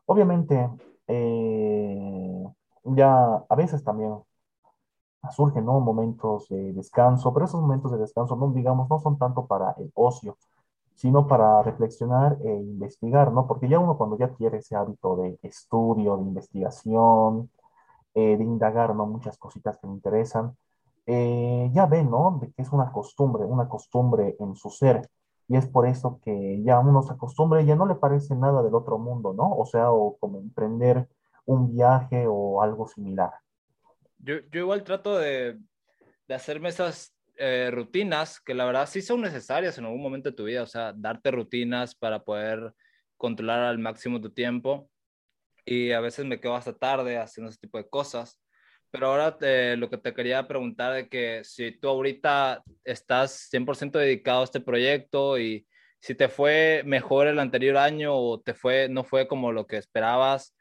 Obviamente, 0.06 0.70
eh, 1.08 2.44
ya 2.86 3.36
a 3.50 3.56
veces 3.56 3.84
también 3.84 4.16
surgen, 5.32 5.66
¿no? 5.66 5.80
Momentos 5.80 6.48
de 6.50 6.74
descanso, 6.74 7.34
pero 7.34 7.46
esos 7.46 7.62
momentos 7.62 7.92
de 7.92 7.98
descanso, 7.98 8.36
no, 8.36 8.52
digamos, 8.52 8.90
no 8.90 9.00
son 9.00 9.18
tanto 9.18 9.46
para 9.46 9.72
el 9.78 9.92
ocio, 9.96 10.38
sino 10.96 11.28
para 11.28 11.62
reflexionar 11.64 12.38
e 12.44 12.54
investigar, 12.54 13.32
¿no? 13.32 13.48
Porque 13.48 13.68
ya 13.70 13.80
uno 13.80 13.98
cuando 13.98 14.18
ya 14.18 14.30
quiere 14.30 14.60
ese 14.60 14.76
hábito 14.76 15.18
de 15.18 15.38
estudio, 15.44 16.18
de 16.18 16.24
investigación, 16.24 17.50
eh, 18.16 18.38
de 18.38 18.44
indagar, 18.44 18.96
¿no? 18.96 19.06
Muchas 19.06 19.38
cositas 19.38 19.78
que 19.78 19.88
me 19.88 19.94
interesan, 19.96 20.56
eh, 21.06 21.70
ya 21.74 21.86
ve, 21.86 22.04
¿no? 22.04 22.40
De 22.42 22.52
que 22.52 22.62
es 22.62 22.72
una 22.72 22.92
costumbre, 22.92 23.46
una 23.46 23.68
costumbre 23.70 24.36
en 24.40 24.56
su 24.56 24.70
ser. 24.70 25.10
Y 25.48 25.58
es 25.58 25.68
por 25.68 25.86
eso 25.88 26.20
que 26.24 26.62
ya 26.64 26.80
uno 26.80 27.04
se 27.04 27.14
acostumbra 27.14 27.62
y 27.62 27.66
ya 27.68 27.76
no 27.76 27.86
le 27.86 27.96
parece 27.96 28.36
nada 28.36 28.64
del 28.64 28.74
otro 28.76 28.98
mundo, 28.98 29.34
¿no? 29.34 29.56
O 29.56 29.66
sea, 29.66 29.92
o 29.92 30.18
como 30.18 30.40
emprender 30.40 31.08
un 31.46 31.68
viaje 31.76 32.26
o 32.28 32.62
algo 32.62 32.88
similar. 32.88 33.32
Yo, 34.26 34.38
yo 34.52 34.62
igual 34.62 34.84
trato 34.84 35.18
de, 35.20 35.60
de 36.28 36.36
hacerme 36.36 36.70
esas 36.70 37.16
eh, 37.38 37.70
rutinas 37.72 38.40
que 38.42 38.56
la 38.56 38.66
verdad 38.66 38.88
sí 38.90 39.02
son 39.04 39.22
necesarias 39.22 39.78
en 39.78 39.86
algún 39.86 40.02
momento 40.02 40.30
de 40.32 40.36
tu 40.36 40.46
vida, 40.46 40.64
o 40.64 40.68
sea, 40.68 40.94
darte 40.96 41.30
rutinas 41.32 41.94
para 41.96 42.24
poder 42.24 42.74
controlar 43.18 43.60
al 43.62 43.78
máximo 43.78 44.20
tu 44.20 44.32
tiempo 44.34 44.90
y 45.66 45.92
a 45.92 46.00
veces 46.02 46.26
me 46.26 46.40
quedo 46.40 46.56
hasta 46.56 46.76
tarde 46.78 47.18
haciendo 47.20 47.52
ese 47.52 47.60
tipo 47.60 47.78
de 47.78 47.90
cosas. 47.90 48.42
Pero 48.92 49.08
ahora 49.08 49.38
te- 49.38 49.78
lo 49.78 49.90
que 49.90 49.98
te 49.98 50.14
quería 50.14 50.48
preguntar 50.48 50.94
de 50.94 51.10
que 51.10 51.44
si 51.44 51.72
tú 51.80 51.90
ahorita 51.90 52.64
estás 52.84 53.32
100% 53.52 54.00
dedicado 54.00 54.42
a 54.42 54.46
este 54.46 54.62
proyecto 54.62 55.38
y 55.40 55.68
si 56.02 56.16
te 56.16 56.30
fue 56.30 56.84
mejor 56.86 57.28
el 57.28 57.40
anterior 57.40 57.78
año 57.78 58.16
o 58.16 58.42
te 58.42 58.54
fue, 58.56 58.90
no 58.90 59.04
fue 59.04 59.28
como 59.28 59.52
lo 59.52 59.68
que 59.68 59.78
esperabas 59.78 60.56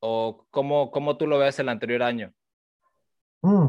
o 0.00 0.46
cómo, 0.50 0.90
cómo 0.90 1.16
tú 1.18 1.26
lo 1.26 1.38
ves 1.38 1.58
el 1.60 1.68
anterior 1.68 2.02
año. 2.02 2.32
Mm, 3.42 3.66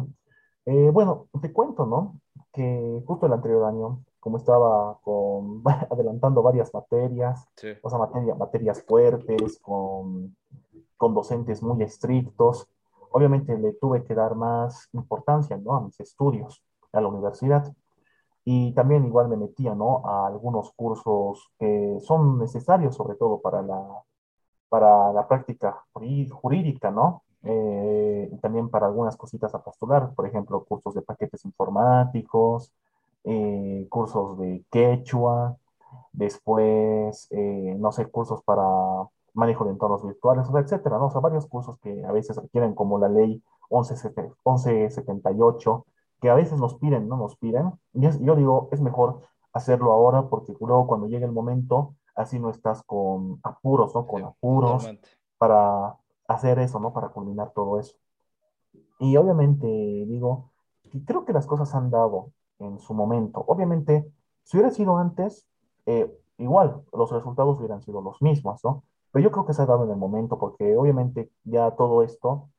eh, 0.65 0.89
bueno, 0.91 1.27
te 1.41 1.51
cuento, 1.51 1.85
¿no? 1.85 2.19
Que 2.51 3.01
justo 3.05 3.25
el 3.25 3.33
anterior 3.33 3.65
año, 3.65 4.03
como 4.19 4.37
estaba 4.37 4.97
con, 5.03 5.63
adelantando 5.91 6.41
varias 6.41 6.73
materias, 6.73 7.45
Sí, 7.57 7.69
o 7.81 7.89
sea, 7.89 7.99
materia- 7.99 8.35
materias 8.35 8.83
fuertes, 8.83 9.59
con 9.59 10.35
con 10.95 11.13
docentes 11.13 11.61
muy 11.61 11.83
estrictos. 11.83 12.65
Obviamente 13.11 13.57
le 13.57 13.73
tuve 13.73 14.05
que 14.05 14.15
dar 14.15 14.35
más 14.35 14.87
importancia, 14.93 15.57
¿no? 15.57 15.75
a 15.75 15.81
mis 15.81 15.99
estudios, 15.99 16.63
a 16.93 17.01
la 17.01 17.09
universidad. 17.09 17.73
Y 18.45 18.71
también 18.73 19.05
igual 19.05 19.27
me 19.27 19.35
metía, 19.35 19.75
¿no? 19.75 20.01
a 20.07 20.27
algunos 20.27 20.71
cursos 20.71 21.51
que 21.59 21.97
son 21.99 22.39
necesarios, 22.39 22.95
sobre 22.95 23.15
todo 23.15 23.41
para 23.41 23.61
la, 23.61 23.85
para 24.69 25.11
la 25.11 25.27
práctica 25.27 25.83
jurí- 25.93 26.29
jurídica, 26.29 26.89
¿no? 26.89 27.23
Eh, 27.43 28.29
y 28.31 28.37
también 28.37 28.69
para 28.69 28.87
algunas 28.87 29.17
cositas 29.17 29.53
a 29.55 29.61
postular, 29.63 30.13
por 30.15 30.25
ejemplo, 30.27 30.63
cursos 30.65 30.93
de 30.95 31.01
paquetes 31.01 31.43
informáticos, 31.45 32.71
eh, 33.25 33.87
cursos 33.89 34.37
de 34.39 34.63
quechua, 34.71 35.57
después, 36.11 37.27
eh, 37.31 37.75
no 37.79 37.91
sé, 37.91 38.07
cursos 38.07 38.41
para 38.43 38.63
manejo 39.33 39.65
de 39.65 39.71
entornos 39.71 40.03
virtuales, 40.05 40.47
etcétera, 40.53 40.97
¿no? 40.97 41.07
O 41.07 41.11
sea, 41.11 41.21
varios 41.21 41.47
cursos 41.47 41.77
que 41.79 42.05
a 42.05 42.11
veces 42.11 42.37
requieren, 42.37 42.75
como 42.75 42.99
la 42.99 43.09
ley 43.09 43.41
1178, 43.71 44.35
1178, 44.45 45.85
que 46.21 46.29
a 46.29 46.35
veces 46.35 46.59
nos 46.59 46.75
piden, 46.75 47.07
¿no? 47.09 47.17
Nos 47.17 47.35
piden. 47.37 47.71
Y 47.93 48.05
es- 48.05 48.19
yo 48.21 48.35
digo, 48.35 48.69
es 48.71 48.81
mejor 48.81 49.21
hacerlo 49.53 49.91
ahora 49.91 50.29
porque 50.29 50.53
luego 50.59 50.87
cuando 50.87 51.07
llegue 51.07 51.25
el 51.25 51.31
momento, 51.31 51.95
así 52.15 52.39
no 52.39 52.49
estás 52.49 52.83
con 52.83 53.39
apuros, 53.43 53.93
¿no? 53.95 54.05
Con 54.07 54.21
apuros 54.23 54.83
para 55.37 55.95
hacer 56.27 56.59
eso, 56.59 56.79
¿no? 56.79 56.93
Para 56.93 57.09
culminar 57.09 57.51
todo 57.53 57.79
eso. 57.79 57.95
Y 58.99 59.17
obviamente 59.17 59.67
digo, 59.67 60.51
creo 61.05 61.25
que 61.25 61.33
las 61.33 61.47
cosas 61.47 61.73
han 61.75 61.89
dado 61.89 62.31
en 62.59 62.79
su 62.79 62.93
momento. 62.93 63.43
Obviamente, 63.47 64.11
si 64.43 64.57
hubiera 64.57 64.71
sido 64.71 64.97
antes, 64.97 65.47
eh, 65.85 66.11
igual 66.37 66.83
los 66.93 67.11
resultados 67.11 67.57
hubieran 67.59 67.81
sido 67.81 68.01
los 68.01 68.21
mismos, 68.21 68.63
¿no? 68.63 68.83
Pero 69.11 69.23
yo 69.23 69.31
creo 69.31 69.45
que 69.45 69.53
se 69.53 69.61
ha 69.61 69.65
dado 69.65 69.83
en 69.85 69.91
el 69.91 69.97
momento 69.97 70.39
porque 70.39 70.75
obviamente 70.77 71.31
ya 71.43 71.71
todo 71.71 72.03
esto 72.03 72.49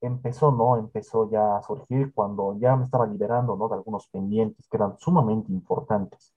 empezó, 0.00 0.50
¿no? 0.52 0.76
Empezó 0.78 1.30
ya 1.30 1.56
a 1.56 1.62
surgir 1.62 2.12
cuando 2.14 2.56
ya 2.58 2.76
me 2.76 2.84
estaba 2.84 3.06
liberando, 3.06 3.56
¿no? 3.56 3.68
De 3.68 3.74
algunos 3.74 4.08
pendientes 4.08 4.66
que 4.68 4.76
eran 4.76 4.98
sumamente 4.98 5.52
importantes. 5.52 6.34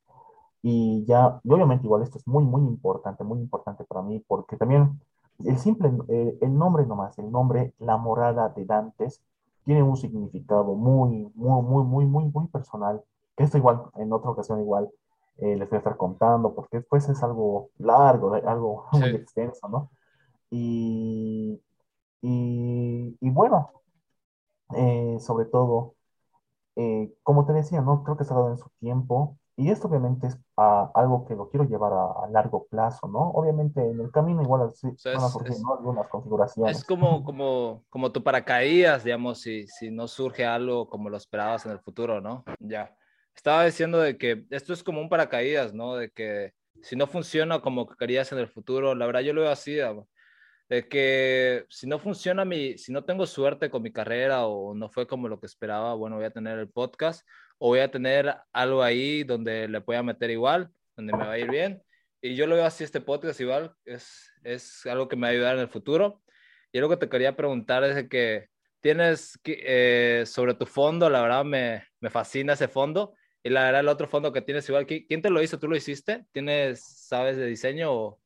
Y 0.62 1.05
ya, 1.05 1.39
y 1.43 1.51
obviamente 1.53 1.86
igual 1.86 2.03
esto 2.03 2.17
es 2.17 2.27
muy, 2.27 2.43
muy 2.45 2.62
importante, 2.62 3.23
muy 3.23 3.39
importante 3.39 3.83
para 3.86 4.01
mí, 4.01 4.19
porque 4.27 4.57
también 4.57 4.99
el 5.45 5.57
simple, 5.59 5.91
eh, 6.09 6.37
el 6.41 6.57
nombre 6.57 6.85
nomás, 6.85 7.17
el 7.19 7.31
nombre 7.31 7.73
La 7.79 7.97
Morada 7.97 8.49
de 8.49 8.65
Dantes, 8.65 9.21
tiene 9.65 9.83
un 9.83 9.97
significado 9.97 10.75
muy, 10.75 11.31
muy, 11.35 11.61
muy, 11.63 11.83
muy, 11.85 12.05
muy, 12.05 12.25
muy 12.25 12.47
personal, 12.47 13.03
que 13.37 13.43
esto 13.43 13.57
igual, 13.57 13.83
en 13.95 14.11
otra 14.13 14.31
ocasión 14.31 14.59
igual, 14.61 14.89
eh, 15.37 15.55
les 15.57 15.69
voy 15.69 15.77
a 15.77 15.79
estar 15.79 15.97
contando, 15.97 16.53
porque 16.55 16.77
después 16.77 17.07
es 17.09 17.23
algo 17.23 17.69
largo, 17.77 18.35
eh, 18.35 18.43
algo 18.45 18.85
muy 18.93 19.09
Sí, 19.09 19.15
extenso, 19.15 19.67
¿no? 19.69 19.91
Y, 20.51 21.61
y, 22.21 23.17
y 23.21 23.29
bueno, 23.31 23.71
eh, 24.75 25.17
sobre 25.19 25.45
todo 25.45 25.95
eh, 26.75 27.13
como 27.23 27.45
te 27.45 27.53
decía, 27.53 27.81
¿no? 27.81 28.03
Creo 28.03 28.17
que 28.17 28.25
se 28.25 28.33
ha 28.33 28.37
dado 28.37 28.51
en 28.51 28.57
su 28.57 28.69
tiempo 28.79 29.37
y 29.55 29.69
esto 29.69 29.87
obviamente 29.87 30.27
es 30.27 30.37
ah, 30.57 30.91
algo 30.95 31.25
que 31.25 31.35
lo 31.35 31.49
quiero 31.49 31.65
llevar 31.65 31.93
a, 31.93 32.25
a 32.25 32.29
largo 32.29 32.65
plazo, 32.67 33.07
¿no? 33.07 33.29
Obviamente 33.31 33.81
en 33.81 33.99
el 33.99 34.11
camino 34.11 34.41
igual 34.41 34.63
así 34.63 34.87
o 34.87 34.97
sea, 34.97 35.13
van 35.13 35.23
a 35.23 35.27
es, 35.27 35.33
surgir, 35.33 35.53
es, 35.53 35.61
¿no? 35.61 35.73
Algunas 35.75 36.05
es 36.05 36.11
configuraciones. 36.11 36.83
como, 36.83 37.23
como, 37.23 37.83
como 37.89 38.11
tu 38.11 38.23
paracaídas, 38.23 39.03
digamos, 39.03 39.41
si, 39.41 39.67
si 39.67 39.91
no 39.91 40.07
surge 40.07 40.45
algo 40.45 40.89
como 40.89 41.09
lo 41.09 41.17
esperabas 41.17 41.65
en 41.65 41.71
el 41.71 41.79
futuro, 41.79 42.19
¿no? 42.19 42.43
Ya. 42.59 42.95
Estaba 43.35 43.65
diciendo 43.65 43.99
de 43.99 44.17
que 44.17 44.45
esto 44.49 44.73
es 44.73 44.83
como 44.83 45.01
un 45.01 45.09
paracaídas, 45.09 45.73
¿no? 45.73 45.95
De 45.95 46.11
que 46.11 46.53
si 46.81 46.95
no 46.95 47.07
funciona 47.07 47.61
como 47.61 47.87
que 47.87 47.95
querías 47.95 48.31
en 48.31 48.39
el 48.39 48.47
futuro, 48.47 48.95
la 48.95 49.05
verdad 49.05 49.21
yo 49.21 49.33
lo 49.33 49.41
veo 49.41 49.51
así, 49.51 49.71
digamos, 49.71 50.07
de 50.73 50.88
que 50.88 51.65
si 51.69 51.86
no 51.86 51.99
funciona 51.99 52.45
mi, 52.45 52.78
si 52.80 52.91
no 52.91 53.03
tengo 53.03 53.28
suerte 53.28 53.69
con 53.69 53.84
mi 53.84 53.91
carrera 53.91 54.47
o 54.47 54.74
no 54.74 54.89
fue 54.89 55.05
como 55.05 55.28
lo 55.28 55.39
que 55.39 55.45
esperaba, 55.45 55.93
bueno, 55.93 56.15
voy 56.15 56.26
a 56.26 56.32
tener 56.32 56.57
el 56.57 56.67
podcast 56.67 57.28
o 57.59 57.67
voy 57.67 57.80
a 57.80 57.91
tener 57.91 58.36
algo 58.51 58.82
ahí 58.82 59.24
donde 59.24 59.67
le 59.67 59.82
pueda 59.82 60.01
meter 60.01 60.32
igual, 60.32 60.71
donde 60.95 61.13
me 61.13 61.26
va 61.26 61.34
a 61.34 61.38
ir 61.38 61.49
bien. 61.51 61.84
Y 62.21 62.34
yo 62.36 62.47
lo 62.47 62.55
veo 62.55 62.65
así, 62.65 62.84
este 62.84 63.01
podcast 63.01 63.39
igual, 63.39 63.74
es, 63.86 64.32
es 64.43 64.86
algo 64.88 65.07
que 65.07 65.15
me 65.15 65.21
va 65.21 65.28
a 65.28 65.32
ayudar 65.32 65.55
en 65.55 65.61
el 65.61 65.69
futuro. 65.69 66.24
Y 66.71 66.80
algo 66.80 66.89
que 66.89 66.97
te 66.97 67.09
quería 67.09 67.36
preguntar 67.36 67.84
es 67.84 67.95
de 67.95 68.09
que 68.09 68.47
tienes 68.82 69.39
eh, 69.45 70.24
sobre 70.26 70.55
tu 70.55 70.65
fondo, 70.65 71.07
la 71.07 71.21
verdad 71.21 71.45
me, 71.45 71.84
me 71.99 72.09
fascina 72.09 72.53
ese 72.53 72.67
fondo. 72.67 73.13
Y 73.43 73.49
la 73.49 73.65
verdad 73.65 73.82
el 73.82 73.89
otro 73.89 74.07
fondo 74.07 74.34
que 74.34 74.41
tienes 74.41 74.67
igual, 74.69 74.88
¿qui- 74.88 75.05
¿quién 75.07 75.21
te 75.21 75.30
lo 75.30 75.39
hizo? 75.43 75.59
¿Tú 75.59 75.67
lo 75.67 75.76
hiciste? 75.76 76.26
¿Tienes, 76.32 76.84
sabes 76.84 77.38
de 77.38 77.45
diseño 77.45 77.93
o...? 77.93 78.19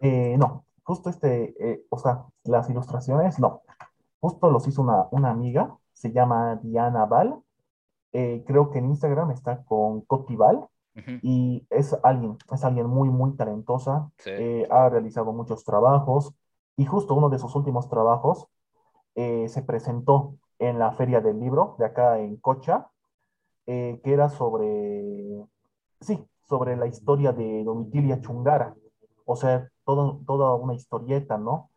Eh, 0.00 0.34
no, 0.36 0.65
justo 0.86 1.10
este, 1.10 1.54
eh, 1.58 1.84
o 1.90 1.98
sea, 1.98 2.24
las 2.44 2.70
ilustraciones, 2.70 3.40
no, 3.40 3.62
justo 4.20 4.50
los 4.50 4.66
hizo 4.68 4.82
una, 4.82 5.08
una 5.10 5.30
amiga, 5.30 5.76
se 5.92 6.12
llama 6.12 6.60
Diana 6.62 7.04
Val, 7.06 7.40
eh, 8.12 8.44
creo 8.46 8.70
que 8.70 8.78
en 8.78 8.86
Instagram 8.86 9.32
está 9.32 9.64
con 9.64 10.02
Cotival 10.02 10.68
Ujú, 10.96 11.18
y 11.22 11.66
es 11.70 11.94
alguien, 12.04 12.38
es 12.52 12.64
alguien 12.64 12.86
muy, 12.86 13.10
muy 13.10 13.32
talentosa, 13.36 14.10
Sí, 14.18 14.30
eh, 14.30 14.68
ha 14.70 14.88
realizado 14.88 15.32
muchos 15.32 15.64
trabajos. 15.64 16.32
Y 16.76 16.84
justo 16.84 17.14
uno 17.14 17.30
de 17.30 17.38
sus 17.38 17.54
últimos 17.54 17.88
trabajos 17.88 18.46
eh, 19.14 19.48
se 19.48 19.62
presentó 19.62 20.36
en 20.58 20.78
la 20.78 20.92
Feria 20.92 21.20
del 21.20 21.40
Libro 21.40 21.74
de 21.78 21.86
acá 21.86 22.18
en 22.20 22.36
Cocha, 22.36 22.88
que 23.66 24.00
era 24.04 24.28
sobre, 24.28 25.44
sí, 26.00 26.24
sobre 26.48 26.76
la 26.76 26.86
historia 26.86 27.32
de 27.32 27.64
Domitilia 27.64 28.20
Chungara, 28.20 28.76
o 29.24 29.34
sea, 29.34 29.68
todo, 29.86 30.20
toda 30.26 30.54
una 30.56 30.74
historieta, 30.74 31.38
¿no? 31.38 31.70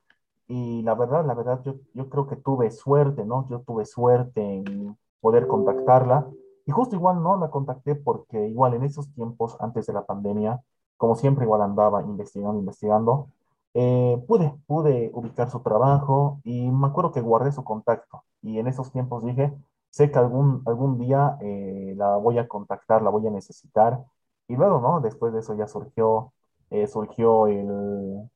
Y 0.48 0.82
la 0.84 0.96
verdad, 0.96 1.26
la 1.26 1.36
verdad, 1.36 1.62
yo, 1.64 1.76
yo 1.94 2.10
creo 2.10 2.28
que 2.28 2.36
tuve 2.36 2.72
suerte, 2.72 3.26
¿no? 3.26 3.48
Yo 3.50 3.62
tuve 3.62 3.86
suerte 3.86 4.42
en 4.42 4.98
poder 5.22 5.48
contactarla. 5.48 6.28
Y 6.66 6.72
justo 6.72 6.96
igual 6.96 7.24
no 7.24 7.38
la 7.38 7.50
contacté 7.50 7.96
porque 7.96 8.48
igual 8.48 8.74
en 8.76 8.84
esos 8.84 9.12
tiempos, 9.14 9.58
antes 9.60 9.88
de 9.88 9.94
la 9.94 10.06
pandemia, 10.06 10.62
como 10.98 11.16
siempre 11.16 11.46
igual 11.46 11.62
andaba 11.62 12.02
investigando, 12.04 12.60
investigando, 12.60 13.30
eh, 13.74 14.24
pude, 14.28 14.54
pude 14.68 15.12
ubicar 15.14 15.50
su 15.50 15.62
trabajo 15.62 16.42
y 16.44 16.70
me 16.72 16.88
acuerdo 16.88 17.12
que 17.12 17.22
guardé 17.22 17.52
su 17.52 17.64
contacto. 17.64 18.24
Y 18.42 18.60
en 18.60 18.68
esos 18.68 18.92
tiempos 18.92 19.24
dije, 19.24 19.54
sé 19.90 20.12
que 20.12 20.20
algún, 20.20 20.64
algún 20.66 20.98
día 21.00 21.38
eh, 21.42 21.94
la 21.98 22.18
voy 22.18 22.38
a 22.38 22.48
contactar, 22.48 23.02
la 23.02 23.10
voy 23.10 23.28
a 23.28 23.32
necesitar. 23.32 24.04
Y 24.48 24.56
luego, 24.56 24.80
¿no? 24.82 25.00
Después 25.02 25.34
de 25.34 25.40
eso 25.40 25.56
ya 25.56 25.68
surgió, 25.68 26.34
eh, 26.72 26.88
surgió 26.88 27.48
el, 27.48 28.30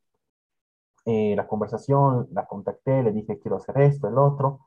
eh, 1.05 1.35
la 1.35 1.47
conversación, 1.47 2.27
la 2.31 2.45
contacté, 2.45 3.03
le 3.03 3.11
dije 3.11 3.39
quiero 3.39 3.57
hacer 3.57 3.77
esto, 3.81 4.07
el 4.07 4.17
otro, 4.17 4.59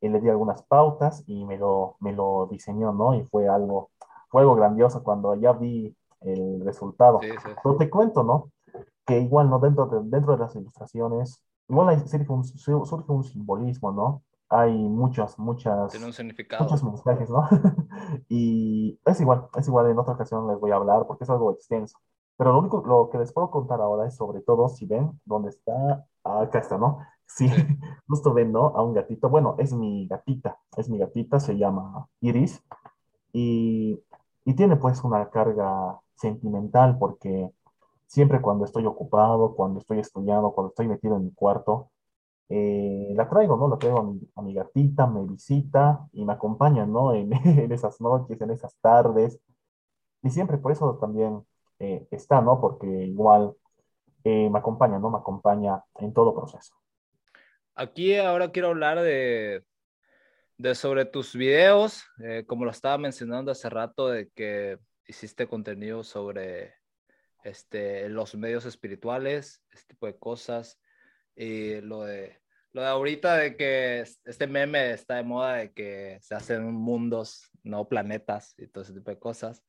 y 0.00 0.08
le 0.08 0.20
di 0.20 0.28
algunas 0.28 0.62
pautas 0.64 1.24
y 1.26 1.44
me 1.44 1.58
lo, 1.58 1.96
me 2.00 2.12
lo 2.12 2.48
diseñó, 2.50 2.92
¿no? 2.92 3.14
Y 3.14 3.24
fue 3.24 3.48
algo, 3.48 3.90
fue 4.30 4.42
algo 4.42 4.54
grandioso 4.56 5.02
cuando 5.02 5.34
ya 5.36 5.52
vi 5.52 5.96
el 6.22 6.62
resultado. 6.64 7.20
Sí, 7.20 7.38
sí. 7.38 7.50
Pero 7.62 7.76
te 7.76 7.90
cuento, 7.90 8.22
¿no? 8.24 8.50
Que 9.06 9.20
igual, 9.20 9.50
¿no? 9.50 9.58
Dentro 9.60 9.86
de, 9.88 10.00
dentro 10.10 10.34
de 10.34 10.38
las 10.40 10.56
ilustraciones, 10.56 11.42
igual 11.68 11.90
hay, 11.90 12.00
surge 12.08 12.26
un, 12.32 12.44
su- 12.44 12.86
surge 12.86 13.12
un 13.12 13.24
simbolismo, 13.24 13.92
¿no? 13.92 14.22
Hay 14.50 14.72
muchas, 14.74 15.38
Tiene 15.90 16.06
muchas, 16.06 16.06
un 16.06 16.12
muchos 16.58 16.82
significado. 16.82 16.84
mensajes, 16.84 17.30
¿no? 17.30 17.48
Y 18.28 19.00
es 19.06 19.20
igual, 19.20 19.48
es 19.58 19.68
igual, 19.68 19.90
en 19.90 19.98
otra 19.98 20.14
ocasión 20.14 20.48
les 20.48 20.58
voy 20.60 20.70
a 20.72 20.76
hablar 20.76 21.06
porque 21.06 21.24
es 21.24 21.30
algo 21.30 21.52
extenso. 21.52 21.98
Pero 22.36 22.52
lo 22.52 22.58
único, 22.60 22.82
lo 22.86 23.08
que 23.10 23.18
les 23.18 23.32
puedo 23.32 23.50
contar 23.50 23.80
ahora 23.80 24.06
es 24.06 24.16
sobre 24.16 24.40
todo, 24.42 24.68
si 24.68 24.86
ven, 24.86 25.20
dónde 25.24 25.50
está, 25.50 26.06
Ah, 26.24 26.42
acá 26.42 26.58
está, 26.60 26.76
¿no? 26.78 26.98
Sí, 27.28 27.48
Sí. 27.48 27.62
justo 28.08 28.32
ven, 28.34 28.52
¿no? 28.52 28.66
A 28.76 28.82
un 28.84 28.94
gatito. 28.94 29.28
Bueno, 29.28 29.56
es 29.58 29.72
mi 29.72 30.06
gatita, 30.08 30.58
es 30.76 30.88
mi 30.88 30.98
gatita, 30.98 31.40
se 31.40 31.56
llama 31.58 32.08
Iris 32.20 32.62
y, 33.32 34.00
y 34.44 34.54
tiene 34.54 34.76
pues 34.76 35.02
una 35.04 35.30
carga 35.30 36.00
sentimental 36.16 36.98
porque 36.98 37.50
siempre 38.06 38.40
cuando 38.42 38.64
estoy 38.64 38.86
ocupado, 38.86 39.54
cuando 39.56 39.80
estoy 39.80 40.00
estudiando, 40.00 40.52
cuando 40.52 40.70
estoy 40.70 40.88
metido 40.88 41.16
en 41.16 41.24
mi 41.26 41.32
cuarto, 41.34 41.90
eh, 42.50 43.12
la 43.16 43.28
traigo, 43.28 43.56
¿no? 43.56 43.68
La 43.68 43.78
traigo 43.78 44.00
a 44.00 44.04
mi, 44.04 44.20
a 44.36 44.42
mi 44.42 44.54
gatita, 44.54 45.06
me 45.06 45.24
visita 45.26 46.08
y 46.12 46.24
me 46.24 46.34
acompaña, 46.34 46.86
¿no? 46.86 47.12
En, 47.14 47.32
en 47.34 47.72
esas 47.72 48.00
noches, 48.00 48.40
en 48.40 48.50
esas 48.52 48.76
tardes. 48.80 49.40
Y 50.22 50.30
siempre 50.30 50.58
por 50.58 50.72
eso 50.72 50.96
también 51.00 51.42
eh, 51.78 52.06
está, 52.10 52.40
¿no? 52.40 52.60
Porque 52.60 52.86
igual 52.86 53.54
eh, 54.24 54.48
me 54.50 54.58
acompaña, 54.58 54.98
¿no? 54.98 55.10
Me 55.10 55.18
acompaña 55.18 55.82
en 56.00 56.12
todo 56.12 56.34
proceso. 56.34 56.74
Aquí 57.74 58.16
ahora 58.16 58.50
quiero 58.50 58.68
hablar 58.68 59.00
de, 59.00 59.62
de 60.56 60.74
sobre 60.74 61.04
tus 61.04 61.34
videos, 61.34 62.04
eh, 62.24 62.44
como 62.46 62.64
lo 62.64 62.70
estaba 62.70 62.96
mencionando 62.98 63.52
hace 63.52 63.68
rato, 63.68 64.08
de 64.08 64.30
que 64.30 64.78
hiciste 65.06 65.46
contenido 65.46 66.02
sobre 66.02 66.74
este, 67.44 68.08
los 68.08 68.34
medios 68.34 68.64
espirituales, 68.64 69.62
este 69.70 69.94
tipo 69.94 70.06
de 70.06 70.18
cosas, 70.18 70.80
y 71.36 71.80
lo 71.82 72.02
de, 72.02 72.40
lo 72.72 72.80
de 72.80 72.88
ahorita 72.88 73.36
de 73.36 73.56
que 73.56 74.00
este 74.00 74.46
meme 74.46 74.92
está 74.92 75.16
de 75.16 75.22
moda 75.22 75.54
de 75.54 75.72
que 75.72 76.18
se 76.22 76.34
hacen 76.34 76.72
mundos, 76.72 77.50
no 77.62 77.86
planetas, 77.88 78.54
y 78.56 78.66
todo 78.66 78.82
ese 78.82 78.94
tipo 78.94 79.10
de 79.10 79.18
cosas. 79.18 79.62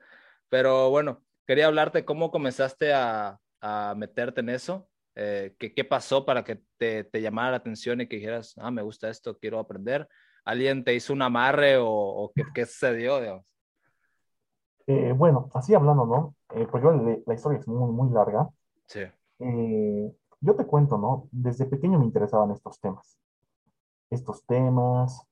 Pero 0.49 0.89
bueno, 0.89 1.23
quería 1.47 1.67
hablarte 1.67 2.05
cómo 2.05 2.31
comenzaste 2.31 2.93
a, 2.93 3.39
a 3.61 3.95
meterte 3.97 4.41
en 4.41 4.49
eso, 4.49 4.89
eh, 5.15 5.55
¿qué, 5.59 5.73
qué 5.73 5.85
pasó 5.85 6.25
para 6.25 6.43
que 6.43 6.61
te, 6.77 7.05
te 7.05 7.21
llamara 7.21 7.51
la 7.51 7.57
atención 7.57 8.01
y 8.01 8.07
que 8.07 8.17
dijeras, 8.17 8.53
ah, 8.57 8.71
me 8.71 8.83
gusta 8.83 9.09
esto, 9.09 9.37
quiero 9.39 9.59
aprender? 9.59 10.07
¿Alguien 10.45 10.83
te 10.83 10.93
hizo 10.95 11.13
un 11.13 11.21
amarre 11.23 11.77
o, 11.77 11.87
o 11.89 12.31
qué, 12.35 12.43
qué 12.53 12.65
sucedió, 12.65 13.19
digamos? 13.21 13.45
Eh, 14.87 15.13
bueno, 15.13 15.49
así 15.53 15.73
hablando, 15.73 16.05
¿no? 16.05 16.35
Eh, 16.55 16.67
porque 16.71 16.87
le- 16.87 17.23
la 17.25 17.33
historia 17.33 17.59
es 17.59 17.67
muy, 17.67 17.91
muy 17.91 18.11
larga. 18.13 18.49
Sí, 18.87 19.01
Eh, 19.39 20.13
yo 20.41 20.55
te 20.55 20.65
cuento, 20.65 20.97
¿no? 20.97 21.27
Desde 21.31 21.65
pequeño 21.65 21.99
me 21.99 22.05
interesaban 22.05 22.51
estos 22.51 22.79
temas. 22.79 23.17
Estos 24.09 24.45
temas 24.45 25.23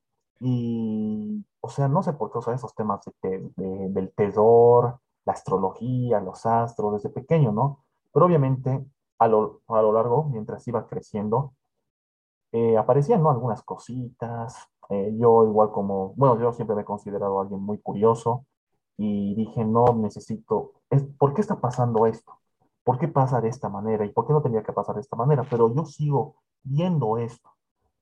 y, 0.41 1.45
o 1.61 1.69
sea, 1.69 1.87
no 1.87 2.03
sé 2.03 2.13
por 2.13 2.31
qué, 2.31 2.39
o 2.39 2.41
sea, 2.41 2.53
esos 2.55 2.75
temas 2.75 3.01
de 3.23 3.51
de- 3.55 3.89
del 3.89 4.11
terror, 4.13 4.99
la 5.25 5.33
astrología, 5.33 6.19
los 6.21 6.45
astros, 6.45 6.93
desde 6.93 7.09
pequeño, 7.09 7.51
¿no? 7.51 7.83
Pero 8.13 8.25
obviamente 8.27 8.85
a 9.19 9.27
lo, 9.27 9.61
a 9.67 9.81
lo 9.81 9.91
largo, 9.93 10.25
mientras 10.25 10.67
iba 10.67 10.87
creciendo, 10.87 11.53
eh, 12.51 12.77
aparecían, 12.77 13.21
¿no? 13.23 13.29
Algunas 13.31 13.61
cositas. 13.63 14.55
eh, 14.89 15.15
yo 15.17 15.43
igual 15.45 15.71
como, 15.71 16.13
bueno, 16.15 16.39
yo 16.39 16.53
siempre 16.53 16.75
me 16.75 16.83
he 16.83 16.85
considerado 16.85 17.39
alguien 17.41 17.59
muy 17.61 17.79
curioso 17.79 18.45
y 18.97 19.35
dije, 19.35 19.65
no, 19.65 19.85
necesito, 19.95 20.73
es, 20.89 21.03
¿por 21.19 21.33
qué 21.33 21.41
está 21.41 21.59
pasando 21.59 22.05
esto? 22.05 22.33
¿Por 22.83 22.99
qué 22.99 23.07
pasa 23.07 23.41
de 23.41 23.49
esta 23.49 23.67
manera? 23.69 24.05
¿Y 24.05 24.09
por 24.11 24.27
qué 24.27 24.33
no 24.33 24.41
tenía 24.43 24.63
que 24.63 24.73
pasar 24.73 24.95
de 24.95 25.01
esta 25.01 25.15
manera? 25.17 25.43
Pero 25.49 25.73
yo 25.73 25.85
sigo 25.85 26.35
viendo 26.63 27.17
esto. 27.17 27.49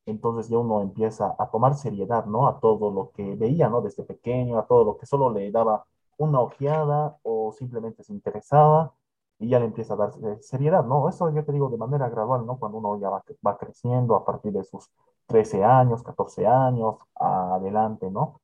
Entonces 0.06 0.50
ya 0.50 0.58
uno 0.60 0.82
empieza 0.82 1.36
a 1.40 1.50
tomar 1.50 1.76
seriedad, 1.76 2.26
¿no? 2.26 2.48
A 2.48 2.60
todo 2.60 2.92
lo 2.92 3.12
que 3.12 3.36
veía, 3.36 3.70
¿no? 3.70 3.82
Desde 3.82 4.04
pequeño, 4.04 4.58
a 4.60 4.68
todo 4.68 4.84
lo 4.86 4.98
que 4.98 5.06
solo 5.06 5.30
le 5.32 5.52
daba 5.52 5.86
una 6.18 6.42
ojeada 6.42 7.18
o 7.24 7.52
simplemente 7.54 8.04
se 8.04 8.14
interesaba 8.14 8.94
y 9.40 9.50
ya 9.50 9.60
le 9.60 9.66
empieza 9.66 9.94
a 9.96 9.98
dar 9.98 10.12
eh, 10.24 10.38
seriedad, 10.42 10.86
¿no? 10.86 11.10
Eso 11.10 11.30
yo 11.34 11.44
te 11.46 11.52
digo 11.52 11.70
de 11.70 11.78
manera 11.78 12.10
gradual, 12.10 12.46
¿no? 12.46 12.58
Cuando 12.60 12.78
uno 12.80 13.00
ya 13.00 13.10
va, 13.10 13.24
va 13.46 13.58
creciendo 13.58 14.16
a 14.16 14.26
partir 14.26 14.54
de 14.54 14.64
sus 14.64 14.90
13 15.28 15.64
años, 15.64 16.04
14 16.04 16.48
años, 16.48 16.98
adelante, 17.16 18.10
¿no? 18.12 18.42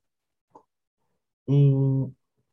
Y 1.45 1.73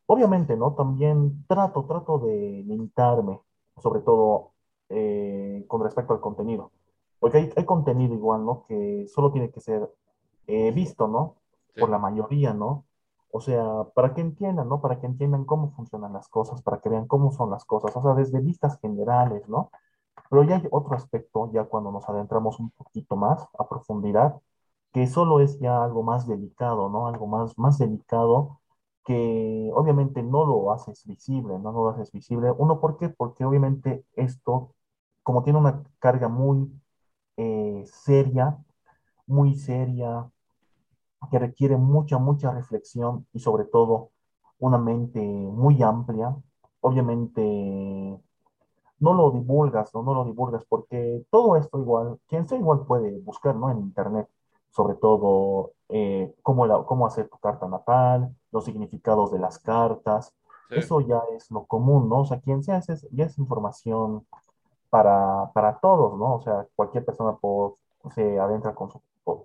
obviamente, 0.07 0.55
¿no? 0.57 0.73
También 0.73 1.45
trato, 1.47 1.85
trato 1.85 2.19
de 2.19 2.63
limitarme, 2.65 3.39
sobre 3.77 4.01
todo 4.01 4.53
eh, 4.89 5.65
con 5.67 5.83
respecto 5.83 6.13
al 6.13 6.21
contenido. 6.21 6.71
Porque 7.19 7.37
hay, 7.37 7.53
hay 7.55 7.65
contenido 7.65 8.13
igual, 8.15 8.45
¿no? 8.45 8.65
Que 8.67 9.05
solo 9.07 9.31
tiene 9.31 9.51
que 9.51 9.61
ser 9.61 9.89
eh, 10.47 10.71
visto, 10.71 11.07
¿no? 11.07 11.37
sí, 11.73 11.79
Por 11.81 11.89
la 11.89 11.99
mayoría, 11.99 12.53
¿no? 12.53 12.86
O 13.31 13.41
sea, 13.41 13.63
para 13.95 14.13
que 14.13 14.21
entiendan, 14.21 14.69
¿no? 14.69 14.81
Para 14.81 14.99
que 14.99 15.05
entiendan 15.07 15.45
cómo 15.45 15.71
funcionan 15.71 16.13
las 16.13 16.27
cosas, 16.29 16.61
para 16.61 16.79
que 16.79 16.89
vean 16.89 17.07
cómo 17.07 17.31
son 17.31 17.51
las 17.51 17.65
cosas, 17.65 17.95
o 17.95 18.01
sea, 18.01 18.13
desde 18.15 18.39
vistas 18.41 18.79
generales, 18.81 19.47
¿no? 19.49 19.71
Pero 20.29 20.43
ya 20.43 20.57
hay 20.57 20.67
otro 20.71 20.95
aspecto, 20.95 21.51
ya 21.53 21.65
cuando 21.65 21.91
nos 21.91 22.07
adentramos 22.09 22.59
un 22.59 22.71
poquito 22.71 23.15
más 23.15 23.47
a 23.57 23.67
profundidad, 23.69 24.41
que 24.93 25.07
solo 25.07 25.39
es 25.41 25.59
ya 25.59 25.83
algo 25.83 26.03
más 26.03 26.27
delicado, 26.27 26.89
¿no? 26.89 27.07
Algo 27.07 27.27
más, 27.27 27.57
más 27.57 27.77
delicado 27.77 28.59
que 29.05 29.69
obviamente 29.73 30.21
no 30.23 30.45
lo 30.45 30.71
haces 30.73 31.05
visible, 31.05 31.53
¿no? 31.59 31.71
No 31.71 31.83
lo 31.85 31.89
haces 31.91 32.11
visible. 32.11 32.51
Uno, 32.57 32.79
¿por 32.81 32.97
qué? 32.97 33.09
Porque 33.09 33.45
obviamente 33.45 34.05
esto, 34.15 34.75
como 35.23 35.43
tiene 35.43 35.59
una 35.59 35.83
carga 35.99 36.27
muy 36.29 36.69
eh, 37.37 37.83
seria, 37.85 38.57
muy 39.27 39.55
seria, 39.55 40.29
que 41.31 41.39
requiere 41.39 41.77
mucha, 41.77 42.17
mucha 42.19 42.51
reflexión 42.51 43.27
y 43.33 43.39
sobre 43.39 43.65
todo 43.65 44.11
una 44.59 44.77
mente 44.77 45.19
muy 45.21 45.81
amplia, 45.83 46.35
obviamente 46.81 47.41
no 48.99 49.13
lo 49.13 49.31
divulgas, 49.31 49.93
¿no? 49.93 50.03
No 50.03 50.13
lo 50.13 50.25
divulgas 50.25 50.63
porque 50.67 51.25
todo 51.29 51.55
esto 51.57 51.79
igual, 51.79 52.19
quien 52.27 52.47
sea 52.47 52.57
igual 52.57 52.85
puede 52.85 53.19
buscar, 53.21 53.55
¿no? 53.55 53.69
En 53.71 53.79
internet, 53.79 54.27
sobre 54.71 54.95
todo 54.95 55.73
eh, 55.89 56.33
cómo, 56.43 56.65
la- 56.65 56.83
cómo 56.85 57.05
hacer 57.07 57.29
tu 57.29 57.37
carta 57.39 57.67
natal, 57.67 58.35
los 58.51 58.65
significados 58.65 59.31
de 59.31 59.39
las 59.39 59.59
cartas, 59.59 60.35
sí, 60.69 60.75
eso 60.75 61.01
ya 61.01 61.21
es 61.35 61.51
lo 61.51 61.65
común, 61.65 62.09
¿no? 62.09 62.21
O 62.21 62.25
sea, 62.25 62.39
quien 62.41 62.63
sea, 62.63 62.77
es, 62.79 63.07
ya 63.11 63.25
es 63.25 63.37
información 63.37 64.25
para, 64.89 65.51
para 65.53 65.79
todos, 65.79 66.17
¿no? 66.19 66.35
O 66.35 66.41
sea, 66.41 66.67
cualquier 66.75 67.05
persona 67.05 67.35
por, 67.37 67.77
se 68.15 68.39
adentra 68.39 68.73
con 68.75 68.91
su, 68.91 69.01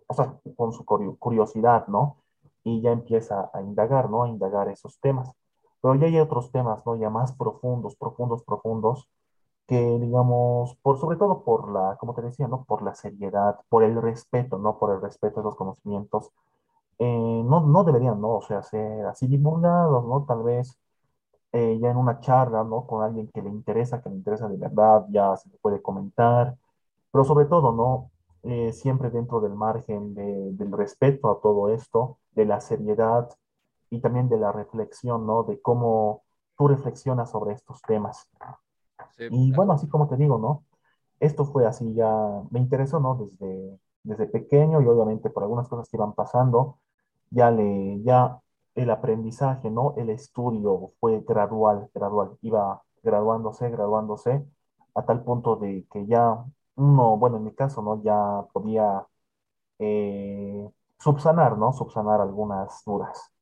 o 0.07 0.15
sea, 0.15 0.39
con 0.57 0.73
su 0.73 0.85
curio- 0.85 1.17
curiosidad, 1.19 1.87
¿no? 1.89 2.19
Y 2.65 2.81
ya 2.83 2.93
empieza 2.93 3.51
a 3.53 3.63
indagar, 3.63 4.11
¿no? 4.11 4.25
A 4.25 4.29
indagar 4.29 4.69
esos 4.69 4.99
temas. 5.01 5.31
Pero 5.81 5.95
ya 5.97 6.07
hay 6.07 6.19
otros 6.21 6.51
temas, 6.53 6.85
¿no? 6.87 6.97
Ya 6.97 7.11
más 7.11 7.33
profundos, 7.33 7.97
profundos, 7.97 8.43
profundos, 8.45 9.09
que 9.69 9.79
digamos, 10.01 10.77
por, 10.83 10.99
sobre 11.01 11.17
todo 11.19 11.45
por 11.45 11.71
la, 11.73 11.97
como 11.99 12.15
te 12.15 12.23
decía, 12.23 12.49
¿no? 12.49 12.65
Por 12.65 12.83
la 12.83 12.95
seriedad, 12.95 13.61
por 13.69 13.85
el 13.85 14.01
respeto, 14.03 14.59
¿no? 14.59 14.79
Por 14.79 14.93
el 14.95 15.01
respeto 15.03 15.41
a 15.41 15.45
los 15.45 15.57
conocimientos, 15.57 16.31
eh, 16.99 17.07
no, 17.45 17.61
no 17.67 17.85
deberían, 17.85 18.21
¿no? 18.21 18.37
O 18.39 18.43
sea, 18.43 18.63
ser 18.63 19.07
así 19.07 19.27
divulgados, 19.29 20.05
¿no? 20.07 20.25
Tal 20.27 20.43
vez 20.43 20.79
eh, 21.53 21.79
ya 21.81 21.91
en 21.91 21.97
una 21.97 22.21
charla, 22.21 22.65
¿no? 22.65 22.87
Con 22.87 23.03
alguien 23.05 23.29
que 23.33 23.43
le 23.43 23.51
interesa, 23.51 24.03
que 24.03 24.09
le 24.11 24.17
interesa 24.17 24.49
de 24.49 24.57
verdad, 24.57 25.07
ya 25.11 25.37
se 25.37 25.49
le 25.51 25.59
puede 25.59 25.83
comentar. 25.83 26.57
pero 27.13 27.25
sobre 27.25 27.47
todo, 27.47 27.73
¿no? 27.73 28.12
Eh, 28.45 28.73
siempre 28.73 29.11
dentro 29.11 29.41
del 29.41 29.55
margen 29.55 30.15
de- 30.15 30.51
del 30.55 30.73
respeto 30.73 31.31
a 31.31 31.41
todo 31.41 31.69
esto, 31.75 32.19
de 32.33 32.45
la 32.47 32.61
seriedad 32.61 33.29
y 33.91 34.01
también 34.01 34.29
de 34.29 34.39
la 34.39 34.53
reflexión, 34.53 35.27
¿no? 35.27 35.45
De 35.45 35.61
cómo 35.63 36.25
tú 36.57 36.69
reflexionas 36.69 37.31
sobre 37.31 37.55
estos 37.55 37.81
temas. 37.83 38.29
Sí, 39.17 39.29
Y 39.29 39.53
bueno, 39.53 39.73
así 39.73 39.89
como 39.89 40.09
te 40.09 40.17
digo, 40.17 40.39
¿no? 40.39 40.65
Esto 41.21 41.45
fue 41.47 41.67
así 41.67 41.95
ya, 41.95 42.09
me 42.51 42.61
interesó, 42.61 43.01
¿no? 43.01 43.17
Desde, 43.17 43.79
desde 44.05 44.27
pequeño 44.27 44.81
y 44.83 44.87
obviamente 44.87 45.31
por 45.31 45.43
algunas 45.45 45.69
cosas 45.69 45.89
que 45.89 45.97
iban 45.97 46.15
pasando, 46.15 46.79
ya 47.31 47.51
le, 47.51 48.03
ya 48.03 48.41
el 48.75 48.91
aprendizaje, 48.91 49.71
¿no? 49.71 49.95
El 49.97 50.11
estudio 50.11 50.93
fue 51.01 51.21
gradual, 51.27 51.91
gradual, 51.95 52.39
iba 52.43 52.83
graduándose, 53.03 53.71
graduándose, 53.71 54.45
a 54.95 55.05
tal 55.05 55.25
punto 55.25 55.57
de 55.57 55.87
que 55.93 56.07
ya 56.07 56.45
uno, 56.83 57.17
bueno, 57.17 57.37
en 57.37 57.45
mi 57.45 57.55
caso, 57.55 57.83
¿no? 57.83 58.03
Ya 58.03 58.47
podía 58.53 59.07
eh, 59.79 60.69
subsanar, 60.99 61.57
¿no? 61.59 61.73
Subsanar 61.73 62.21
algunas 62.21 62.83
dudas. 62.85 63.33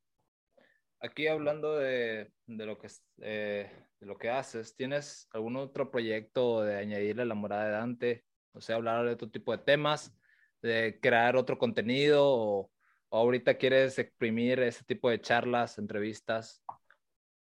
Aquí 1.01 1.27
hablando 1.27 1.77
de, 1.77 2.31
de 2.47 2.67
lo 2.67 2.79
que, 2.79 2.89
eh, 3.19 3.71
de 4.01 4.07
lo 4.07 4.19
que 4.19 4.31
haces, 4.31 4.77
¿tienes 4.77 5.29
algún 5.33 5.57
otro 5.57 5.91
proyecto 5.91 6.63
de 6.63 6.77
añadirle 6.77 7.25
la 7.25 7.35
morada 7.35 7.65
de 7.65 7.71
Dante? 7.71 8.25
O 8.53 8.61
sea, 8.61 8.77
hablar 8.77 9.07
de 9.07 9.13
otro 9.13 9.31
tipo 9.31 9.53
de 9.53 9.59
temas, 9.59 10.15
de 10.61 10.99
crear 11.01 11.37
otro 11.37 11.59
contenido 11.59 12.25
o, 12.27 12.71
o 13.09 13.17
ahorita 13.19 13.57
quieres 13.57 13.99
exprimir 13.99 14.61
ese 14.61 14.85
tipo 14.85 15.09
de 15.09 15.21
charlas, 15.21 15.79
entrevistas. 15.79 16.63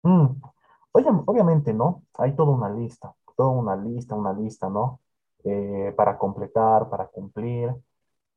Mm. 0.03 0.41
Oye, 0.93 1.07
obviamente, 1.25 1.73
¿no? 1.73 2.05
Hay 2.17 2.35
toda 2.35 2.51
una 2.51 2.69
lista, 2.69 3.13
toda 3.35 3.49
una 3.49 3.75
lista, 3.75 4.15
una 4.15 4.31
lista, 4.33 4.69
¿no? 4.69 5.01
Eh, 5.45 5.93
para 5.97 6.17
completar, 6.17 6.89
para 6.89 7.07
cumplir. 7.07 7.73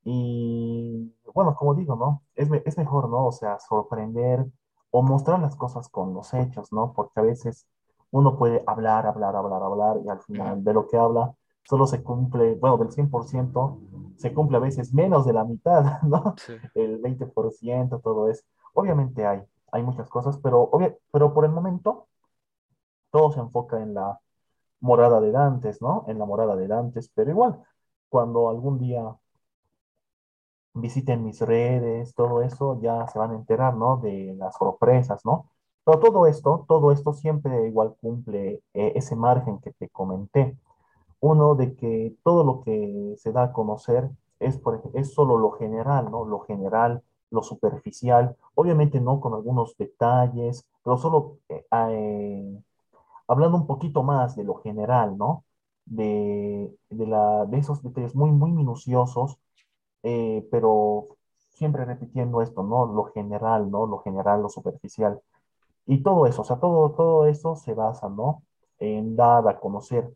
Y 0.04 1.12
bueno, 1.34 1.54
como 1.56 1.74
digo, 1.74 1.96
¿no? 1.96 2.22
Es, 2.34 2.48
es 2.64 2.78
mejor, 2.78 3.08
¿no? 3.10 3.26
O 3.26 3.32
sea, 3.32 3.58
sorprender 3.58 4.46
o 4.90 5.02
mostrar 5.02 5.40
las 5.40 5.56
cosas 5.56 5.88
con 5.88 6.14
los 6.14 6.32
hechos, 6.34 6.72
¿no? 6.72 6.92
Porque 6.94 7.20
a 7.20 7.22
veces 7.24 7.66
uno 8.10 8.38
puede 8.38 8.62
hablar, 8.66 9.06
hablar, 9.06 9.34
hablar, 9.36 9.62
hablar 9.62 9.96
y 10.04 10.08
al 10.08 10.20
final 10.22 10.62
de 10.64 10.72
lo 10.74 10.86
que 10.88 10.96
habla 10.96 11.34
solo 11.64 11.86
se 11.86 12.02
cumple, 12.02 12.54
bueno, 12.54 12.78
del 12.78 12.92
100% 12.92 13.80
se 14.16 14.32
cumple 14.32 14.58
a 14.58 14.60
veces 14.60 14.94
menos 14.94 15.26
de 15.26 15.32
la 15.32 15.44
mitad, 15.44 16.00
¿no? 16.04 16.34
Sí. 16.36 16.54
El 16.74 16.98
20% 16.98 17.98
todo 18.00 18.30
eso. 18.30 18.44
Obviamente 18.74 19.26
hay, 19.26 19.42
hay 19.72 19.82
muchas 19.82 20.08
cosas, 20.08 20.38
pero, 20.42 20.62
obvia- 20.70 20.96
pero 21.12 21.34
por 21.34 21.44
el 21.44 21.50
momento 21.52 22.06
todo 23.10 23.32
se 23.32 23.40
enfoca 23.40 23.82
en 23.82 23.94
la 23.94 24.20
morada 24.80 25.20
de 25.20 25.32
Dantes, 25.32 25.82
¿no? 25.82 26.04
En 26.08 26.18
la 26.18 26.26
morada 26.26 26.56
de 26.56 26.68
Dantes, 26.68 27.10
pero 27.14 27.30
igual, 27.30 27.62
cuando 28.08 28.48
algún 28.48 28.78
día 28.78 29.16
visiten 30.74 31.24
mis 31.24 31.40
redes, 31.40 32.14
todo 32.14 32.42
eso, 32.42 32.80
ya 32.80 33.06
se 33.08 33.18
van 33.18 33.32
a 33.32 33.34
enterar, 33.36 33.74
¿no? 33.76 33.96
De 33.98 34.34
las 34.38 34.56
sorpresas, 34.56 35.24
¿no? 35.24 35.50
Pero 35.84 36.00
todo 36.00 36.26
esto, 36.26 36.64
todo 36.68 36.92
esto 36.92 37.12
siempre 37.12 37.66
igual 37.68 37.96
cumple 38.00 38.62
eh, 38.74 38.92
ese 38.96 39.16
margen 39.16 39.58
que 39.60 39.72
te 39.72 39.88
comenté. 39.88 40.56
Uno 41.20 41.54
de 41.54 41.74
que 41.76 42.16
todo 42.24 42.44
lo 42.44 42.62
que 42.62 43.14
se 43.18 43.32
da 43.32 43.44
a 43.44 43.52
conocer 43.52 44.10
es, 44.40 44.58
por, 44.58 44.82
es 44.94 45.12
solo 45.14 45.38
lo 45.38 45.52
general, 45.52 46.10
¿no? 46.10 46.24
Lo 46.26 46.40
general, 46.40 47.02
lo 47.30 47.42
superficial, 47.42 48.36
obviamente 48.54 49.00
no 49.00 49.20
con 49.20 49.34
algunos 49.34 49.76
detalles, 49.76 50.66
pero 50.84 50.98
solo 50.98 51.38
eh, 51.48 51.66
eh, 51.90 52.62
hablando 53.28 53.56
un 53.58 53.66
poquito 53.66 54.02
más 54.02 54.36
de 54.36 54.44
lo 54.44 54.56
general, 54.62 55.16
¿no? 55.18 55.44
De, 55.84 56.72
de, 56.90 57.06
la, 57.06 57.46
de 57.46 57.58
esos 57.58 57.82
detalles 57.82 58.14
muy, 58.14 58.30
muy 58.32 58.50
minuciosos 58.52 59.38
eh, 60.02 60.46
pero 60.50 61.08
siempre 61.50 61.84
repitiendo 61.84 62.42
esto, 62.42 62.62
¿no? 62.62 62.86
Lo 62.86 63.04
general, 63.12 63.70
¿no? 63.70 63.86
Lo 63.86 63.98
general, 64.02 64.42
lo 64.42 64.48
superficial. 64.48 65.20
Y 65.86 66.02
todo 66.02 66.26
eso, 66.26 66.42
o 66.42 66.44
sea, 66.44 66.58
todo, 66.58 66.92
todo 66.92 67.26
eso 67.26 67.56
se 67.56 67.74
basa, 67.74 68.08
¿no? 68.08 68.42
En 68.78 69.16
dar 69.16 69.48
a 69.48 69.58
conocer 69.60 70.12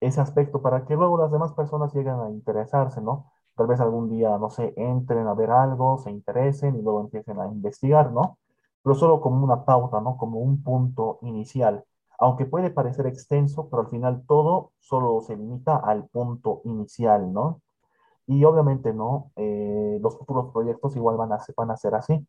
ese 0.00 0.20
aspecto 0.20 0.60
para 0.62 0.84
que 0.84 0.94
luego 0.94 1.18
las 1.18 1.32
demás 1.32 1.52
personas 1.52 1.94
lleguen 1.94 2.14
a 2.20 2.30
interesarse, 2.30 3.00
¿no? 3.00 3.32
Tal 3.56 3.66
vez 3.66 3.80
algún 3.80 4.10
día, 4.10 4.36
no 4.38 4.50
sé, 4.50 4.74
entren 4.76 5.26
a 5.26 5.34
ver 5.34 5.50
algo, 5.50 5.98
se 5.98 6.10
interesen 6.10 6.76
y 6.76 6.82
luego 6.82 7.00
empiecen 7.02 7.40
a 7.40 7.46
investigar, 7.46 8.12
¿no? 8.12 8.38
Pero 8.82 8.94
solo 8.94 9.20
como 9.20 9.44
una 9.44 9.64
pauta, 9.64 10.00
¿no? 10.00 10.16
Como 10.16 10.40
un 10.40 10.62
punto 10.62 11.18
inicial. 11.22 11.84
Aunque 12.18 12.46
puede 12.46 12.70
parecer 12.70 13.06
extenso, 13.06 13.68
pero 13.70 13.82
al 13.82 13.88
final 13.90 14.24
todo 14.26 14.72
solo 14.80 15.20
se 15.22 15.36
limita 15.36 15.76
al 15.76 16.08
punto 16.08 16.60
inicial, 16.64 17.32
¿no? 17.32 17.60
Y 18.26 18.44
obviamente, 18.44 18.92
¿no? 18.94 19.32
Eh, 19.36 19.98
los 20.02 20.18
futuros 20.18 20.52
proyectos 20.52 20.96
igual 20.96 21.16
van 21.16 21.32
a, 21.32 21.40
ser- 21.40 21.54
van 21.56 21.70
a 21.72 21.76
ser 21.76 21.94
así. 21.94 22.26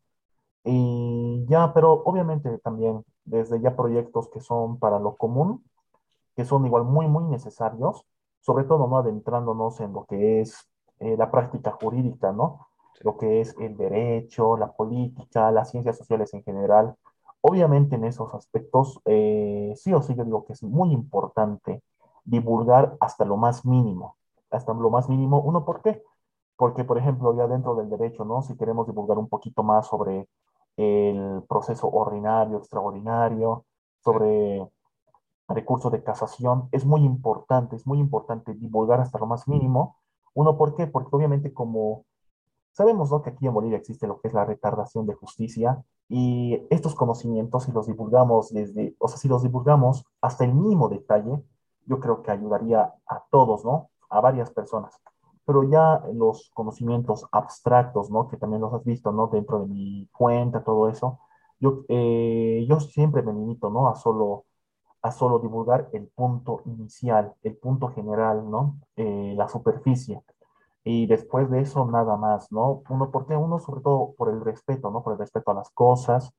Y 0.66 1.46
ya, 1.48 1.74
pero 1.74 1.94
obviamente 2.06 2.58
también 2.60 3.04
desde 3.26 3.62
ya 3.62 3.76
proyectos 3.76 4.30
que 4.30 4.42
son 4.42 4.80
para 4.80 5.00
lo 5.00 5.16
común, 5.16 5.64
que 6.36 6.46
son 6.46 6.66
igual 6.66 6.84
muy, 6.84 7.08
muy 7.08 7.24
necesarios, 7.26 8.06
sobre 8.42 8.66
todo, 8.66 8.88
¿no? 8.88 8.98
Adentrándonos 8.98 9.80
en 9.82 9.94
lo 9.94 10.06
que 10.06 10.42
es 10.42 10.56
eh, 11.00 11.16
la 11.18 11.32
práctica 11.32 11.72
jurídica, 11.72 12.32
¿no? 12.32 12.68
Lo 13.02 13.18
que 13.18 13.42
es 13.42 13.56
el 13.60 13.78
derecho, 13.78 14.58
la 14.58 14.72
política, 14.74 15.52
las 15.52 15.72
ciencias 15.72 15.98
sociales 15.98 16.34
en 16.34 16.44
general. 16.44 16.96
Obviamente 17.48 17.96
en 17.96 18.06
esos 18.06 18.34
aspectos, 18.34 19.00
eh, 19.06 19.72
sí 19.76 19.94
o 19.94 20.02
sí, 20.02 20.16
yo 20.16 20.26
digo 20.26 20.46
que 20.46 20.54
es 20.54 20.64
muy 20.64 20.92
importante 20.92 21.84
divulgar 22.24 22.98
hasta 23.00 23.24
lo 23.24 23.38
más 23.38 23.66
mínimo, 23.66 24.18
hasta 24.50 24.74
lo 24.74 24.90
más 24.90 25.10
mínimo. 25.10 25.42
Uno, 25.42 25.64
¿por 25.64 25.84
qué? 25.84 26.02
Porque, 26.58 26.84
por 26.84 26.98
ejemplo, 26.98 27.38
ya 27.38 27.46
dentro 27.46 27.76
del 27.76 27.88
derecho, 27.88 28.26
¿no? 28.26 28.42
Si 28.42 28.58
queremos 28.58 28.88
divulgar 28.88 29.20
un 29.20 29.30
poquito 29.30 29.62
más 29.62 29.86
sobre 29.86 30.28
el 30.76 31.44
proceso 31.48 31.88
ordinario, 31.88 32.58
extraordinario, 32.58 33.66
sobre 34.04 34.68
recurso 35.48 35.92
de 35.92 36.02
casación, 36.02 36.68
es 36.72 36.84
muy 36.84 37.04
importante, 37.04 37.76
es 37.76 37.86
muy 37.86 38.00
importante 38.00 38.56
divulgar 38.56 39.02
hasta 39.02 39.20
lo 39.20 39.28
más 39.28 39.48
mínimo. 39.48 39.98
Uno, 40.34 40.58
¿por 40.58 40.74
qué? 40.76 40.88
Porque 40.88 41.16
obviamente 41.16 41.54
como 41.54 42.06
sabemos, 42.76 43.10
¿no? 43.10 43.22
que 43.22 43.30
aquí 43.30 43.48
en 43.48 43.54
Bolivia 43.54 43.78
existe 43.78 44.06
lo 44.06 44.20
que 44.20 44.28
es 44.28 44.34
la 44.34 44.46
retardación 44.46 45.08
de 45.08 45.14
justicia 45.14 45.82
y 46.10 46.62
estos 46.70 46.94
conocimientos, 46.94 47.64
si 47.64 47.72
los 47.72 47.88
divulgamos 47.88 48.54
desde, 48.54 48.96
o 49.00 49.08
sea, 49.08 49.18
si 49.18 49.28
los 49.30 49.44
divulgamos 49.44 50.06
hasta 50.22 50.44
el 50.44 50.54
mínimo 50.54 50.90
detalle, 50.90 51.42
yo 51.86 52.00
creo 52.00 52.22
que 52.22 52.32
ayudaría 52.32 52.94
a 53.08 53.24
todos, 53.32 53.64
¿no? 53.64 53.90
A 54.10 54.20
varias 54.20 54.52
personas. 54.52 55.00
Pero 55.46 55.64
ya 55.64 56.04
los 56.14 56.52
conocimientos 56.54 57.26
abstractos, 57.32 58.10
¿no? 58.12 58.28
Que 58.28 58.38
también 58.38 58.62
los 58.62 58.74
has 58.74 58.84
visto, 58.84 59.12
¿no? 59.12 59.28
Dentro 59.28 59.60
de 59.62 59.68
mi 59.68 60.10
cuenta, 60.12 60.64
todo 60.64 60.90
eso, 60.90 61.20
yo, 61.60 61.86
eh, 61.88 62.66
yo 62.68 62.80
siempre 62.80 63.22
me 63.22 63.34
limito, 63.34 63.70
¿no? 63.70 63.88
A 63.90 63.96
solo 63.96 64.46
a 65.06 65.12
solo 65.12 65.38
divulgar 65.38 65.88
el 65.94 66.08
punto 66.08 66.64
inicial, 66.66 67.36
el 67.44 67.56
punto 67.58 67.90
general, 67.90 68.50
¿no? 68.50 68.80
Eh, 68.96 69.36
la 69.38 69.48
superficie. 69.48 70.24
Y 70.86 71.08
después 71.08 71.50
de 71.52 71.62
eso, 71.62 71.86
nada 71.88 72.18
más, 72.18 72.52
¿no? 72.52 72.84
Uno, 72.90 73.12
¿por 73.12 73.28
qué? 73.28 73.36
Uno, 73.36 73.60
sobre 73.60 73.82
todo 73.82 74.14
por 74.18 74.30
el 74.30 74.42
respeto, 74.42 74.92
¿no? 74.92 75.04
Por 75.04 75.14
el 75.14 75.20
respeto 75.20 75.52
a 75.52 75.56
las 75.56 75.72
cosas. 75.72 76.32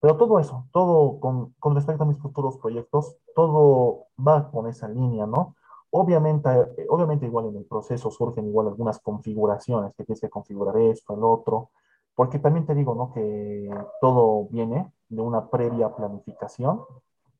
Pero 0.00 0.16
todo 0.16 0.38
eso, 0.40 0.66
todo 0.72 1.20
con, 1.20 1.54
con 1.60 1.74
respecto 1.74 2.02
a 2.04 2.06
mis 2.06 2.18
futuros 2.18 2.58
proyectos, 2.58 3.16
todo 3.34 4.06
va 4.18 4.50
con 4.50 4.68
esa 4.68 4.88
línea, 4.88 5.26
¿no? 5.26 5.56
Obviamente, 5.90 6.50
eh, 6.76 6.86
obviamente 6.90 7.26
igual 7.26 7.46
en 7.46 7.56
el 7.56 7.64
proceso 7.66 8.10
surgen 8.10 8.46
igual 8.48 8.68
algunas 8.68 9.00
configuraciones, 9.00 9.94
que 9.96 10.04
tienes 10.04 10.20
que 10.20 10.30
configurar 10.30 10.76
esto, 10.78 11.14
el 11.14 11.24
otro, 11.24 11.70
porque 12.14 12.38
también 12.38 12.66
te 12.66 12.74
digo, 12.74 12.94
¿no? 12.94 13.12
Que 13.12 13.70
todo 14.00 14.46
viene 14.50 14.92
de 15.08 15.22
una 15.22 15.48
previa 15.50 15.94
planificación 15.94 16.82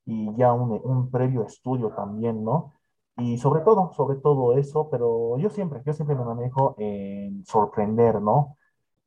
y 0.06 0.34
ya 0.36 0.52
un, 0.52 0.80
un 0.84 1.10
previo 1.10 1.44
estudio 1.44 1.90
también, 1.90 2.44
¿no? 2.44 2.72
Y 3.16 3.38
sobre 3.38 3.60
todo, 3.62 3.92
sobre 3.94 4.16
todo 4.18 4.58
eso, 4.58 4.88
pero 4.90 5.38
yo 5.38 5.48
siempre, 5.50 5.80
yo 5.86 5.92
siempre 5.92 6.16
me 6.16 6.24
manejo 6.24 6.74
en 6.78 7.44
sorprender, 7.46 8.20
¿no? 8.20 8.58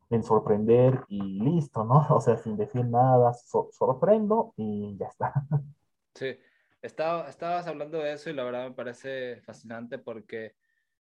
En 0.09 0.23
sorprender 0.23 1.05
y 1.09 1.21
listo, 1.41 1.83
¿no? 1.85 2.07
O 2.11 2.21
sea, 2.21 2.37
sin 2.37 2.57
decir 2.57 2.85
nada, 2.85 3.33
so- 3.33 3.69
sorprendo 3.73 4.53
y 4.57 4.97
ya 4.97 5.07
está. 5.07 5.33
Sí, 6.15 6.37
Estaba, 6.81 7.29
estabas 7.29 7.67
hablando 7.67 7.99
de 7.99 8.13
eso 8.13 8.29
y 8.29 8.33
la 8.33 8.43
verdad 8.43 8.69
me 8.69 8.75
parece 8.75 9.41
fascinante 9.41 9.97
porque, 9.97 10.53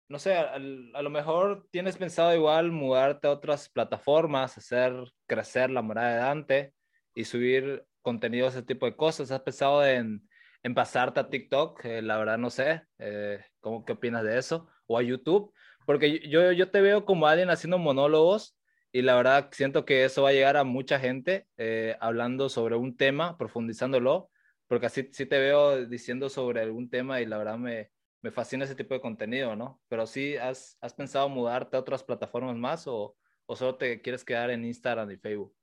no 0.09 0.19
sé, 0.19 0.35
a, 0.35 0.59
lo 0.59 1.09
mejor 1.11 1.67
tienes 1.71 1.97
pensado 1.97 2.35
igual 2.35 2.71
mudarte 2.71 3.27
a 3.27 3.31
otras 3.31 3.69
plataformas, 3.69 4.57
hacer 4.57 4.93
crecer 5.27 5.71
la 5.71 5.81
morada 5.83 6.11
de 6.13 6.17
Dante 6.19 6.73
y 7.15 7.25
subir 7.25 7.85
contenido, 8.01 8.47
ese 8.49 8.63
tipo 8.63 8.85
de 8.87 8.95
cosas. 8.97 9.31
¿Has 9.31 9.41
pensado 9.41 9.85
en, 9.85 10.27
en 10.63 10.73
pasarte 10.73 11.19
a 11.19 11.29
TikTok? 11.29 11.85
Eh, 11.85 12.01
la 12.01 12.17
verdad 12.17 12.37
no 12.37 12.49
sé, 12.49 12.83
eh, 12.99 13.43
¿cómo, 13.59 13.85
qué 13.85 13.93
opinas 13.93 14.23
de 14.23 14.37
eso? 14.37 14.67
O 14.87 14.97
a 14.97 15.03
YouTube, 15.03 15.53
porque 15.85 16.27
yo, 16.27 16.51
yo 16.51 16.71
te 16.71 16.81
veo 16.81 17.05
como 17.05 17.27
alguien 17.27 17.49
haciendo 17.49 17.77
monólogos 17.77 18.57
y 18.91 19.01
la 19.01 19.15
verdad 19.15 19.49
siento 19.51 19.85
que 19.85 20.05
eso 20.05 20.23
va 20.23 20.29
a 20.29 20.33
llegar 20.33 20.57
a 20.57 20.63
mucha 20.63 20.99
gente 20.99 21.47
eh, 21.57 21.97
hablando 21.99 22.49
sobre 22.49 22.75
un 22.75 22.97
tema, 22.97 23.37
profundizándolo 23.37 24.29
porque 24.73 24.87
así 24.87 25.07
sí 25.11 25.27
te 25.27 25.37
veo 25.37 25.85
diciendo 25.85 26.29
sobre 26.29 26.61
algún 26.61 26.89
tema 26.89 27.21
y 27.21 27.27
la 27.27 27.37
verdad 27.37 27.59
me, 27.59 27.91
me 28.23 28.31
fascina 28.31 28.65
ese 28.65 28.73
tipo 28.73 28.95
de 28.95 29.01
contenido, 29.01 29.55
¿no? 29.55 29.79
Pero 29.87 30.07
sí, 30.07 30.35
¿has, 30.35 30.79
has 30.81 30.95
pensado 30.95 31.29
mudarte 31.29 31.77
a 31.77 31.79
otras 31.79 32.03
plataformas 32.03 32.55
más 32.55 32.87
o, 32.87 33.15
o 33.45 33.55
solo 33.55 33.75
te 33.75 34.01
quieres 34.01 34.25
quedar 34.25 34.49
en 34.49 34.65
Instagram 34.65 35.11
y 35.11 35.17
Facebook? 35.17 35.53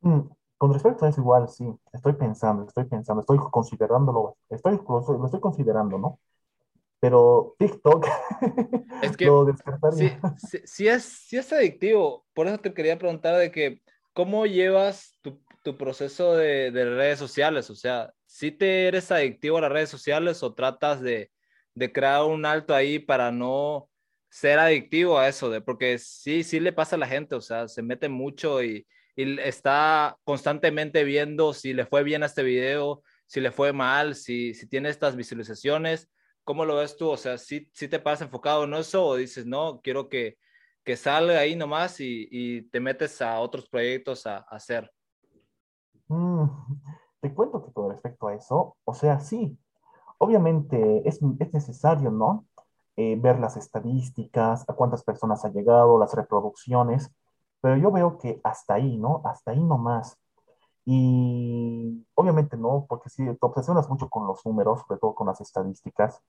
Mm, 0.00 0.28
con 0.58 0.72
respecto 0.72 1.06
a 1.06 1.08
eso, 1.08 1.20
igual, 1.20 1.48
sí, 1.48 1.64
estoy 1.92 2.14
pensando, 2.14 2.64
estoy 2.66 2.84
pensando, 2.84 3.20
estoy 3.20 3.38
considerándolo, 3.50 4.36
estoy, 4.50 4.78
lo 4.86 5.24
estoy 5.24 5.40
considerando, 5.40 5.98
¿no? 5.98 6.18
Pero 7.00 7.54
TikTok 7.58 8.06
es 9.02 9.16
que 9.16 9.26
lo 9.26 9.44
descartaría. 9.44 10.20
Sí, 10.36 10.58
sí, 10.64 10.88
es, 10.88 11.04
sí 11.04 11.36
es 11.36 11.52
adictivo. 11.52 12.26
Por 12.34 12.48
eso 12.48 12.58
te 12.58 12.74
quería 12.74 12.98
preguntar 12.98 13.36
de 13.36 13.52
que, 13.52 13.80
¿cómo 14.12 14.46
llevas 14.46 15.16
tu, 15.22 15.40
tu 15.62 15.78
proceso 15.78 16.34
de, 16.34 16.72
de, 16.72 16.84
redes 16.96 17.20
sociales? 17.20 17.70
O 17.70 17.76
sea, 17.76 18.12
¿si 18.26 18.50
te 18.50 18.88
eres 18.88 19.12
adictivo 19.12 19.58
a 19.58 19.60
las 19.60 19.70
redes 19.70 19.90
sociales 19.90 20.42
o 20.42 20.54
tratas 20.54 21.00
de, 21.00 21.30
de 21.74 21.92
crear 21.92 22.24
un 22.24 22.44
alto 22.44 22.74
ahí 22.74 22.98
para 22.98 23.30
no 23.30 23.88
ser 24.28 24.58
adictivo 24.58 25.18
a 25.18 25.28
eso? 25.28 25.50
De, 25.50 25.60
porque 25.60 25.98
sí, 25.98 26.42
sí 26.42 26.58
le 26.58 26.72
pasa 26.72 26.96
a 26.96 26.98
la 26.98 27.06
gente, 27.06 27.36
o 27.36 27.40
sea, 27.40 27.68
se 27.68 27.82
mete 27.82 28.08
mucho 28.08 28.60
y, 28.60 28.88
y 29.18 29.40
está 29.40 30.16
constantemente 30.22 31.02
viendo 31.02 31.52
si 31.52 31.72
le 31.72 31.86
fue 31.86 32.04
bien 32.04 32.22
a 32.22 32.26
este 32.26 32.44
video, 32.44 33.02
si 33.26 33.40
le 33.40 33.50
fue 33.50 33.72
mal, 33.72 34.14
si, 34.14 34.54
si 34.54 34.68
tiene 34.68 34.90
estas 34.90 35.16
visualizaciones. 35.16 36.08
¿Cómo 36.44 36.64
lo 36.64 36.76
ves 36.76 36.96
tú? 36.96 37.08
O 37.08 37.16
sea, 37.16 37.36
¿sí, 37.36 37.68
si 37.74 37.88
te 37.88 37.98
pasas 37.98 38.26
enfocado 38.26 38.62
en 38.62 38.74
eso 38.74 39.04
o 39.04 39.16
dices, 39.16 39.44
no, 39.44 39.80
quiero 39.82 40.08
que, 40.08 40.38
que 40.84 40.96
salga 40.96 41.40
ahí 41.40 41.56
nomás 41.56 41.98
y, 41.98 42.28
y, 42.30 42.62
te 42.70 42.78
metes 42.78 43.20
a 43.20 43.40
otros 43.40 43.68
proyectos 43.68 44.24
a, 44.24 44.36
a 44.36 44.54
hacer? 44.54 44.88
Mm, 46.06 46.46
te 47.18 47.34
cuento 47.34 47.66
que 47.66 47.72
con 47.72 47.90
respecto 47.90 48.28
a 48.28 48.36
eso, 48.36 48.76
o 48.84 48.94
sea, 48.94 49.18
sí, 49.18 49.58
obviamente 50.18 51.02
es, 51.08 51.18
es 51.40 51.52
necesario, 51.52 52.12
¿no? 52.12 52.46
Eh, 52.94 53.16
ver 53.20 53.40
las 53.40 53.56
estadísticas, 53.56 54.64
a 54.68 54.74
cuántas 54.74 55.02
personas 55.02 55.44
ha 55.44 55.48
llegado, 55.48 55.98
las 55.98 56.14
reproducciones, 56.14 57.10
pero 57.60 57.76
yo 57.76 57.90
veo 57.90 58.18
que 58.18 58.40
hasta 58.44 58.74
ahí, 58.74 58.96
¿no? 58.96 59.22
Hasta 59.24 59.52
ahí 59.52 59.62
nomás. 59.62 60.18
Y 60.84 62.06
obviamente 62.14 62.56
no, 62.56 62.86
porque 62.88 63.10
si 63.10 63.24
te 63.24 63.36
obsesionas 63.40 63.88
mucho 63.88 64.08
con 64.08 64.26
los 64.26 64.44
números, 64.46 64.80
sobre 64.86 64.98
todo 65.00 65.14
con 65.14 65.26
las 65.26 65.40
estadísticas, 65.40 66.22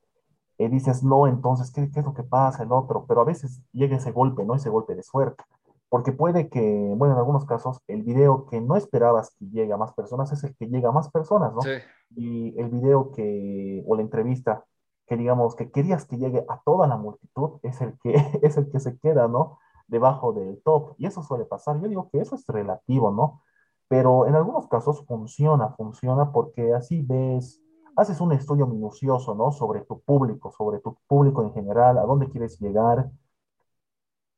eh, 0.58 0.68
dices, 0.68 1.04
no, 1.04 1.28
entonces, 1.28 1.72
¿qué, 1.72 1.90
¿qué, 1.90 2.02
es 2.02 2.06
lo 2.06 2.14
que 2.14 2.24
pasa? 2.24 2.64
El 2.64 2.72
otro, 2.74 3.06
pero 3.08 3.22
a 3.22 3.26
veces 3.26 3.62
llega 3.72 3.96
ese 3.96 4.12
golpe, 4.12 4.44
¿no? 4.44 4.56
Ese 4.56 4.70
golpe 4.70 4.96
de 4.96 5.04
suerte. 5.04 5.44
Porque 5.88 6.12
puede 6.12 6.50
que, 6.50 6.94
bueno, 6.98 7.14
en 7.14 7.20
algunos 7.20 7.46
casos, 7.46 7.82
el 7.88 8.04
video 8.04 8.46
que 8.48 8.60
no 8.60 8.76
esperabas 8.76 9.32
que 9.40 9.46
llegue 9.46 9.72
a 9.72 9.78
más 9.78 9.94
personas 9.94 10.32
es 10.34 10.44
el 10.44 10.56
que 10.56 10.68
llega 10.68 10.90
a 10.90 10.92
más 10.92 11.10
personas, 11.10 11.54
¿no? 11.54 11.62
Sí. 11.62 11.72
Y 12.16 12.60
el 12.60 12.70
video 12.70 13.12
que, 13.12 13.84
o 13.88 13.96
la 13.96 14.02
entrevista 14.02 14.66
que 15.08 15.18
digamos 15.18 15.56
que 15.56 15.72
querías 15.72 16.06
que 16.06 16.18
llegue 16.18 16.46
a 16.48 16.62
toda 16.64 16.88
la 16.88 16.96
multitud 16.96 17.60
es 17.64 17.82
el 17.82 17.98
que, 18.00 18.14
es 18.44 18.58
el 18.58 18.70
que 18.70 18.80
se 18.80 18.98
queda, 19.00 19.28
¿no? 19.28 19.58
Debajo 19.90 20.34
del 20.34 20.62
top. 20.64 20.96
Y 20.98 21.06
eso 21.08 21.24
suele 21.24 21.46
pasar. 21.46 21.80
Yo 21.82 21.88
digo 21.88 22.10
que 22.12 22.20
eso 22.22 22.36
es 22.36 22.46
relativo, 22.48 23.12
¿no? 23.12 23.42
Pero 23.88 24.28
en 24.28 24.36
algunos 24.36 24.68
casos 24.68 25.06
funciona, 25.06 25.70
funciona 25.72 26.32
porque 26.32 26.74
así 26.74 27.02
ves, 27.02 27.62
haces 27.96 28.22
un 28.22 28.32
estudio 28.34 28.68
minucioso, 28.68 29.36
¿no? 29.36 29.52
Sobre 29.52 29.82
tu 29.82 30.00
público, 30.02 30.52
sobre 30.52 30.80
tu 30.80 30.98
público 31.08 31.44
en 31.44 31.54
general, 31.54 31.98
a 31.98 32.04
dónde 32.04 32.30
quieres 32.30 32.60
llegar. 32.60 33.10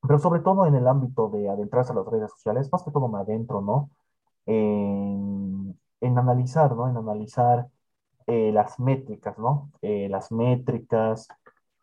Pero 0.02 0.20
sobre 0.20 0.40
todo 0.42 0.66
en 0.66 0.76
el 0.76 0.88
ámbito 0.88 1.30
de 1.30 1.50
adentrarse 1.50 1.92
a 1.92 1.96
las 1.96 2.06
redes 2.08 2.32
sociales, 2.32 2.70
más 2.72 2.84
que 2.84 2.92
todo 2.92 3.08
me 3.08 3.20
adentro, 3.20 3.62
¿no? 3.62 3.92
En, 4.46 5.80
en 6.02 6.18
analizar, 6.18 6.76
¿no? 6.76 6.90
En 6.90 6.98
analizar 6.98 7.70
eh, 8.28 8.52
las 8.52 8.80
métricas, 8.80 9.38
¿no? 9.38 9.72
Eh, 9.82 10.08
las 10.10 10.32
métricas, 10.32 11.28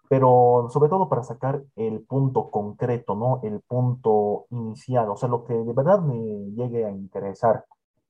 pero 0.09 0.69
sobre 0.71 0.89
todo 0.89 1.09
para 1.09 1.23
sacar 1.23 1.63
el 1.77 2.01
punto 2.03 2.51
concreto, 2.51 3.15
¿no? 3.15 3.41
El 3.43 3.61
punto 3.61 4.47
inicial, 4.51 5.09
o 5.11 5.17
sea, 5.17 5.29
lo 5.29 5.45
que 5.45 5.55
de 5.55 5.73
verdad 5.73 6.01
me 6.01 6.51
llegue 6.53 6.85
a 6.85 6.91
interesar. 6.91 7.65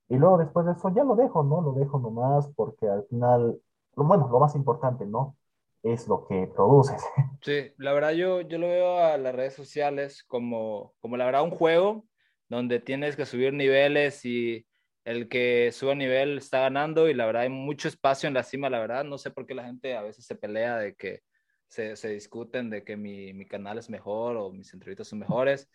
Y 0.09 0.17
luego 0.17 0.39
después 0.39 0.65
de 0.67 0.73
eso 0.73 0.91
ya 0.95 1.05
lo 1.05 1.17
dejo, 1.17 1.43
¿no? 1.43 1.61
Lo 1.61 1.73
dejo 1.73 1.99
nomás 1.99 2.49
porque 2.57 2.89
al 2.89 3.05
final, 3.05 3.61
bueno, 3.95 4.29
lo 4.31 4.39
más 4.39 4.55
importante, 4.55 5.07
¿no? 5.07 5.37
Es 5.83 6.09
lo 6.09 6.27
que 6.27 6.47
produces. 6.55 7.03
Sí, 7.41 7.73
la 7.77 7.93
verdad 7.93 8.11
yo, 8.11 8.41
yo 8.41 8.59
lo 8.59 8.67
veo 8.67 8.99
a 8.99 9.17
las 9.17 9.33
redes 9.33 9.55
sociales 9.55 10.25
como, 10.25 10.93
como 10.99 11.17
la 11.17 11.25
verdad 11.25 11.45
un 11.45 11.53
juego 11.53 12.05
donde 12.49 12.81
tienes 12.81 13.15
que 13.15 13.27
subir 13.27 13.53
niveles 13.53 14.25
y 14.25 14.67
el 15.05 15.29
que 15.29 15.71
sube 15.73 15.95
nivel 15.95 16.39
está 16.39 16.59
ganando 16.61 17.09
y 17.09 17.15
la 17.15 17.27
verdad 17.27 17.43
hay 17.43 17.49
mucho 17.49 17.87
espacio 17.87 18.27
en 18.27 18.35
la 18.35 18.43
cima, 18.43 18.69
la 18.69 18.81
verdad. 18.81 19.05
No 19.05 19.19
sé 19.19 19.31
por 19.31 19.47
qué 19.47 19.55
la 19.55 19.65
gente 19.65 19.97
a 19.97 20.03
veces 20.03 20.27
se 20.27 20.35
pelea 20.35 20.79
de 20.79 20.97
que 20.97 21.21
se, 21.69 21.97
se 21.97 22.09
discuten 22.09 22.71
de 22.71 22.83
que 22.83 22.97
mi, 22.97 23.33
mi, 23.33 23.47
canal 23.47 23.79
es 23.79 23.91
mejor 23.91 24.37
o 24.37 24.53
mis 24.53 24.73
entrevistas 24.73 25.09
son 25.09 25.21
mejores. 25.21 25.71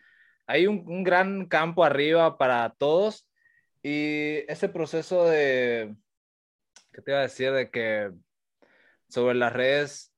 Hay 0.47 0.67
un, 0.67 0.83
un, 0.87 1.03
gran 1.03 1.45
campo 1.45 1.83
arriba 1.83 2.37
para 2.37 2.73
todos 2.77 3.29
y 3.81 4.39
ese 4.51 4.69
proceso 4.69 5.25
de, 5.25 5.95
¿qué 6.91 7.01
te 7.01 7.11
iba 7.11 7.19
a 7.19 7.23
decir? 7.23 7.51
De 7.51 7.69
que 7.69 8.11
sobre 9.07 9.35
las 9.35 9.53
redes, 9.53 10.11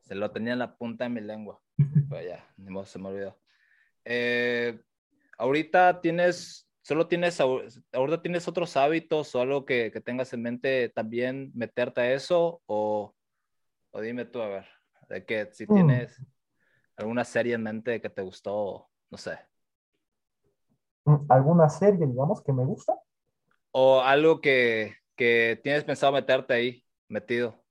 se 0.00 0.14
lo 0.16 0.32
tenía 0.32 0.54
en 0.54 0.58
la 0.58 0.76
punta 0.76 1.04
de 1.04 1.10
mi 1.10 1.20
lengua, 1.20 1.62
pero 2.10 2.22
ya, 2.22 2.52
se 2.84 2.98
me 2.98 3.08
olvidó. 3.08 3.38
Eh, 4.04 4.80
ahorita 5.38 6.00
tienes, 6.00 6.68
solo 6.82 7.06
tienes, 7.06 7.40
ahorita 7.40 8.22
tienes 8.22 8.48
otros 8.48 8.76
hábitos 8.76 9.34
o 9.34 9.40
algo 9.40 9.64
que, 9.64 9.92
que 9.92 10.00
tengas 10.00 10.32
en 10.32 10.42
mente 10.42 10.88
también 10.88 11.52
meterte 11.54 12.00
a 12.00 12.12
eso 12.12 12.60
o 12.66 13.14
o 13.92 14.00
dime 14.00 14.24
tú, 14.24 14.40
a 14.40 14.48
ver, 14.48 14.66
de 15.08 15.24
que 15.24 15.52
si 15.52 15.64
mm. 15.64 15.74
tienes 15.74 16.22
alguna 16.96 17.24
serie 17.24 17.54
en 17.54 17.62
mente 17.62 18.00
que 18.00 18.10
te 18.10 18.22
gustó, 18.22 18.88
no 19.10 19.18
sé. 19.18 19.38
Mm, 21.04 21.26
¿Alguna 21.28 21.68
serie, 21.68 22.06
digamos, 22.06 22.42
que 22.42 22.52
me 22.52 22.64
gusta? 22.64 22.98
O 23.72 24.00
algo 24.00 24.40
que, 24.40 24.94
que 25.16 25.60
tienes 25.62 25.84
pensado 25.84 26.12
meterte 26.12 26.54
ahí, 26.54 26.84
metido. 27.08 27.62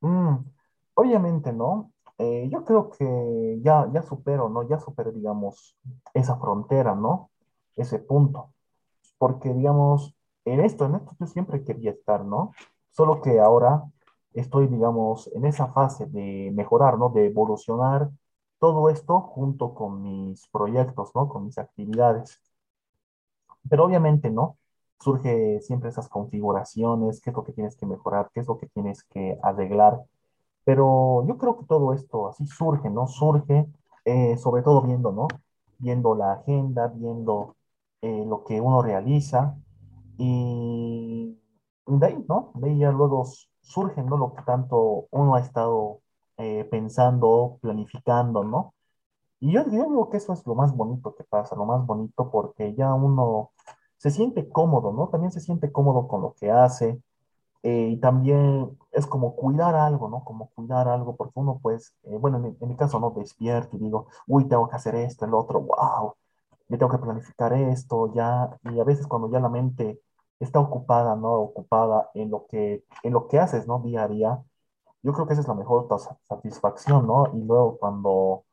Mm, 0.00 0.36
obviamente, 0.94 1.52
¿no? 1.52 1.92
Eh, 2.18 2.48
yo 2.50 2.64
creo 2.64 2.90
que 2.90 3.58
ya, 3.62 3.88
ya 3.92 4.02
supero, 4.02 4.48
¿no? 4.48 4.68
Ya 4.68 4.78
supero, 4.78 5.10
digamos, 5.10 5.76
esa 6.14 6.36
frontera, 6.36 6.94
¿no? 6.94 7.30
Ese 7.76 7.98
punto. 7.98 8.52
Porque, 9.18 9.52
digamos, 9.52 10.14
en 10.44 10.60
esto, 10.60 10.86
en 10.86 10.96
esto 10.96 11.16
yo 11.18 11.26
siempre 11.26 11.64
quería 11.64 11.92
estar, 11.92 12.24
¿no? 12.24 12.52
Solo 12.90 13.20
que 13.20 13.40
ahora 13.40 13.82
estoy, 14.34 14.66
digamos, 14.68 15.28
en 15.34 15.44
esa 15.46 15.68
fase 15.72 16.06
de 16.06 16.50
mejorar, 16.54 16.98
¿no? 16.98 17.10
De 17.10 17.26
evolucionar 17.26 18.10
todo 18.58 18.90
esto 18.90 19.20
junto 19.20 19.74
con 19.74 20.02
mis 20.02 20.46
proyectos, 20.48 21.12
¿no? 21.14 21.28
Con 21.28 21.44
mis 21.46 21.58
actividades. 21.58 22.40
Pero 23.68 23.84
obviamente, 23.84 24.30
¿no? 24.30 24.58
Surge 25.00 25.60
siempre 25.60 25.90
esas 25.90 26.08
configuraciones, 26.08 27.20
qué 27.20 27.30
es 27.30 27.36
lo 27.36 27.44
que 27.44 27.52
tienes 27.52 27.76
que 27.76 27.86
mejorar, 27.86 28.30
qué 28.32 28.40
es 28.40 28.46
lo 28.46 28.58
que 28.58 28.66
tienes 28.68 29.02
que 29.04 29.38
arreglar. 29.42 30.02
Pero 30.64 31.26
yo 31.26 31.38
creo 31.38 31.58
que 31.58 31.66
todo 31.66 31.92
esto 31.92 32.28
así 32.28 32.46
surge, 32.46 32.90
¿no? 32.90 33.06
Surge 33.08 33.66
eh, 34.04 34.36
sobre 34.38 34.62
todo 34.62 34.82
viendo, 34.82 35.12
¿no? 35.12 35.28
Viendo 35.78 36.14
la 36.14 36.32
agenda, 36.34 36.88
viendo 36.88 37.56
eh, 38.02 38.24
lo 38.26 38.44
que 38.44 38.60
uno 38.60 38.82
realiza 38.82 39.56
y 40.18 41.38
de 41.86 42.06
ahí, 42.06 42.24
¿no? 42.28 42.52
De 42.54 42.70
ahí 42.70 42.78
ya 42.78 42.90
luego 42.92 43.24
surgen, 43.62 44.06
¿no? 44.06 44.16
Lo 44.18 44.34
que 44.34 44.42
tanto 44.42 45.06
uno 45.10 45.34
ha 45.36 45.40
estado 45.40 46.00
eh, 46.38 46.64
pensando, 46.70 47.58
planificando, 47.62 48.44
¿no? 48.44 48.74
Y 49.40 49.52
yo, 49.52 49.64
yo 49.64 49.70
digo 49.70 50.10
que 50.10 50.18
eso 50.18 50.32
es 50.32 50.46
lo 50.46 50.54
más 50.54 50.74
bonito 50.76 51.14
que 51.16 51.24
pasa, 51.24 51.56
lo 51.56 51.66
más 51.66 51.86
bonito 51.86 52.30
porque 52.30 52.74
ya 52.74 52.94
uno 52.94 53.52
se 53.98 54.10
siente 54.10 54.48
cómodo, 54.48 54.92
¿no? 54.92 55.08
También 55.08 55.32
se 55.32 55.40
siente 55.40 55.72
cómodo 55.72 56.08
con 56.08 56.22
lo 56.22 56.34
que 56.34 56.50
hace 56.50 57.00
eh, 57.62 57.88
y 57.92 57.96
también 57.98 58.76
es 58.92 59.06
como 59.06 59.36
cuidar 59.36 59.74
algo, 59.76 60.08
¿no? 60.08 60.24
Como 60.24 60.48
cuidar 60.50 60.88
algo 60.88 61.16
porque 61.16 61.32
uno 61.36 61.60
pues, 61.62 61.94
eh, 62.04 62.16
bueno, 62.18 62.38
en 62.38 62.42
mi, 62.44 62.56
en 62.60 62.68
mi, 62.68 62.76
caso 62.76 62.98
no 63.00 63.10
despierto 63.10 63.76
y 63.76 63.80
digo, 63.80 64.08
uy, 64.26 64.48
tengo 64.48 64.68
que 64.68 64.76
hacer 64.76 64.94
esto, 64.96 65.24
el 65.26 65.34
otro, 65.34 65.60
wow, 65.60 66.14
yo 66.68 66.78
tengo 66.78 66.90
que 66.90 66.98
planificar 66.98 67.52
esto, 67.54 68.12
ya, 68.14 68.58
y 68.64 68.80
a 68.80 68.84
veces 68.84 69.06
cuando 69.06 69.30
ya 69.30 69.40
la 69.40 69.48
mente 69.48 70.00
está 70.44 70.60
ocupada, 70.60 71.16
¿no? 71.16 71.32
Ocupada 71.32 72.10
en 72.14 72.30
lo 72.30 72.46
que, 72.46 72.84
en 73.02 73.12
lo 73.12 73.28
que 73.28 73.38
haces, 73.38 73.66
¿no? 73.66 73.80
Día 73.80 74.04
a 74.04 74.08
día. 74.08 74.42
Yo 75.02 75.12
creo 75.12 75.26
que 75.26 75.32
esa 75.32 75.42
es 75.42 75.48
la 75.48 75.54
mejor 75.54 75.88
satisfacción, 76.28 77.06
¿no? 77.06 77.30
Y 77.34 77.42
luego 77.44 77.78
cuando, 77.78 78.44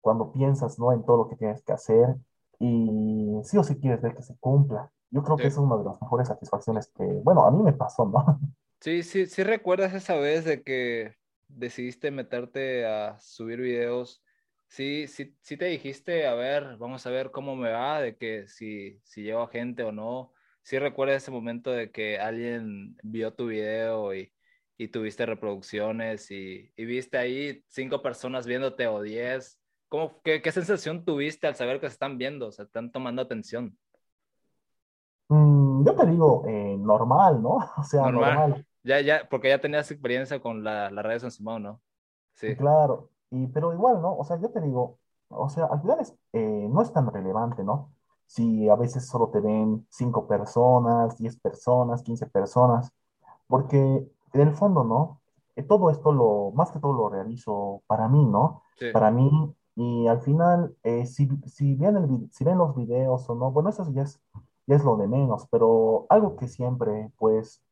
cuando 0.00 0.32
piensas, 0.32 0.78
¿no? 0.78 0.92
En 0.92 1.04
todo 1.04 1.16
lo 1.16 1.28
que 1.28 1.36
tienes 1.36 1.62
que 1.62 1.72
hacer 1.72 2.16
y 2.58 3.40
sí 3.44 3.56
o 3.58 3.64
sí 3.64 3.76
quieres 3.78 4.00
ver 4.00 4.14
que 4.14 4.22
se 4.22 4.36
cumpla. 4.38 4.90
Yo 5.10 5.22
creo 5.22 5.36
que 5.36 5.46
esa 5.46 5.60
es 5.60 5.66
una 5.66 5.76
de 5.76 5.84
las 5.84 6.00
mejores 6.02 6.28
satisfacciones 6.28 6.92
que, 6.94 7.04
bueno, 7.04 7.44
a 7.46 7.50
mí 7.50 7.62
me 7.62 7.72
pasó, 7.72 8.06
¿no? 8.06 8.40
Sí, 8.80 9.02
sí, 9.02 9.26
sí 9.26 9.42
recuerdas 9.42 9.92
esa 9.94 10.14
vez 10.14 10.44
de 10.44 10.62
que 10.62 11.16
decidiste 11.48 12.10
meterte 12.10 12.86
a 12.86 13.18
subir 13.18 13.60
videos. 13.60 14.22
Sí, 14.68 15.08
sí, 15.08 15.36
sí 15.40 15.56
te 15.56 15.64
dijiste, 15.64 16.26
a 16.26 16.34
ver, 16.34 16.76
vamos 16.76 17.06
a 17.06 17.10
ver 17.10 17.30
cómo 17.30 17.56
me 17.56 17.70
va, 17.70 18.00
de 18.00 18.16
que 18.16 18.46
si, 18.46 19.00
si 19.02 19.22
llevo 19.22 19.42
a 19.42 19.48
gente 19.48 19.82
o 19.82 19.90
no 19.90 20.32
sí 20.68 20.78
recuerdo 20.78 21.14
ese 21.14 21.30
momento 21.30 21.70
de 21.70 21.90
que 21.90 22.20
alguien 22.20 22.94
vio 23.02 23.32
tu 23.32 23.46
video 23.46 24.14
y, 24.14 24.30
y 24.76 24.88
tuviste 24.88 25.24
reproducciones 25.24 26.30
y, 26.30 26.70
y 26.76 26.84
viste 26.84 27.16
ahí 27.16 27.64
cinco 27.68 28.02
personas 28.02 28.46
viéndote 28.46 28.86
o 28.86 29.00
diez. 29.00 29.58
¿Cómo, 29.88 30.20
qué, 30.22 30.42
qué, 30.42 30.52
sensación 30.52 31.06
tuviste 31.06 31.46
al 31.46 31.54
saber 31.54 31.80
que 31.80 31.86
se 31.86 31.94
están 31.94 32.18
viendo, 32.18 32.48
o 32.48 32.52
sea, 32.52 32.66
están 32.66 32.92
tomando 32.92 33.22
atención? 33.22 33.78
Mm, 35.28 35.86
yo 35.86 35.94
te 35.94 36.06
digo, 36.06 36.44
eh, 36.46 36.76
normal, 36.78 37.42
¿no? 37.42 37.56
O 37.78 37.82
sea, 37.82 38.02
normal. 38.02 38.66
Ya, 38.82 39.00
ya, 39.00 39.26
porque 39.26 39.48
ya 39.48 39.62
tenías 39.62 39.90
experiencia 39.90 40.38
con 40.38 40.62
la, 40.62 40.90
las 40.90 41.02
redes 41.02 41.24
en 41.24 41.30
Simón, 41.30 41.62
¿no? 41.62 41.80
Sí. 42.34 42.54
Claro, 42.56 43.08
y, 43.30 43.46
pero 43.46 43.72
igual, 43.72 44.02
¿no? 44.02 44.14
O 44.18 44.22
sea, 44.22 44.38
yo 44.38 44.50
te 44.50 44.60
digo, 44.60 44.98
o 45.28 45.48
sea, 45.48 45.64
al 45.64 45.80
final 45.80 46.00
es, 46.00 46.14
eh, 46.34 46.68
no 46.70 46.82
es 46.82 46.92
tan 46.92 47.10
relevante, 47.10 47.64
¿no? 47.64 47.94
Si 48.28 48.68
a 48.68 48.76
veces 48.76 49.08
solo 49.08 49.30
te 49.30 49.40
ven 49.40 49.84
cinco 49.90 50.28
personas, 50.28 51.18
diez 51.18 51.36
personas, 51.36 52.02
quince 52.02 52.26
personas, 52.26 52.92
porque 53.48 54.06
en 54.32 54.40
el 54.40 54.54
fondo, 54.54 54.84
¿no? 54.84 55.20
Eh, 55.56 55.64
todo 55.64 55.90
esto, 55.90 56.12
lo, 56.12 56.52
más 56.54 56.70
que 56.70 56.78
todo 56.78 56.92
lo 56.92 57.08
realizo 57.08 57.82
para 57.88 58.08
mí, 58.08 58.24
¿no? 58.24 58.62
Para 58.92 59.10
mí, 59.10 59.28
y 59.74 60.06
al 60.06 60.20
final, 60.20 60.76
eh, 60.84 61.06
si, 61.06 61.28
si, 61.46 61.74
ven 61.74 61.96
el, 61.96 62.30
si 62.30 62.44
ven 62.44 62.58
los 62.58 62.76
videos 62.76 63.28
o 63.28 63.34
no, 63.34 63.50
bueno, 63.50 63.70
eso 63.70 63.90
ya 63.92 64.02
es, 64.02 64.20
ya 64.66 64.76
es 64.76 64.84
lo 64.84 64.96
de 64.96 65.08
menos, 65.08 65.48
pero 65.50 66.06
algo 66.08 66.36
que 66.36 66.46
siempre, 66.46 67.10
pues, 67.18 67.62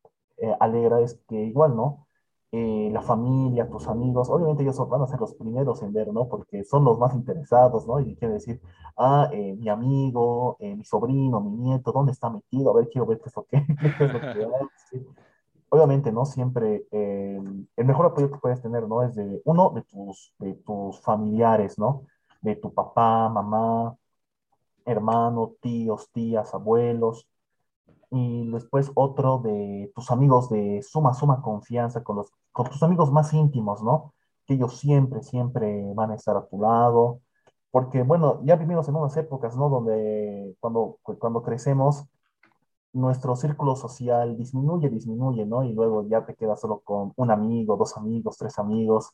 alegra 0.58 1.00
es 1.00 1.20
que 1.28 1.44
igual, 1.44 1.76
¿no? 1.76 2.05
Eh, 2.52 2.90
la 2.92 3.02
familia, 3.02 3.68
tus 3.68 3.88
amigos, 3.88 4.30
obviamente 4.30 4.62
ellos 4.62 4.78
van 4.88 5.02
a 5.02 5.06
ser 5.08 5.18
los 5.18 5.34
primeros 5.34 5.82
en 5.82 5.92
ver, 5.92 6.12
¿no? 6.12 6.28
Porque 6.28 6.62
son 6.64 6.84
los 6.84 6.98
más 6.98 7.14
interesados, 7.14 7.86
¿no? 7.88 7.98
Y 8.00 8.14
quiere 8.16 8.34
decir, 8.34 8.60
ah, 8.96 9.28
eh, 9.32 9.56
mi 9.58 9.68
amigo, 9.68 10.56
eh, 10.60 10.74
mi 10.76 10.84
sobrino, 10.84 11.40
mi 11.40 11.50
nieto, 11.50 11.90
¿dónde 11.92 12.12
está 12.12 12.30
metido? 12.30 12.70
A 12.70 12.74
ver, 12.74 12.88
quiero 12.88 13.06
ver 13.06 13.18
qué 13.20 13.28
es 13.28 13.36
lo 13.36 13.44
que, 13.44 13.66
qué 13.98 14.04
es 14.04 14.12
lo 14.12 14.20
que 14.20 14.26
hay. 14.26 15.06
Obviamente, 15.68 16.12
¿no? 16.12 16.24
Siempre 16.24 16.86
el 16.92 17.84
mejor 17.84 18.06
apoyo 18.06 18.30
que 18.30 18.38
puedes 18.38 18.62
tener, 18.62 18.86
¿no? 18.86 19.02
Es 19.02 19.16
de 19.16 19.42
uno, 19.44 19.70
de 19.70 19.82
tus, 19.82 20.32
de 20.38 20.54
tus 20.54 21.00
familiares, 21.00 21.76
¿no? 21.78 22.02
De 22.40 22.54
tu 22.54 22.72
papá, 22.72 23.28
mamá, 23.28 23.96
hermano, 24.86 25.54
tíos, 25.60 26.08
tías, 26.12 26.54
abuelos, 26.54 27.26
y 28.10 28.50
después 28.50 28.90
otro 28.94 29.38
de 29.38 29.92
tus 29.94 30.10
amigos 30.10 30.48
de 30.50 30.82
suma, 30.82 31.14
suma 31.14 31.42
confianza, 31.42 32.02
con, 32.04 32.16
los, 32.16 32.32
con 32.52 32.68
tus 32.68 32.82
amigos 32.82 33.10
más 33.12 33.32
íntimos, 33.32 33.82
¿no? 33.82 34.14
Que 34.46 34.54
ellos 34.54 34.78
siempre, 34.78 35.22
siempre 35.22 35.92
van 35.94 36.12
a 36.12 36.14
estar 36.14 36.36
a 36.36 36.46
tu 36.46 36.60
lado, 36.60 37.20
porque 37.70 38.02
bueno, 38.02 38.40
ya 38.44 38.56
vivimos 38.56 38.88
en 38.88 38.96
unas 38.96 39.16
épocas, 39.16 39.56
¿no? 39.56 39.68
Donde 39.68 40.56
cuando, 40.60 40.98
cuando 41.02 41.42
crecemos, 41.42 42.06
nuestro 42.92 43.36
círculo 43.36 43.76
social 43.76 44.36
disminuye, 44.36 44.88
disminuye, 44.88 45.44
¿no? 45.46 45.64
Y 45.64 45.72
luego 45.72 46.06
ya 46.08 46.24
te 46.24 46.34
quedas 46.34 46.60
solo 46.60 46.80
con 46.84 47.12
un 47.16 47.30
amigo, 47.30 47.76
dos 47.76 47.96
amigos, 47.96 48.38
tres 48.38 48.58
amigos, 48.58 49.10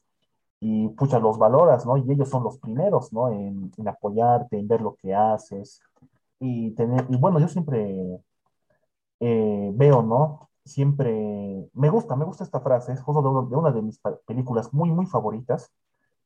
y 0.61 0.89
pucha, 0.91 1.19
los 1.19 1.39
valoras, 1.39 1.85
¿no? 1.87 1.97
Y 1.97 2.11
ellos 2.13 2.29
son 2.29 2.45
los 2.45 2.59
primeros, 2.59 3.13
¿no? 3.13 3.29
En, 3.31 3.73
en 3.77 3.89
apoyarte, 3.89 4.59
en 4.59 4.69
ver 4.69 4.81
lo 4.81 4.95
que 4.95 5.15
haces. 5.15 5.81
Y, 6.39 6.71
tener, 6.73 7.07
y 7.09 7.17
bueno, 7.17 7.41
yo 7.41 7.49
siempre 7.49 8.21
eh, 9.23 9.71
veo, 9.75 10.03
¿no? 10.03 10.51
Siempre 10.65 11.71
me 11.73 11.89
gusta, 11.91 12.17
me 12.17 12.25
gusta 12.25 12.45
esta 12.45 12.61
frase, 12.61 12.93
es 12.93 13.01
justo 13.03 13.23
de, 13.23 13.57
una 13.57 13.71
de 13.71 13.83
mis 13.83 14.01
películas 14.27 14.75
muy, 14.75 14.91
muy 14.91 15.07
favoritas. 15.07 15.73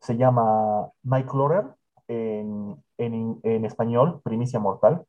Se 0.01 0.17
llama 0.17 0.91
Nightcrawler, 1.03 1.75
en, 2.09 2.83
en, 2.99 3.41
en 3.43 3.65
español, 3.65 4.21
Primicia 4.23 4.61
Mortal. 4.61 5.05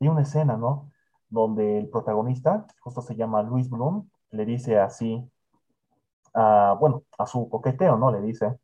Hay 0.00 0.08
una 0.08 0.22
escena, 0.22 0.56
¿no? 0.56 0.90
Donde 1.28 1.78
el 1.78 1.88
protagonista, 1.88 2.66
justo 2.80 3.02
se 3.02 3.16
llama 3.16 3.42
Luis 3.42 3.68
Bloom, 3.70 4.08
le 4.30 4.44
dice 4.44 4.78
así, 4.78 5.28
a, 6.34 6.76
bueno, 6.78 7.02
a 7.18 7.26
su 7.26 7.48
coqueteo, 7.48 7.96
¿no? 7.96 8.10
Le 8.10 8.20
dice, 8.20 8.58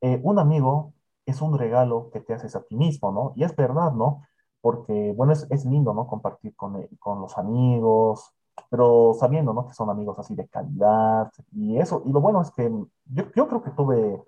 eh, 0.00 0.20
un 0.22 0.38
amigo 0.38 0.92
es 1.26 1.42
un 1.42 1.58
regalo 1.58 2.10
que 2.12 2.20
te 2.20 2.34
haces 2.34 2.56
a 2.56 2.62
ti 2.62 2.76
mismo, 2.76 3.12
¿no? 3.12 3.32
Y 3.36 3.44
es 3.44 3.54
verdad, 3.54 3.92
¿no? 3.92 4.22
Porque, 4.60 5.12
bueno, 5.16 5.32
es, 5.32 5.46
es 5.50 5.64
lindo, 5.64 5.94
¿no? 5.94 6.06
Compartir 6.06 6.54
con, 6.56 6.76
eh, 6.76 6.88
con, 6.98 7.20
los 7.20 7.36
amigos, 7.38 8.32
pero 8.70 9.14
sabiendo, 9.18 9.52
¿no? 9.52 9.66
Que 9.66 9.74
son 9.74 9.90
amigos 9.90 10.18
así 10.18 10.34
de 10.34 10.48
calidad 10.48 11.30
y 11.52 11.78
eso. 11.78 12.02
Y 12.06 12.12
lo 12.12 12.20
bueno 12.20 12.42
es 12.42 12.50
que 12.50 12.70
yo, 13.06 13.24
yo 13.34 13.48
creo 13.48 13.62
que 13.62 13.70
tuve, 13.70 14.22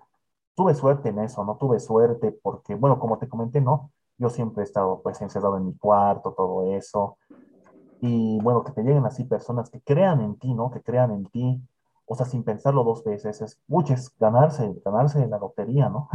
tuve 0.55 0.75
suerte 0.75 1.09
en 1.09 1.19
eso, 1.19 1.43
¿no? 1.43 1.57
Tuve 1.57 1.79
suerte 1.79 2.31
porque, 2.41 2.75
bueno, 2.75 2.99
como 2.99 3.17
te 3.17 3.27
comenté, 3.27 3.61
¿no? 3.61 3.91
Yo 4.17 4.29
siempre 4.29 4.63
he 4.63 4.65
estado, 4.65 5.01
pues, 5.01 5.21
encerrado 5.21 5.57
en 5.57 5.65
mi 5.65 5.77
cuarto, 5.77 6.33
todo 6.33 6.75
eso. 6.75 7.17
Y, 8.01 8.39
bueno, 8.41 8.63
que 8.63 8.71
te 8.71 8.83
lleguen 8.83 9.05
así 9.05 9.25
personas 9.25 9.69
que 9.69 9.81
crean 9.81 10.21
en 10.21 10.37
ti, 10.37 10.53
¿no? 10.53 10.71
Que 10.71 10.81
crean 10.81 11.11
en 11.11 11.25
ti. 11.25 11.61
O 12.05 12.15
sea, 12.15 12.25
sin 12.25 12.43
pensarlo 12.43 12.83
dos 12.83 13.03
veces, 13.03 13.41
es, 13.41 13.59
uy, 13.67 13.85
es 13.89 14.17
ganarse, 14.17 14.73
ganarse 14.83 15.27
la 15.27 15.37
lotería, 15.37 15.89
¿no? 15.89 16.09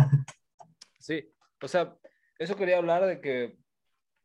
Sí, 0.99 1.31
o 1.63 1.69
sea, 1.69 1.95
eso 2.39 2.57
quería 2.57 2.79
hablar 2.79 3.05
de 3.05 3.21
que 3.21 3.59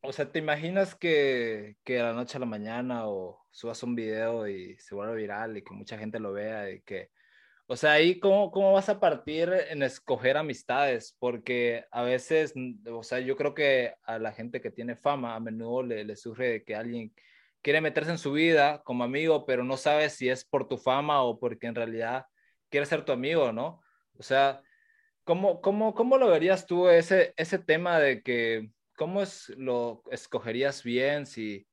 o 0.01 0.11
sea, 0.13 0.31
¿te 0.31 0.39
imaginas 0.39 0.95
que, 0.95 1.77
que 1.83 1.95
de 1.95 2.03
la 2.03 2.13
noche 2.13 2.37
a 2.37 2.39
la 2.39 2.45
mañana 2.45 3.07
o 3.07 3.45
subas 3.51 3.83
un 3.83 3.95
video 3.95 4.47
y 4.47 4.77
se 4.79 4.95
vuelve 4.95 5.15
viral 5.15 5.57
y 5.57 5.63
que 5.63 5.73
mucha 5.73 5.97
gente 5.97 6.19
lo 6.19 6.33
vea 6.33 6.69
y 6.71 6.81
que... 6.81 7.09
O 7.67 7.75
sea, 7.75 7.93
ahí 7.93 8.19
cómo, 8.19 8.51
cómo 8.51 8.73
vas 8.73 8.89
a 8.89 8.99
partir 8.99 9.51
en 9.69 9.83
escoger 9.83 10.37
amistades, 10.37 11.15
porque 11.19 11.85
a 11.91 12.01
veces, 12.01 12.53
o 12.91 13.03
sea, 13.03 13.19
yo 13.19 13.37
creo 13.37 13.53
que 13.53 13.93
a 14.03 14.17
la 14.17 14.31
gente 14.31 14.59
que 14.59 14.71
tiene 14.71 14.95
fama 14.95 15.35
a 15.35 15.39
menudo 15.39 15.83
le, 15.83 16.03
le 16.03 16.15
surge 16.15 16.63
que 16.63 16.75
alguien 16.75 17.13
quiere 17.61 17.81
meterse 17.81 18.11
en 18.11 18.17
su 18.17 18.31
vida 18.31 18.81
como 18.83 19.03
amigo, 19.03 19.45
pero 19.45 19.63
no 19.63 19.77
sabe 19.77 20.09
si 20.09 20.29
es 20.29 20.45
por 20.45 20.67
tu 20.67 20.77
fama 20.77 21.21
o 21.23 21.39
porque 21.39 21.67
en 21.67 21.75
realidad 21.75 22.25
quiere 22.69 22.85
ser 22.85 23.05
tu 23.05 23.11
amigo, 23.11 23.51
¿no? 23.51 23.81
O 24.17 24.23
sea, 24.23 24.61
¿cómo, 25.23 25.61
cómo, 25.61 25.93
cómo 25.93 26.17
lo 26.17 26.27
verías 26.29 26.65
tú 26.65 26.89
ese, 26.89 27.33
ese 27.37 27.59
tema 27.59 27.99
de 27.99 28.23
que 28.23 28.71
¿cómo 28.99 29.21
es, 29.21 29.47
lo 29.57 30.03
escogerías 30.11 30.83
bien 30.83 31.25
si, 31.25 31.65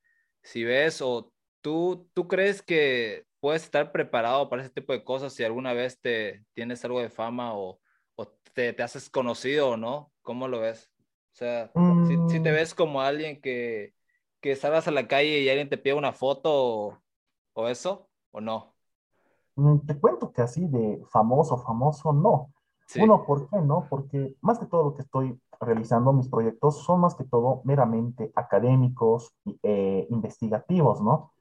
si 0.45 0.62
ves 0.62 1.03
o 1.03 1.33
tú, 1.61 2.09
tú 2.14 2.29
crees 2.29 2.62
que 2.62 3.27
puedes 3.41 3.64
estar 3.64 3.91
preparado 3.91 4.49
para 4.49 4.62
ese 4.62 4.70
tipo 4.70 4.93
de 4.93 5.03
cosas 5.03 5.33
si 5.33 5.43
alguna 5.43 5.72
vez 5.72 6.01
te 6.01 6.45
tienes 6.55 6.85
algo 6.85 7.01
de 7.01 7.11
fama 7.11 7.55
o, 7.55 7.81
o 8.14 8.29
te, 8.55 8.72
te, 8.72 8.83
haces 8.85 9.11
conocido 9.11 9.70
o 9.70 9.77
no? 9.77 10.12
¿Cómo 10.22 10.47
lo 10.47 10.61
ves? 10.61 10.89
O 11.33 11.37
sea, 11.37 11.72
si, 12.07 12.16
si, 12.29 12.41
te 12.41 12.53
mm. 12.53 12.55
ves 12.55 12.74
como 12.77 13.01
alguien 13.01 13.41
que, 13.41 13.93
que 14.41 14.55
salgas 14.55 14.87
a 14.87 14.93
la 14.93 15.09
calle 15.09 15.41
y 15.41 15.49
alguien 15.49 15.68
te 15.68 15.79
pide 15.79 15.95
una 15.95 16.12
foto 16.12 16.51
o, 16.53 17.03
o 17.55 17.68
eso, 17.68 18.09
o 18.31 18.41
no? 18.41 18.77
Mm, 19.57 19.81
te 19.85 19.99
cuento 19.99 20.31
que 20.31 20.43
así 20.43 20.64
de 20.68 21.03
famoso, 21.11 21.59
famoso, 21.59 22.12
no. 22.12 22.53
Uno, 23.01 23.24
¿por 23.24 23.49
qué 23.49 23.59
no? 23.59 23.87
Porque 23.91 24.37
más 24.41 24.59
que 24.59 24.66
todo 24.66 24.84
lo 24.84 24.95
que 24.95 25.03
estoy 25.03 25.39
realizando, 25.61 26.12
mis 26.12 26.28
proyectos 26.28 26.82
son 26.84 27.01
más 27.01 27.14
que 27.14 27.24
todo 27.24 27.62
meramente 27.64 28.30
académicos, 28.34 29.34
e 29.62 30.07
investigativos, 30.11 31.01
¿no? 31.01 31.32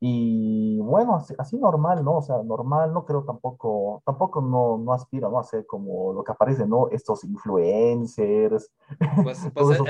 Y 0.00 0.78
bueno, 0.80 1.16
así, 1.38 1.56
normal, 1.58 2.04
¿no? 2.04 2.18
O 2.18 2.22
sea, 2.22 2.36
normal, 2.44 2.92
no 2.94 3.04
creo 3.04 3.24
tampoco, 3.24 4.00
tampoco 4.06 4.40
no, 4.40 4.78
no 4.78 4.92
aspiro, 4.92 5.28
¿no? 5.28 5.40
A 5.40 5.44
ser 5.44 5.66
como 5.66 6.12
lo 6.12 6.22
que 6.22 6.30
aparece, 6.30 6.66
¿no? 6.66 6.88
Estos 6.90 7.24
influencers. 7.24 8.70
Pues, 9.24 9.40
pues 9.54 9.80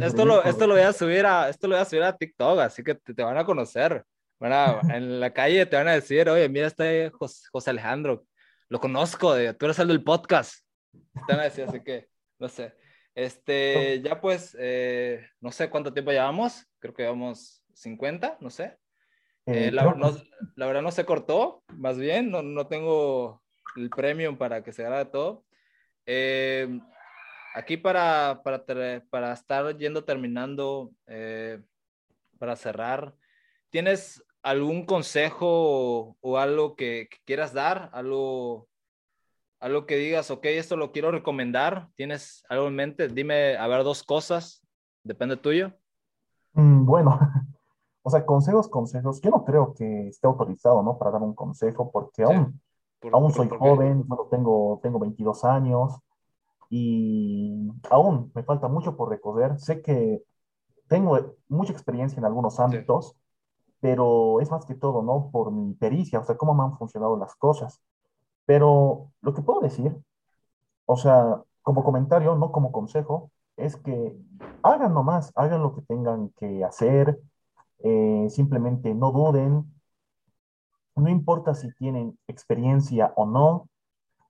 esto, 0.00 0.24
lo, 0.24 0.42
esto, 0.42 0.66
lo 0.66 0.72
voy 0.72 0.82
a 0.82 0.92
subir 0.94 1.26
a, 1.26 1.50
esto 1.50 1.68
lo 1.68 1.74
voy 1.74 1.82
a 1.82 1.84
subir 1.84 2.02
a 2.02 2.16
TikTok, 2.16 2.60
así 2.60 2.82
que 2.82 2.94
te, 2.94 3.22
van 3.22 3.36
a 3.36 3.44
conocer. 3.44 4.04
Bueno, 4.40 4.56
en 4.90 5.20
la 5.20 5.30
calle 5.34 5.66
te 5.66 5.76
van 5.76 5.88
a 5.88 5.92
decir, 5.92 6.30
oye, 6.30 6.48
mira, 6.48 6.66
este 6.66 7.10
José, 7.10 7.42
José 7.52 7.70
Alejandro, 7.70 8.24
lo 8.72 8.80
conozco, 8.80 9.34
de, 9.34 9.52
tú 9.52 9.66
eres 9.66 9.78
el 9.80 9.88
del 9.88 10.02
podcast. 10.02 10.66
Te 11.26 11.34
van 11.34 11.40
a 11.40 11.42
decir, 11.42 11.64
así 11.68 11.84
que, 11.84 12.08
no 12.38 12.48
sé. 12.48 12.74
Este, 13.14 14.00
ya 14.00 14.18
pues, 14.18 14.56
eh, 14.58 15.28
no 15.42 15.52
sé 15.52 15.68
cuánto 15.68 15.92
tiempo 15.92 16.10
llevamos, 16.10 16.66
creo 16.78 16.94
que 16.94 17.02
llevamos 17.02 17.62
50, 17.74 18.38
no 18.40 18.48
sé. 18.48 18.78
Eh, 19.44 19.70
la, 19.70 19.94
la, 20.56 20.66
verdad 20.66 20.80
no 20.80 20.90
se 20.90 21.04
cortó, 21.04 21.62
más 21.76 21.98
bien, 21.98 22.30
no, 22.30 22.42
no 22.42 22.66
tengo 22.66 23.42
el 23.76 23.90
premium 23.90 24.38
para 24.38 24.62
que 24.62 24.72
se 24.72 24.86
haga 24.86 25.10
todo. 25.10 25.44
Eh, 26.06 26.80
aquí 27.54 27.76
para, 27.76 28.40
para, 28.42 28.64
para, 29.10 29.34
estar 29.34 29.76
yendo 29.76 30.02
terminando, 30.02 30.92
para 32.38 32.56
cerrar, 32.56 33.14
¿tienes 33.68 34.24
algún 34.42 34.84
consejo 34.86 36.16
o, 36.20 36.38
algo 36.38 36.76
que, 36.76 37.08
quieras 37.24 37.52
dar? 37.52 37.90
¿Algo, 37.92 38.68
algo 39.60 39.86
que 39.86 39.96
digas, 39.96 40.30
ok, 40.30 40.44
esto 40.46 40.76
lo 40.76 40.92
quiero 40.92 41.10
recomendar? 41.10 41.88
¿Tienes 41.96 42.44
algo 42.48 42.68
en 42.68 42.74
mente? 42.74 43.08
Dime, 43.08 43.56
a 43.56 43.66
ver, 43.68 43.84
dos 43.84 44.02
cosas. 44.02 44.62
Depende 45.04 45.36
tuyo. 45.36 45.72
Mm, 46.54 46.84
bueno, 46.84 47.18
o 48.02 48.10
sea, 48.10 48.26
consejos, 48.26 48.68
consejos. 48.68 49.20
Yo 49.20 49.30
no 49.30 49.44
creo 49.44 49.74
que 49.74 50.08
esté 50.08 50.26
autorizado, 50.26 50.82
¿no? 50.82 50.98
Para 50.98 51.12
dar 51.12 51.22
un 51.22 51.34
consejo, 51.34 51.90
porque 51.90 52.24
aún, 52.24 52.60
aún 53.12 53.32
soy 53.32 53.48
joven, 53.48 54.06
bueno, 54.06 54.26
tengo, 54.30 54.80
tengo 54.82 54.98
22 54.98 55.44
años 55.44 55.98
y 56.68 57.70
aún 57.90 58.32
me 58.34 58.42
falta 58.42 58.68
mucho 58.68 58.96
por 58.96 59.10
recorrer. 59.10 59.58
Sé 59.58 59.82
que 59.82 60.22
tengo 60.88 61.36
mucha 61.48 61.72
experiencia 61.72 62.18
en 62.18 62.24
algunos 62.24 62.58
ámbitos, 62.60 63.16
pero 63.82 64.40
es 64.40 64.50
más 64.50 64.64
que 64.66 64.76
todo, 64.76 65.02
¿no? 65.02 65.30
Por 65.32 65.52
mi 65.52 65.74
pericia, 65.74 66.20
o 66.20 66.24
sea, 66.24 66.36
cómo 66.38 66.54
me 66.54 66.62
han 66.64 66.78
funcionado 66.78 67.16
las 67.18 67.34
cosas. 67.36 67.82
Pero 68.46 69.12
lo 69.22 69.34
que 69.34 69.42
puedo 69.42 69.60
decir, 69.60 69.96
o 70.86 70.96
sea, 70.96 71.42
como 71.62 71.84
comentario, 71.84 72.36
no 72.36 72.52
como 72.52 72.72
consejo, 72.72 73.32
es 73.56 73.76
que 73.76 74.16
hagan 74.62 74.94
nomás, 74.94 75.32
hagan 75.36 75.62
lo 75.62 75.74
que 75.74 75.82
tengan 75.82 76.30
que 76.36 76.64
hacer, 76.64 77.20
eh, 77.80 78.28
simplemente 78.30 78.94
no 78.94 79.12
duden, 79.12 79.72
no 80.96 81.08
importa 81.08 81.54
si 81.54 81.72
tienen 81.74 82.18
experiencia 82.28 83.12
o 83.16 83.26
no, 83.26 83.68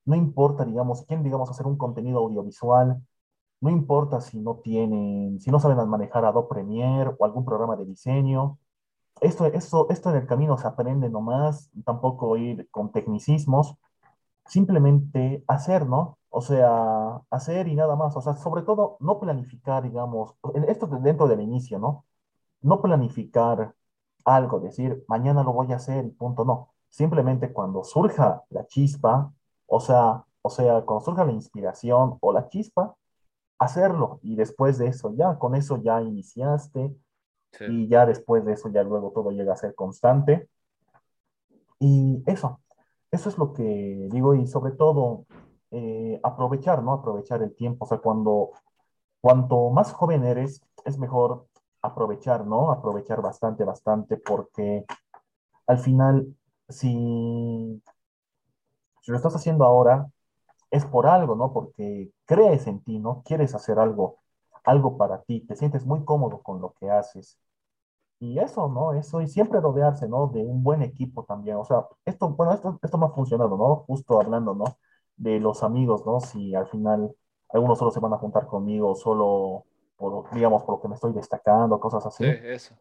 no 0.05 0.17
importa, 0.17 0.65
digamos, 0.65 1.05
quién, 1.07 1.23
digamos, 1.23 1.51
hacer 1.51 1.67
un 1.67 1.77
contenido 1.77 2.21
audiovisual, 2.21 3.03
no 3.61 3.71
importa 3.71 4.21
si 4.21 4.41
no 4.41 4.57
tienen, 4.57 5.41
si 5.41 5.51
no 5.51 5.61
saben 5.61 5.89
manejar 5.89 6.25
Adobe 6.25 6.49
Premiere 6.49 7.13
o 7.19 7.25
algún 7.25 7.45
programa 7.45 7.77
de 7.77 7.87
diseño. 7.87 8.59
Esto, 9.23 9.47
esto, 9.47 9.89
esto 9.91 10.11
en 10.11 10.17
el 10.17 10.27
camino 10.27 10.59
se 10.59 10.67
aprende 10.69 11.09
nomás, 11.09 11.71
tampoco 11.85 12.37
ir 12.37 12.69
con 12.71 12.93
tecnicismos, 12.93 13.77
simplemente 14.47 15.45
hacer, 15.49 15.87
¿no? 15.87 16.19
O 16.31 16.41
sea, 16.43 17.23
hacer 17.31 17.69
y 17.69 17.77
nada 17.77 17.97
más. 17.97 18.17
O 18.17 18.23
sea, 18.23 18.35
sobre 18.37 18.63
todo, 18.63 18.97
no 19.01 19.21
planificar, 19.21 19.85
digamos, 19.85 20.35
esto 20.69 20.87
dentro 20.89 21.29
del 21.29 21.41
inicio, 21.41 21.79
¿no? 21.79 22.05
No 22.63 22.83
planificar 22.83 23.75
algo, 24.25 24.61
decir, 24.61 25.05
mañana 25.09 25.43
lo 25.45 25.53
voy 25.53 25.73
a 25.73 25.77
hacer 25.77 26.05
y 26.07 26.11
punto, 26.11 26.45
no. 26.45 26.71
Simplemente 26.91 27.53
cuando 27.53 27.85
surja 27.85 28.45
la 28.51 28.67
chispa, 28.67 29.33
o 29.67 29.81
sea, 29.81 30.25
o 30.43 30.51
sea, 30.51 30.83
cuando 30.83 31.05
surja 31.05 31.25
la 31.25 31.33
inspiración 31.33 32.19
o 32.21 32.33
la 32.33 32.49
chispa, 32.49 32.97
hacerlo. 33.59 34.21
Y 34.23 34.37
después 34.37 34.79
de 34.79 34.89
eso, 34.89 35.15
ya, 35.15 35.39
con 35.39 35.55
eso 35.55 35.79
ya 35.79 36.03
iniciaste. 36.03 36.95
Y 37.61 37.89
ya 37.89 38.07
después 38.07 38.45
de 38.45 38.55
eso, 38.55 38.71
ya 38.71 38.83
luego 38.83 39.13
todo 39.15 39.31
llega 39.31 39.53
a 39.53 39.57
ser 39.57 39.75
constante. 39.75 40.49
Y 41.79 42.23
eso, 42.27 42.61
eso 43.11 43.29
es 43.29 43.39
lo 43.39 43.53
que 43.53 44.09
digo. 44.11 44.35
Y 44.35 44.47
sobre 44.47 44.73
todo, 44.73 45.27
eh, 45.71 46.21
aprovechar, 46.23 46.83
¿no? 46.83 46.93
Aprovechar 46.93 47.43
el 47.43 47.55
tiempo. 47.55 47.85
O 47.85 47.89
sea, 47.89 47.99
cuando, 47.99 48.51
cuanto 49.21 49.71
más 49.71 49.93
joven 49.93 50.25
eres, 50.25 50.63
es 50.85 50.99
mejor 50.99 51.47
aprovechar, 51.83 52.47
¿no? 52.47 52.71
Aprovechar 52.71 53.21
bastante, 53.21 53.65
bastante, 53.65 54.17
porque 54.17 54.85
al 55.67 55.79
final, 55.79 56.35
si, 56.69 57.83
si 59.03 59.11
lo 59.11 59.17
estás 59.17 59.35
haciendo 59.35 59.65
ahora, 59.65 60.09
es 60.71 60.87
por 60.87 61.07
algo, 61.07 61.35
¿no? 61.37 61.53
Porque 61.53 62.11
crees 62.25 62.67
en 62.67 62.81
ti, 62.83 62.99
¿no? 62.99 63.23
Quieres 63.25 63.55
hacer 63.55 63.79
algo, 63.79 64.22
algo 64.65 64.97
para 64.97 65.23
ti, 65.23 65.41
te 65.47 65.57
sientes 65.57 65.87
muy 65.87 66.05
cómodo 66.05 66.43
con 66.43 66.61
lo 66.61 66.75
que 66.81 66.91
haces. 66.91 67.39
Y 68.21 68.39
eso, 68.39 68.69
¿no? 68.69 68.93
Eso, 68.95 69.21
y 69.21 69.27
siempre 69.29 69.61
rodearse, 69.61 70.09
¿no? 70.09 70.29
De 70.29 70.41
un 70.45 70.63
buen 70.63 70.83
equipo 70.83 71.25
también. 71.25 71.57
O 71.57 71.65
sea, 71.65 71.87
esto, 72.05 72.29
bueno, 72.31 72.53
esto, 72.53 72.79
esto 72.83 72.99
me 72.99 73.07
ha 73.07 73.09
funcionado, 73.11 73.57
¿no? 73.57 73.77
Justo 73.87 74.21
hablando, 74.21 74.55
¿no? 74.55 74.65
De 75.17 75.41
los 75.41 75.63
amigos, 75.65 76.07
¿no? 76.07 76.21
Si 76.21 76.55
al 76.55 76.69
final 76.69 77.15
algunos 77.51 77.79
solo 77.79 77.91
se 77.91 78.01
van 78.01 78.13
a 78.13 78.19
juntar 78.19 78.47
conmigo, 78.47 78.95
solo 78.95 79.65
por, 79.97 80.33
digamos, 80.33 80.63
por 80.63 80.77
lo 80.77 80.81
que 80.81 80.89
me 80.89 80.95
estoy 80.95 81.13
destacando, 81.13 81.81
cosas 81.81 82.07
así. 82.07 82.25
Sí, 82.25 82.31
eso. 82.45 82.75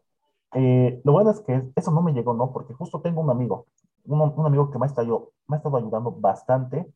Eh, 0.53 1.01
lo 1.03 1.13
bueno 1.13 1.32
es 1.32 1.41
que 1.41 1.71
eso 1.75 1.91
no 1.91 2.01
me 2.01 2.13
llegó, 2.13 2.34
¿no? 2.34 2.51
Porque 2.51 2.73
justo 2.73 3.01
tengo 3.01 3.21
un 3.21 3.29
amigo, 3.29 3.67
un, 4.05 4.21
un 4.21 4.45
amigo 4.45 4.69
que 4.69 4.77
me 4.77 4.86
ha, 4.86 4.88
estado, 4.89 5.32
me 5.47 5.55
ha 5.55 5.57
estado 5.57 5.77
ayudando 5.77 6.11
bastante, 6.11 6.91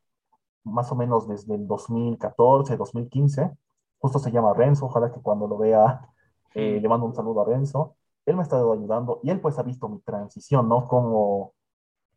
más 0.63 0.91
o 0.91 0.95
menos 0.95 1.27
desde 1.27 1.55
el 1.55 1.67
2014, 1.67 2.77
2015. 2.77 3.51
Justo 3.99 4.19
se 4.19 4.31
llama 4.31 4.53
Renzo, 4.53 4.85
ojalá 4.85 5.11
que 5.11 5.21
cuando 5.21 5.47
lo 5.47 5.57
vea 5.57 6.07
eh, 6.53 6.79
le 6.81 6.89
mando 6.89 7.05
un 7.05 7.15
saludo 7.15 7.41
a 7.41 7.45
Renzo. 7.45 7.95
Él 8.25 8.35
me 8.35 8.41
ha 8.41 8.43
estado 8.43 8.73
ayudando 8.73 9.19
y 9.23 9.29
él 9.29 9.39
pues 9.41 9.59
ha 9.59 9.63
visto 9.63 9.89
mi 9.89 9.99
transición, 9.99 10.69
¿no? 10.69 10.87
Como 10.87 11.53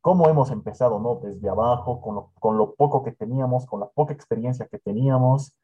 cómo 0.00 0.28
hemos 0.28 0.50
empezado, 0.50 1.00
¿no? 1.00 1.16
Desde 1.16 1.48
abajo, 1.48 2.00
con 2.00 2.14
lo, 2.14 2.32
con 2.40 2.56
lo 2.58 2.74
poco 2.74 3.02
que 3.02 3.12
teníamos, 3.12 3.66
con 3.66 3.80
la 3.80 3.88
poca 3.88 4.14
experiencia 4.14 4.66
que 4.68 4.78
teníamos. 4.78 5.54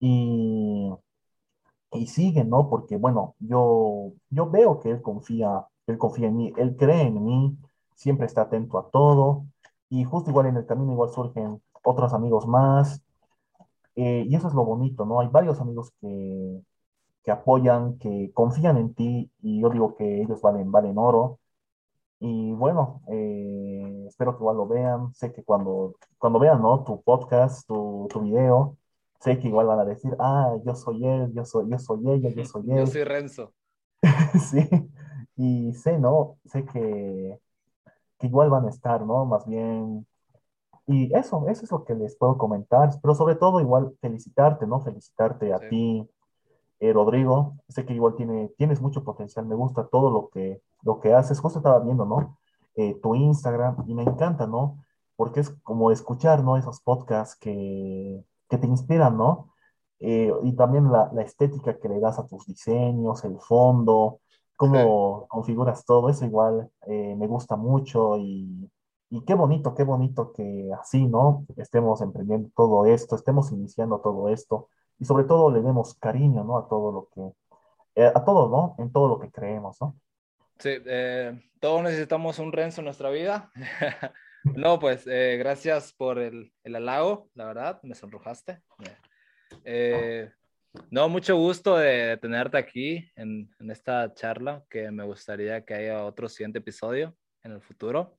Y 0.00 0.92
y 1.92 2.06
sigue, 2.06 2.44
¿no? 2.44 2.68
Porque, 2.68 2.96
bueno, 2.96 3.34
yo, 3.38 4.12
yo 4.30 4.50
veo 4.50 4.80
que 4.80 4.90
él 4.90 5.02
confía, 5.02 5.66
él 5.86 5.98
confía 5.98 6.28
en 6.28 6.36
mí, 6.36 6.52
él 6.56 6.76
cree 6.76 7.02
en 7.02 7.24
mí, 7.24 7.58
siempre 7.94 8.26
está 8.26 8.42
atento 8.42 8.78
a 8.78 8.90
todo, 8.90 9.46
y 9.88 10.04
justo 10.04 10.30
igual 10.30 10.46
en 10.46 10.56
el 10.56 10.66
camino 10.66 10.92
igual 10.92 11.10
surgen 11.10 11.62
otros 11.82 12.12
amigos 12.12 12.46
más, 12.46 13.02
eh, 13.98 14.24
y 14.28 14.34
eso 14.36 14.46
es 14.48 14.54
lo 14.54 14.64
bonito, 14.64 15.04
¿no? 15.04 15.20
Hay 15.20 15.28
varios 15.28 15.60
amigos 15.60 15.92
que, 16.00 16.62
que 17.24 17.30
apoyan, 17.32 17.98
que 17.98 18.30
confían 18.32 18.76
en 18.76 18.94
ti, 18.94 19.30
y 19.42 19.60
yo 19.60 19.70
digo 19.70 19.96
que 19.96 20.22
ellos 20.22 20.40
valen, 20.40 20.70
valen 20.70 20.98
oro, 20.98 21.40
y 22.20 22.52
bueno, 22.52 23.02
eh, 23.08 24.04
espero 24.08 24.36
que 24.36 24.42
igual 24.42 24.56
lo 24.56 24.68
vean, 24.68 25.12
sé 25.14 25.32
que 25.32 25.42
cuando, 25.44 25.96
cuando 26.18 26.38
vean, 26.38 26.62
¿no? 26.62 26.84
Tu 26.84 27.02
podcast, 27.02 27.66
tu, 27.66 28.06
tu 28.10 28.20
video, 28.20 28.76
sé 29.20 29.38
que 29.38 29.48
igual 29.48 29.66
van 29.66 29.80
a 29.80 29.84
decir, 29.84 30.14
ah, 30.20 30.54
yo 30.64 30.74
soy 30.76 31.04
él, 31.04 31.32
yo 31.34 31.44
soy, 31.44 31.68
yo 31.68 31.78
soy 31.78 32.08
ella, 32.08 32.30
yo 32.30 32.44
soy 32.44 32.62
él. 32.70 32.78
Yo 32.78 32.86
soy 32.86 33.04
Renzo. 33.04 33.52
sí, 34.50 34.68
y 35.36 35.72
sé, 35.74 35.98
¿no? 35.98 36.38
Sé 36.44 36.64
que, 36.64 37.36
que 38.18 38.26
igual 38.28 38.50
van 38.50 38.66
a 38.66 38.70
estar, 38.70 39.04
¿no? 39.04 39.24
Más 39.24 39.44
bien, 39.46 40.06
y 40.88 41.14
eso, 41.14 41.46
eso 41.48 41.64
es 41.64 41.70
lo 41.70 41.84
que 41.84 41.94
les 41.94 42.16
puedo 42.16 42.38
comentar, 42.38 42.90
pero 43.02 43.14
sobre 43.14 43.36
todo 43.36 43.60
igual 43.60 43.94
felicitarte, 44.00 44.66
¿no? 44.66 44.80
Felicitarte 44.80 45.52
a 45.52 45.60
Sí, 45.60 45.66
ti, 45.68 46.08
eh, 46.80 46.92
Rodrigo, 46.92 47.56
sé 47.68 47.84
que 47.86 47.94
igual 47.94 48.14
tiene, 48.16 48.50
tienes 48.56 48.80
mucho 48.80 49.04
potencial, 49.04 49.46
me 49.46 49.54
gusta 49.54 49.86
todo 49.88 50.10
lo 50.10 50.28
que, 50.30 50.62
lo 50.82 51.00
que 51.00 51.14
haces, 51.14 51.40
justo 51.40 51.58
estaba 51.58 51.80
viendo, 51.80 52.04
¿no? 52.06 52.38
Eh, 52.76 52.94
tu 53.02 53.14
Instagram, 53.14 53.84
y 53.86 53.94
me 53.94 54.04
encanta, 54.04 54.46
¿no? 54.46 54.84
Porque 55.16 55.40
es 55.40 55.50
como 55.62 55.90
escuchar, 55.90 56.42
¿no? 56.44 56.56
Esos 56.56 56.80
podcasts 56.80 57.36
que, 57.38 58.24
que 58.48 58.58
te 58.58 58.66
inspiran, 58.66 59.16
¿no? 59.18 59.52
Eh, 60.00 60.32
y 60.44 60.54
también 60.54 60.90
la, 60.92 61.10
la 61.12 61.22
estética 61.22 61.78
que 61.78 61.88
le 61.88 62.00
das 62.00 62.18
a 62.18 62.26
tus 62.26 62.46
diseños, 62.46 63.24
el 63.24 63.38
fondo, 63.40 64.20
sí, 64.72 64.78
cómo 64.78 65.26
configuras 65.28 65.84
todo, 65.84 66.08
eso 66.08 66.24
igual 66.24 66.70
me 66.86 67.26
gusta 67.26 67.56
mucho 67.56 68.16
y, 68.18 68.70
y 69.10 69.24
qué 69.24 69.34
bonito, 69.34 69.74
qué 69.74 69.84
bonito 69.84 70.32
que 70.32 70.70
así, 70.78 71.06
¿no? 71.06 71.46
Estemos 71.56 72.00
emprendiendo 72.02 72.50
todo 72.54 72.86
esto, 72.86 73.16
estemos 73.16 73.52
iniciando 73.52 74.00
todo 74.00 74.28
esto 74.28 74.68
y 74.98 75.04
sobre 75.04 75.24
todo 75.24 75.50
le 75.50 75.62
demos 75.62 75.94
cariño, 75.94 76.44
¿no? 76.44 76.58
A 76.58 76.68
todo 76.68 76.92
lo 76.92 77.08
que, 77.14 78.02
eh, 78.02 78.12
a 78.14 78.24
todo, 78.24 78.48
¿no? 78.48 78.74
En 78.82 78.92
todo 78.92 79.08
lo 79.08 79.18
que 79.18 79.30
creemos, 79.30 79.80
¿no? 79.80 79.96
sí, 80.58 80.70
eh, 80.86 81.40
todos 81.60 81.82
necesitamos 81.82 82.38
un 82.38 82.52
Renzo 82.52 82.80
en 82.80 82.86
nuestra 82.86 83.10
vida. 83.10 83.50
No, 84.54 84.78
pues 84.78 85.06
eh, 85.06 85.36
gracias 85.36 85.92
por 85.92 86.18
el, 86.18 86.52
el 86.62 86.76
halago, 86.76 87.28
la 87.34 87.46
verdad, 87.46 87.80
me 87.82 87.94
sonrojaste. 87.94 88.62
Eh, 89.64 90.30
no, 90.90 91.08
mucho 91.08 91.36
gusto 91.36 91.76
de 91.76 92.16
tenerte 92.18 92.56
aquí 92.56 93.10
en, 93.16 93.50
en 93.58 93.70
esta 93.70 94.14
charla, 94.14 94.64
que 94.70 94.90
me 94.90 95.04
gustaría 95.04 95.64
que 95.64 95.74
haya 95.74 96.04
otro 96.04 96.28
siguiente 96.28 96.60
episodio 96.60 97.16
en 97.42 97.52
el 97.52 97.60
futuro. 97.60 98.17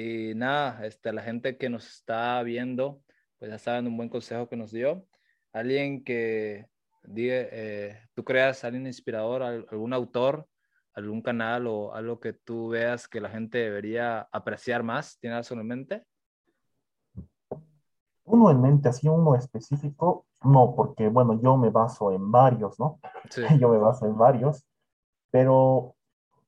Y 0.00 0.32
nada, 0.36 0.86
este, 0.86 1.12
la 1.12 1.22
gente 1.22 1.56
que 1.56 1.68
nos 1.68 1.84
está 1.88 2.40
viendo, 2.44 3.02
pues 3.40 3.50
ya 3.50 3.58
saben 3.58 3.88
un 3.88 3.96
buen 3.96 4.08
consejo 4.08 4.48
que 4.48 4.56
nos 4.56 4.70
dio. 4.70 5.04
Alguien 5.52 6.04
que 6.04 6.68
diga, 7.02 7.34
eh, 7.50 7.98
tú 8.14 8.22
creas 8.22 8.62
alguien 8.62 8.86
inspirador, 8.86 9.42
al- 9.42 9.66
algún 9.72 9.92
autor, 9.92 10.46
algún 10.94 11.20
canal 11.20 11.66
o 11.66 11.92
algo 11.96 12.20
que 12.20 12.32
tú 12.32 12.68
veas 12.68 13.08
que 13.08 13.20
la 13.20 13.28
gente 13.28 13.58
debería 13.58 14.28
apreciar 14.30 14.84
más. 14.84 15.18
¿Tienes 15.18 15.40
eso 15.46 15.54
en 15.54 15.66
mente? 15.66 16.04
Uno 18.22 18.52
en 18.52 18.62
mente, 18.62 18.90
así 18.90 19.08
uno 19.08 19.34
específico, 19.34 20.26
no, 20.44 20.76
porque 20.76 21.08
bueno, 21.08 21.40
yo 21.42 21.56
me 21.56 21.70
baso 21.70 22.12
en 22.12 22.30
varios, 22.30 22.78
¿no? 22.78 23.00
Sí. 23.30 23.42
Yo 23.60 23.68
me 23.68 23.78
baso 23.78 24.06
en 24.06 24.16
varios, 24.16 24.64
pero 25.32 25.96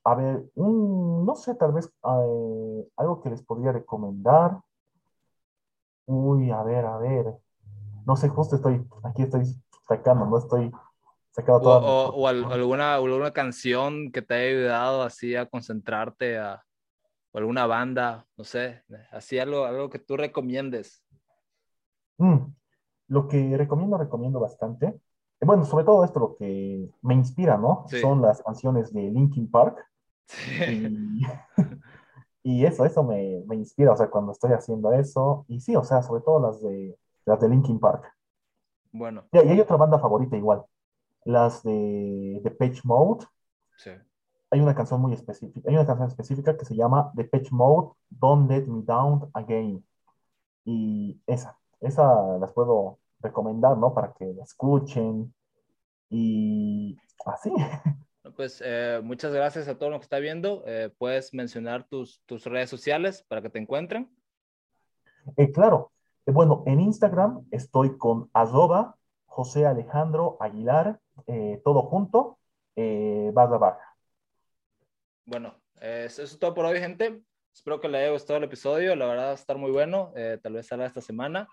a 0.05 0.15
ver, 0.15 0.45
un, 0.55 1.25
no 1.27 1.35
sé, 1.37 1.55
tal 1.57 1.73
vez 1.73 1.87
eh, 1.87 2.89
algo 2.97 3.23
que 3.23 3.31
les 3.31 3.43
podría 3.43 3.73
recomendar. 3.73 4.61
Uy, 6.07 6.51
a 6.51 6.63
ver, 6.63 6.85
a 6.85 6.99
ver. 6.99 7.27
No 8.07 8.17
sé, 8.17 8.29
justo 8.29 8.57
estoy, 8.57 8.85
aquí 9.05 9.23
estoy 9.23 9.45
sacando, 9.87 10.27
no 10.27 10.39
estoy 10.39 10.71
sacando 11.31 11.61
O, 11.61 11.63
toda 11.63 11.81
mi 11.81 11.87
o- 12.45 12.53
alguna, 12.53 12.95
alguna 12.95 13.33
canción 13.33 14.11
que 14.13 14.23
te 14.23 14.35
haya 14.35 14.51
ayudado 14.59 15.03
así 15.03 15.37
a 15.37 15.47
concentrarte, 15.47 16.39
a, 16.39 16.63
o 17.33 17.39
alguna 17.39 17.67
banda, 17.67 18.27
no 18.37 18.45
sé, 18.45 18.83
así 19.13 19.39
algo, 19.39 19.65
algo 19.67 19.91
que 19.91 19.99
tú 19.99 20.17
recomiendes. 20.17 21.05
Mm, 22.19 22.37
lo 23.09 23.29
que 23.29 23.57
recomiendo, 23.57 23.99
recomiendo 23.99 24.41
bastante. 24.41 25.01
Bueno, 25.41 25.65
sobre 25.65 25.85
todo 25.85 26.05
esto 26.05 26.21
lo 26.21 26.37
que 26.37 26.89
me 27.03 27.15
inspira, 27.15 27.57
¿no? 27.57 27.87
Sí, 27.89 27.99
Son 27.99 28.21
las 28.21 28.43
canciones 28.43 28.93
de 28.93 29.03
Linkin 29.11 29.51
Park 29.51 29.79
sí. 30.31 31.23
y, 31.23 31.23
y 32.43 32.65
eso, 32.65 32.85
eso 32.85 33.03
me, 33.03 33.43
me 33.47 33.57
inspira, 33.57 33.93
o 33.93 33.97
sea, 33.97 34.09
cuando 34.09 34.33
estoy 34.33 34.53
haciendo 34.53 34.93
eso. 34.93 35.45
Y 35.49 35.61
sí, 35.61 35.77
o 35.77 35.85
sea, 35.85 36.03
sobre 36.03 36.23
todo 36.23 36.41
las 36.41 36.63
de, 36.63 36.99
las 37.27 37.41
de 37.41 37.49
Linkin 37.49 37.79
Park. 37.79 38.13
Bueno, 38.93 39.25
y 39.33 39.39
hay 39.39 39.61
otra 39.61 39.77
banda 39.77 39.99
favorita 39.99 40.37
igual, 40.37 40.65
las 41.25 41.63
de 41.63 42.41
Depeche 42.43 42.81
Mode. 42.85 43.27
sí. 43.77 43.91
Hay 44.53 44.61
una 44.61 44.75
canción 44.75 45.01
muy 45.01 45.13
específica, 45.13 45.71
hay 45.71 45.77
una 45.77 45.87
canción 45.87 46.09
específica 46.09 46.57
que 46.57 46.65
se 46.65 46.75
llama 46.75 47.13
Depeche 47.15 47.51
Mode, 47.53 47.93
Don't 48.09 48.51
Let 48.51 48.67
Me 48.67 48.83
Down 48.83 49.31
Again. 49.33 49.85
Y 50.65 51.23
esa, 51.25 51.57
esa 51.79 52.37
las 52.37 52.53
puedo 52.53 52.99
recomendar, 53.21 53.79
¿no? 53.79 53.95
Para 53.95 54.13
que 54.13 54.25
la 54.25 54.43
escuchen 54.43 55.33
y 56.09 56.99
así. 57.25 57.53
Pues 58.37 58.63
eh, 58.65 59.01
muchas 59.03 59.33
gracias 59.33 59.69
a 59.69 59.79
todo 59.79 59.91
lo 59.91 59.99
que 59.99 60.05
está 60.05 60.19
viendo. 60.19 60.63
Eh, 60.67 60.91
puedes 60.99 61.33
mencionar 61.33 61.87
tus, 61.89 62.23
tus 62.27 62.45
redes 62.45 62.69
sociales 62.71 63.25
para 63.29 63.43
que 63.43 63.51
te 63.51 63.59
encuentren. 63.59 64.11
Eh, 65.37 65.53
claro, 65.53 65.93
bueno, 66.27 66.63
en 66.67 66.81
Instagram 66.81 67.47
estoy 67.51 67.97
con 67.97 68.31
arroba 68.33 68.97
José 69.27 69.67
Alejandro 69.67 70.37
Aguilar, 70.41 70.99
todo 71.65 71.83
junto, 71.83 72.39
barra 72.77 73.59
baja. 73.59 73.97
Bueno, 75.25 75.55
eso 75.81 76.23
es 76.23 76.39
todo 76.39 76.55
por 76.55 76.65
hoy, 76.65 76.81
gente. 76.81 77.23
Espero 77.55 77.81
que 77.81 77.89
les 77.89 78.01
haya 78.01 78.13
gustado 78.13 78.39
el 78.39 78.45
episodio. 78.45 78.97
La 78.97 79.07
verdad 79.07 79.27
va 79.27 79.31
a 79.31 79.35
estar 79.35 79.57
muy 79.57 79.71
bueno. 79.71 80.13
tal 80.43 80.55
vez 80.55 80.67
salga 80.67 80.87
esta 80.87 81.01
semana. 81.01 81.49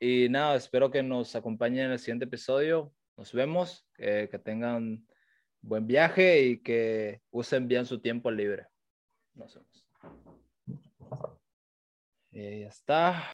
Y 0.00 0.28
nada, 0.30 0.54
espero 0.54 0.90
que 0.90 1.02
nos 1.02 1.36
acompañen 1.36 1.86
en 1.86 1.92
el 1.92 1.98
siguiente 1.98 2.24
episodio. 2.24 2.92
Nos 3.16 3.32
vemos. 3.32 3.86
que 3.96 4.40
tengan 4.42 5.04
buen 5.62 5.86
viaje 5.86 6.42
y 6.42 6.58
que 6.58 7.20
usen 7.30 7.68
bien 7.68 7.86
su 7.86 8.00
tiempo 8.00 8.30
libre. 8.30 8.66
Nos 9.34 9.54
vemos. 9.54 9.86
Y 12.32 12.62
está. 12.62 13.24